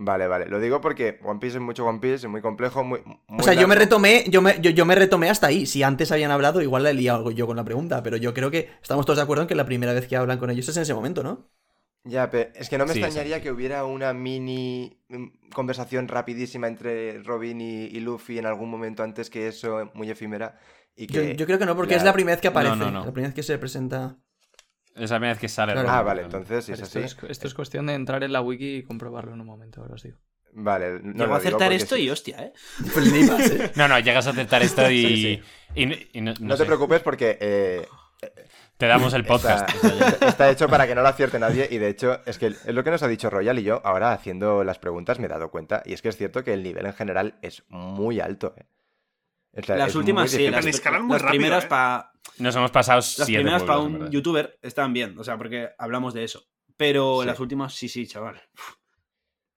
[0.00, 0.46] Vale, vale.
[0.46, 3.00] Lo digo porque One Piece es mucho One Piece, es muy complejo, muy...
[3.04, 5.66] muy O sea, yo me retomé, yo me, yo, yo me retomé hasta ahí.
[5.66, 8.02] Si antes habían hablado, igual la he liado yo con la pregunta.
[8.02, 10.38] Pero yo creo que estamos todos de acuerdo en que la primera vez que hablan
[10.38, 11.50] con ellos es en ese momento, ¿no?
[12.04, 13.42] Ya, pero es que no me Sí, extrañaría sí.
[13.42, 19.02] que hubiera una mini mm, conversación rapidísima entre Robin y, y Luffy en algún momento
[19.02, 20.58] antes que eso, muy efímera.
[20.96, 21.36] Y Yo, que...
[21.36, 22.76] yo creo que no, porque la- es la primera vez que aparece.
[22.76, 23.04] no, no.
[23.04, 24.18] La primera vez que se presenta.
[24.98, 25.72] Es la primera vez que sale.
[25.72, 25.88] Claro.
[25.90, 27.06] Ah, vale, entonces si es Esto así...
[27.06, 29.94] es, esto es cuestión de entrar en la wiki y comprobarlo en un momento, ahora
[29.94, 30.18] os digo.
[30.52, 32.02] Vale, no Llego lo a acertar esto sí.
[32.02, 32.52] y hostia, ¿eh?
[32.84, 33.72] Flipas, ¿eh?
[33.76, 35.02] No, no, llegas a aceptar esto y.
[35.06, 35.42] Sí, sí.
[35.82, 37.86] y- y no, No, sé, te preocupes porque eh,
[38.78, 39.68] Te damos el podcast.
[39.84, 42.66] Está, está hecho para que no lo acierte nadie y de hecho es que es
[42.66, 45.50] lo que nos ha dicho Royal y yo ahora haciendo las preguntas me he dado
[45.50, 48.54] cuenta y es que es cierto que el nivel en general es muy alto.
[48.56, 48.64] eh.
[49.52, 51.68] Las es últimas sí, las, Pero escalan muy las rápido, primeras ¿eh?
[51.68, 55.70] para Nos hemos pasado las siete primeras para un youtuber están bien, o sea, porque
[55.78, 56.44] hablamos de eso.
[56.76, 57.26] Pero Sí.
[57.26, 58.40] las últimas, sí, sí, chaval.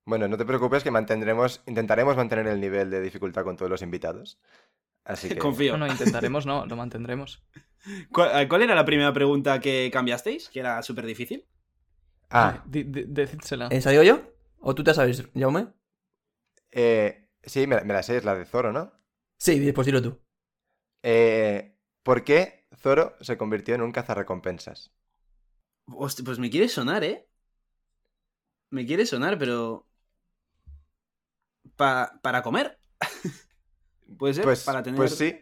[0.06, 3.82] Bueno, no te preocupes que mantendremos, intentaremos mantener el nivel de dificultad con todos los
[3.84, 4.40] invitados.
[5.04, 5.38] Así que...
[5.38, 5.78] Confío.
[5.78, 7.44] No, no, intentaremos, no, lo mantendremos.
[8.12, 10.50] ¿Cuál, cuál era la primera pregunta que cambiasteis?
[10.50, 11.46] Que era súper difícil.
[12.32, 13.68] Ah, di- decídsela.
[13.68, 14.22] ¿Esa digo yo?
[14.60, 15.68] ¿O tú te sabes, Jaume?
[16.72, 18.94] eh, sí, me, me la sé, es la de Zoro, ¿no?
[19.48, 20.22] Sí, pues dilo tú.
[21.04, 24.92] Eh, ¿Por qué Zoro se convirtió en un cazarrecompensas?
[25.96, 27.28] Hostia, pues me quiere sonar, ¿eh?
[28.72, 29.88] Me quiere sonar, pero.
[31.76, 32.80] Pa- ¿Para comer?
[34.18, 34.48] ¿Puede ser?
[34.48, 34.98] Pues, para tener.
[34.98, 35.36] pues sí.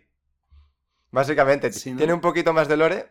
[1.12, 1.98] Básicamente, Sí, ¿no?
[1.98, 3.10] tiene un poquito más de lore.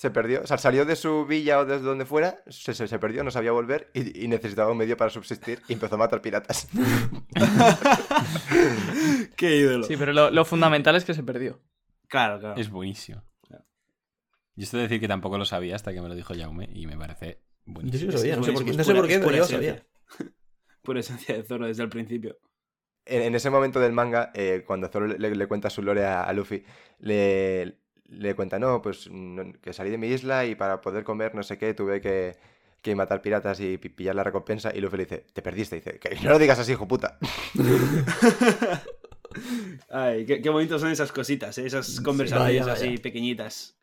[0.00, 0.40] Se perdió.
[0.40, 2.42] O sea, salió de su villa o desde donde fuera.
[2.46, 3.90] Se, se, se perdió, no sabía volver.
[3.92, 5.60] Y, y necesitaba un medio para subsistir.
[5.68, 6.68] Y empezó a matar piratas.
[9.36, 9.84] ¡Qué ídolo!
[9.84, 11.60] Sí, pero lo, lo fundamental es que se perdió.
[12.08, 12.58] Claro, claro.
[12.58, 13.22] Es buenísimo.
[14.56, 16.86] Yo estoy de decir que tampoco lo sabía hasta que me lo dijo Jaume y
[16.86, 18.00] me parece Yo buenísimo.
[18.00, 19.84] sí lo sabía, no sé por qué, no sé por qué, pero yo lo esencia.
[20.16, 20.32] sabía.
[20.82, 22.38] Pura esencia de Zoro desde el principio.
[23.04, 26.22] En, en ese momento del manga, eh, cuando Zoro le, le cuenta su lore a,
[26.22, 26.64] a Luffy,
[27.00, 27.76] le,
[28.10, 31.42] le cuenta, no, pues no- que salí de mi isla y para poder comer no
[31.42, 32.36] sé qué tuve que,
[32.82, 34.72] que matar piratas y pi- pillar la recompensa.
[34.74, 35.76] Y Luffy le dice, te perdiste.
[35.76, 37.18] dice, que no lo digas así, hijo puta.
[39.88, 41.66] Ay, qué, qué bonitos son esas cositas, ¿eh?
[41.66, 43.76] esas conversaciones vaya, así pequeñitas.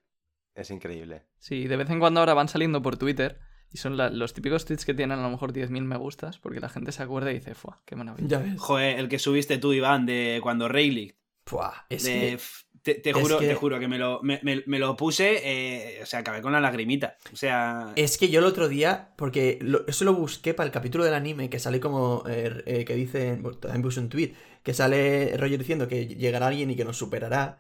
[0.56, 1.24] Es increíble.
[1.40, 3.40] Sí, de vez en cuando ahora van saliendo por Twitter
[3.72, 6.60] y son la- los típicos tweets que tienen a lo mejor 10.000 me gustas porque
[6.60, 7.82] la gente se acuerda y dice, ¡fua!
[7.86, 8.28] ¡Qué maravilla!
[8.28, 8.60] Ya ves.
[8.60, 11.16] Joder, el que subiste tú, Iván, de cuando Rayleigh.
[11.45, 12.40] Puah, es de- que...
[12.95, 16.05] Te, juro, que- te juro que me lo, me, me- me lo puse, eh, o
[16.05, 17.15] sea, acabé con la lagrimita.
[17.31, 20.72] O sea, Es que yo el otro día, porque lo- eso lo busqué para el
[20.73, 24.34] capítulo del anime que sale como, eh, eh, que dice, también puse un tweet,
[24.64, 27.59] que sale Roger diciendo que llegará alguien y que nos superará.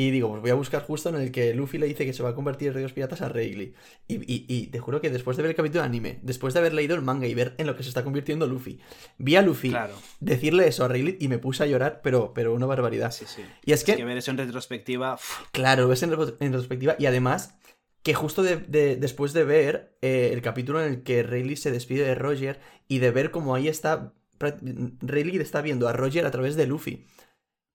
[0.00, 2.22] Y digo, pues voy a buscar justo en el que Luffy le dice que se
[2.22, 3.74] va a convertir en Rey de los Piratas a Rayleigh.
[4.06, 6.60] Y, y- y te juro que después de ver el capítulo del anime, después de
[6.60, 8.78] haber leído el manga y ver en lo que se está convirtiendo Luffy,
[9.18, 9.94] vi a Luffy claro.
[10.20, 13.10] decirle eso a Rayleigh y me puse a llorar, pero, pero una barbaridad.
[13.10, 13.42] Sí, sí.
[13.64, 13.96] Y es Es que...
[13.96, 15.14] que ver eso en retrospectiva.
[15.14, 17.56] uf, Claro, ves en, retrospectiva y además
[18.04, 21.72] que justo de- de- después de ver eh, el capítulo en el que Rayleigh se
[21.72, 26.30] despide de Roger y de ver cómo ahí está, Rayleigh está viendo a Roger a
[26.30, 27.06] través de Luffy.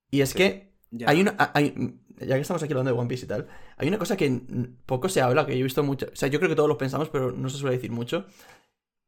[0.10, 0.36] Y es Sí.
[0.38, 1.10] que ya.
[1.10, 1.36] hay una...
[1.56, 4.42] hay- ya que estamos aquí hablando de One Piece y tal, hay una cosa que
[4.86, 6.08] poco se habla, que yo he visto mucho...
[6.12, 8.26] O sea, yo creo que todos lo pensamos, pero no se suele decir mucho.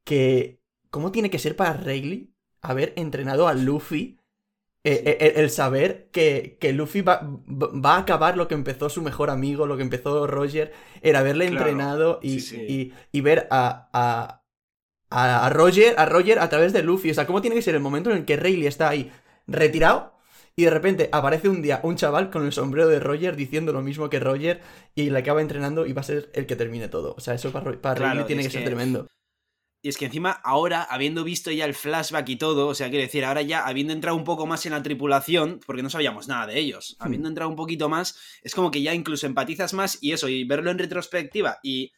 [0.03, 0.61] Que...
[0.91, 4.17] ¿Cómo tiene que ser para Rayleigh haber entrenado a Luffy
[4.85, 8.89] eh, eh, el, el saber que, que Luffy va, va a acabar lo que empezó
[8.89, 10.71] su mejor amigo, lo que empezó Roger,
[11.01, 12.65] era haberle Claro, entrenado y, sí, sí.
[12.69, 14.43] y- y ver a, a-
[15.45, 17.11] a Roger, a Roger a través de Luffy.
[17.11, 19.11] O sea, ¿cómo tiene que ser el momento en el que Rayleigh está ahí
[19.47, 20.14] retirado?
[20.57, 23.81] Y de repente aparece un día un chaval con el sombrero de Roger diciendo lo
[23.81, 24.61] mismo que Roger
[24.95, 27.13] y le acaba entrenando y va a ser el que termine todo.
[27.17, 29.07] O sea, eso para, para Claro, tiene que ser que- tremendo.
[29.83, 33.03] Y es que encima ahora, habiendo visto ya el flashback y todo, o sea, quiero
[33.03, 36.47] decir, ahora ya habiendo entrado un poco más en la tripulación, porque no sabíamos nada
[36.47, 37.03] de ellos, Hmm.
[37.03, 40.43] habiendo entrado un poquito más, es como que ya incluso empatizas más y eso, y
[40.45, 41.91] verlo en retrospectiva y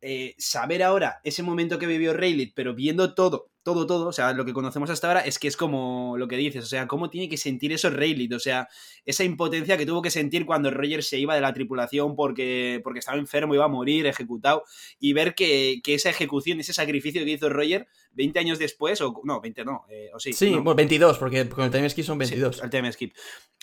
[0.00, 4.32] eh, saber ahora ese momento que vivió Rayleigh, pero viendo todo, todo, todo, o sea,
[4.34, 7.10] lo que conocemos hasta ahora es que es como lo que dices, o sea, cómo
[7.10, 8.68] tiene que sentir eso Rayleigh, o sea,
[9.06, 13.00] esa impotencia que tuvo que sentir cuando Roger se iba de la tripulación porque, porque
[13.00, 14.62] estaba enfermo, iba a morir, ejecutado,
[15.00, 19.20] y ver que, que esa ejecución, ese sacrificio que hizo Roger 20 años después, o
[19.24, 20.34] no, 20 no, eh, o sí.
[20.34, 22.56] Sí, no, bueno, 22, porque con el time skip son 22.
[22.56, 23.14] Sí, el time skip.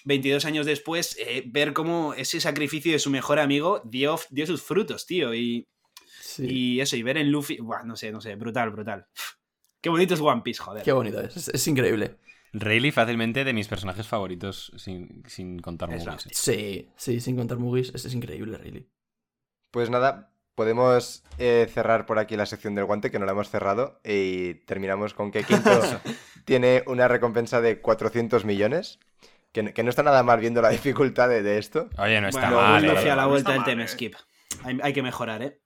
[0.03, 4.61] 22 años después, eh, ver cómo ese sacrificio de su mejor amigo dio, dio sus
[4.63, 5.33] frutos, tío.
[5.33, 5.67] Y,
[6.19, 6.47] Sí.
[6.49, 9.05] y eso, y ver en Luffy, buah, no sé, no sé, brutal, brutal.
[9.81, 10.83] Qué bonito es One Piece, joder.
[10.83, 12.17] Qué bonito es, es, es increíble.
[12.53, 15.99] Rayleigh fácilmente de mis personajes favoritos sin, sin contar eh.
[16.31, 18.87] Sí, sí, sin contar movies, es, es increíble, Rayleigh.
[19.71, 23.49] Pues nada, podemos eh, cerrar por aquí la sección del guante, que no la hemos
[23.49, 25.81] cerrado, y terminamos con que Quinto
[26.43, 28.99] tiene una recompensa de 400 millones,
[29.53, 31.89] que, no- que no está nada mal viendo la dificultad de, de esto.
[31.97, 33.11] Oye, no está Bueno, mal, eh.
[33.11, 33.87] a la No vuelta está del mal, time eh.
[33.87, 34.15] skip.
[34.65, 35.60] Hay, hay que mejorar, ¿eh?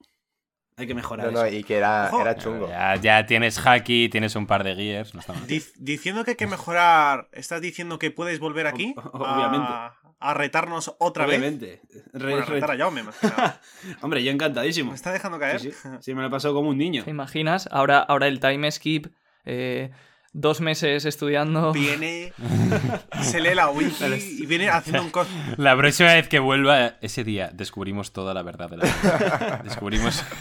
[0.78, 1.56] Hay que mejorar No, no, eso.
[1.56, 2.22] y que era, Ojo.
[2.22, 2.68] era chungo.
[2.68, 5.48] Ya, ya tienes Haki, tienes un par de gears, no está mal.
[5.48, 8.94] Dic- diciendo que hay que mejorar, ¿estás diciendo que puedes volver aquí?
[8.98, 9.68] Ob- obviamente.
[9.70, 11.38] A, a retarnos otra vez.
[11.40, 11.82] Obviamente.
[12.14, 13.62] Re- Bueno, retar a Jaume, más que nada.
[14.02, 14.90] Hombre, yo encantadísimo.
[14.92, 15.62] ¿Me está dejando caer?
[15.62, 15.90] Sí, sí.
[16.02, 17.04] Sí, me lo he pasado como un niño.
[17.06, 17.70] ¿Te imaginas?
[17.72, 19.08] Ahora, ahora el time skip,
[19.46, 19.92] eh,
[20.36, 21.72] dos meses estudiando.
[21.72, 22.34] Viene,
[23.22, 24.04] se lee la wiki
[24.40, 25.28] y viene haciendo un cos...
[25.58, 29.62] La próxima vez que vuelva, ese día, descubrimos toda la verdad de la vida.
[29.64, 30.24] Descubrimos...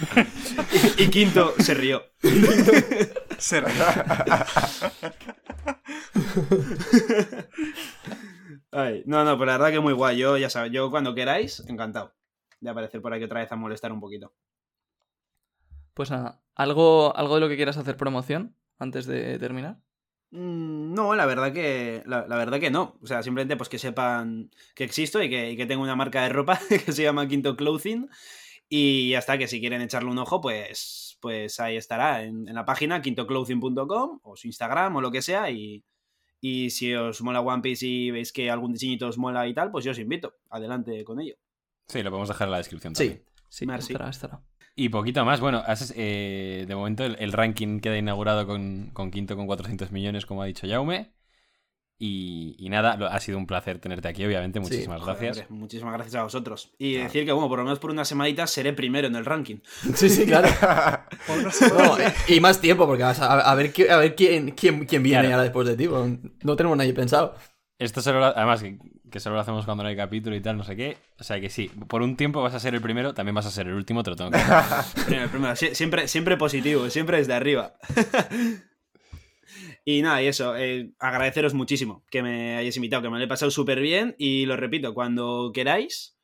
[0.99, 2.03] Y Quinto se rió.
[3.39, 3.63] Se.
[8.71, 10.19] Ay, no, no, pues la verdad que muy guay.
[10.19, 12.15] Yo, ya sabes, yo cuando queráis, encantado
[12.61, 14.33] de aparecer por aquí otra vez a molestar un poquito.
[15.93, 19.84] Pues nada, ¿algo, ¿algo de lo que quieras hacer promoción antes de terminar?
[20.39, 22.97] Mm, No, la verdad que la, la verdad que no.
[23.03, 26.23] O sea, simplemente pues que sepan que existo y que, y que tengo una marca
[26.23, 28.09] de ropa que se llama Quinto Clothing.
[28.69, 32.55] Y ya está, que si quieren echarle un ojo, pues, pues ahí estará en, en
[32.55, 35.51] la página quintoclothing.com o su Instagram o lo que sea.
[35.51, 35.85] Y,
[36.41, 39.71] y si os mola One Piece y veis que algún diseñito os mola y tal,
[39.71, 40.35] pues yo os invito.
[40.51, 41.35] Adelante con ello.
[41.89, 43.05] Sí, lo podemos dejar en la descripción Sí.
[43.09, 43.25] también.
[43.49, 43.93] Sí, Merci.
[43.93, 44.41] estará, estará.
[44.77, 49.11] Y poquito más, bueno, has- eh, de momento el, el ranking queda inaugurado con, con
[49.11, 51.13] quinto con 400 millones, como ha dicho Jaume.
[51.97, 55.47] Y, y nada, lo- ha sido un placer tenerte aquí, obviamente, muchísimas Joder, gracias.
[55.47, 56.73] hombre, muchísimas gracias a vosotros.
[56.77, 59.59] Y decir que, bueno, por lo menos por una semanita seré primero en el ranking.
[59.95, 60.49] Sí, sí, claro.
[61.29, 61.97] No,
[62.29, 65.35] y más tiempo, porque vas a, a ver, a ver quién, quién, quién viene Claro.
[65.35, 65.87] ahora después de ti.
[66.43, 67.37] No tenemos nadie pensado.
[67.79, 68.65] Esto solo lo- además
[69.15, 70.97] que, solo lo hacemos cuando no hay capítulo y tal, no sé qué.
[71.19, 73.51] O sea que sí, por un tiempo vas a ser el primero, también vas a
[73.51, 74.55] ser el último, te lo tengo que decir.
[75.07, 75.53] Primero, primero.
[75.55, 77.75] Sie- Siempre, siempre positivo, siempre desde arriba.
[79.85, 83.29] y nada, y eso, eh, agradeceros muchísimo que me hayáis invitado, que me lo he
[83.29, 84.15] pasado súper bien.
[84.19, 86.17] Y lo repito, cuando queráis,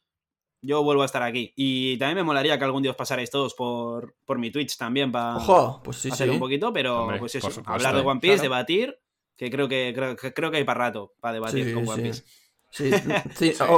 [0.62, 1.52] yo vuelvo a estar aquí.
[1.56, 5.12] Y también me molaría que algún día os pasarais todos por, por mi Twitch también
[5.12, 6.34] para Ojo, pues sí, hacer sí.
[6.34, 8.42] un poquito, pero Hombre, pues eso, supuesto, hablar de One Piece, claro.
[8.42, 8.98] debatir,
[9.36, 11.96] que creo que creo, que creo que hay para rato para debatir Sí, con One
[11.96, 12.02] sí.
[12.02, 12.24] Piece.
[12.70, 12.90] Sí,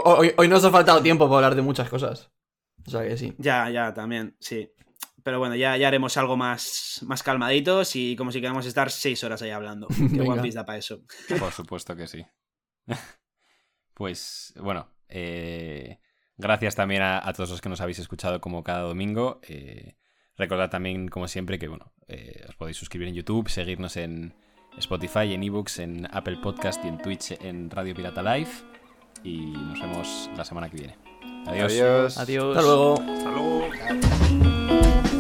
[0.05, 2.31] Hoy, hoy nos ha faltado tiempo para hablar de muchas cosas.
[2.87, 3.35] O sea que sí.
[3.39, 4.71] Ya, ya, también, sí.
[5.23, 9.23] Pero bueno, ya, ya haremos algo más, más calmaditos y como si queremos estar seis
[9.23, 9.87] horas ahí hablando.
[9.89, 10.33] Que Venga.
[10.33, 11.03] One Piece da para eso.
[11.39, 12.25] Por supuesto que sí.
[13.95, 16.01] Pues bueno, eh,
[16.39, 19.39] gracias también a, a todos los que nos habéis escuchado como cada domingo.
[19.47, 19.99] Eh,
[20.35, 24.35] recordad también, como siempre, que bueno, eh, os podéis suscribir en YouTube, seguirnos en
[24.79, 28.72] Spotify, en ebooks, en Apple Podcast y en Twitch en Radio Pirata Live.
[29.25, 30.97] Y nos vemos la semana que viene.
[31.47, 31.73] Adiós.
[31.73, 32.19] Adiós.
[32.19, 32.57] Adiós.
[32.57, 32.95] Hasta luego.
[33.01, 35.12] Hasta luego.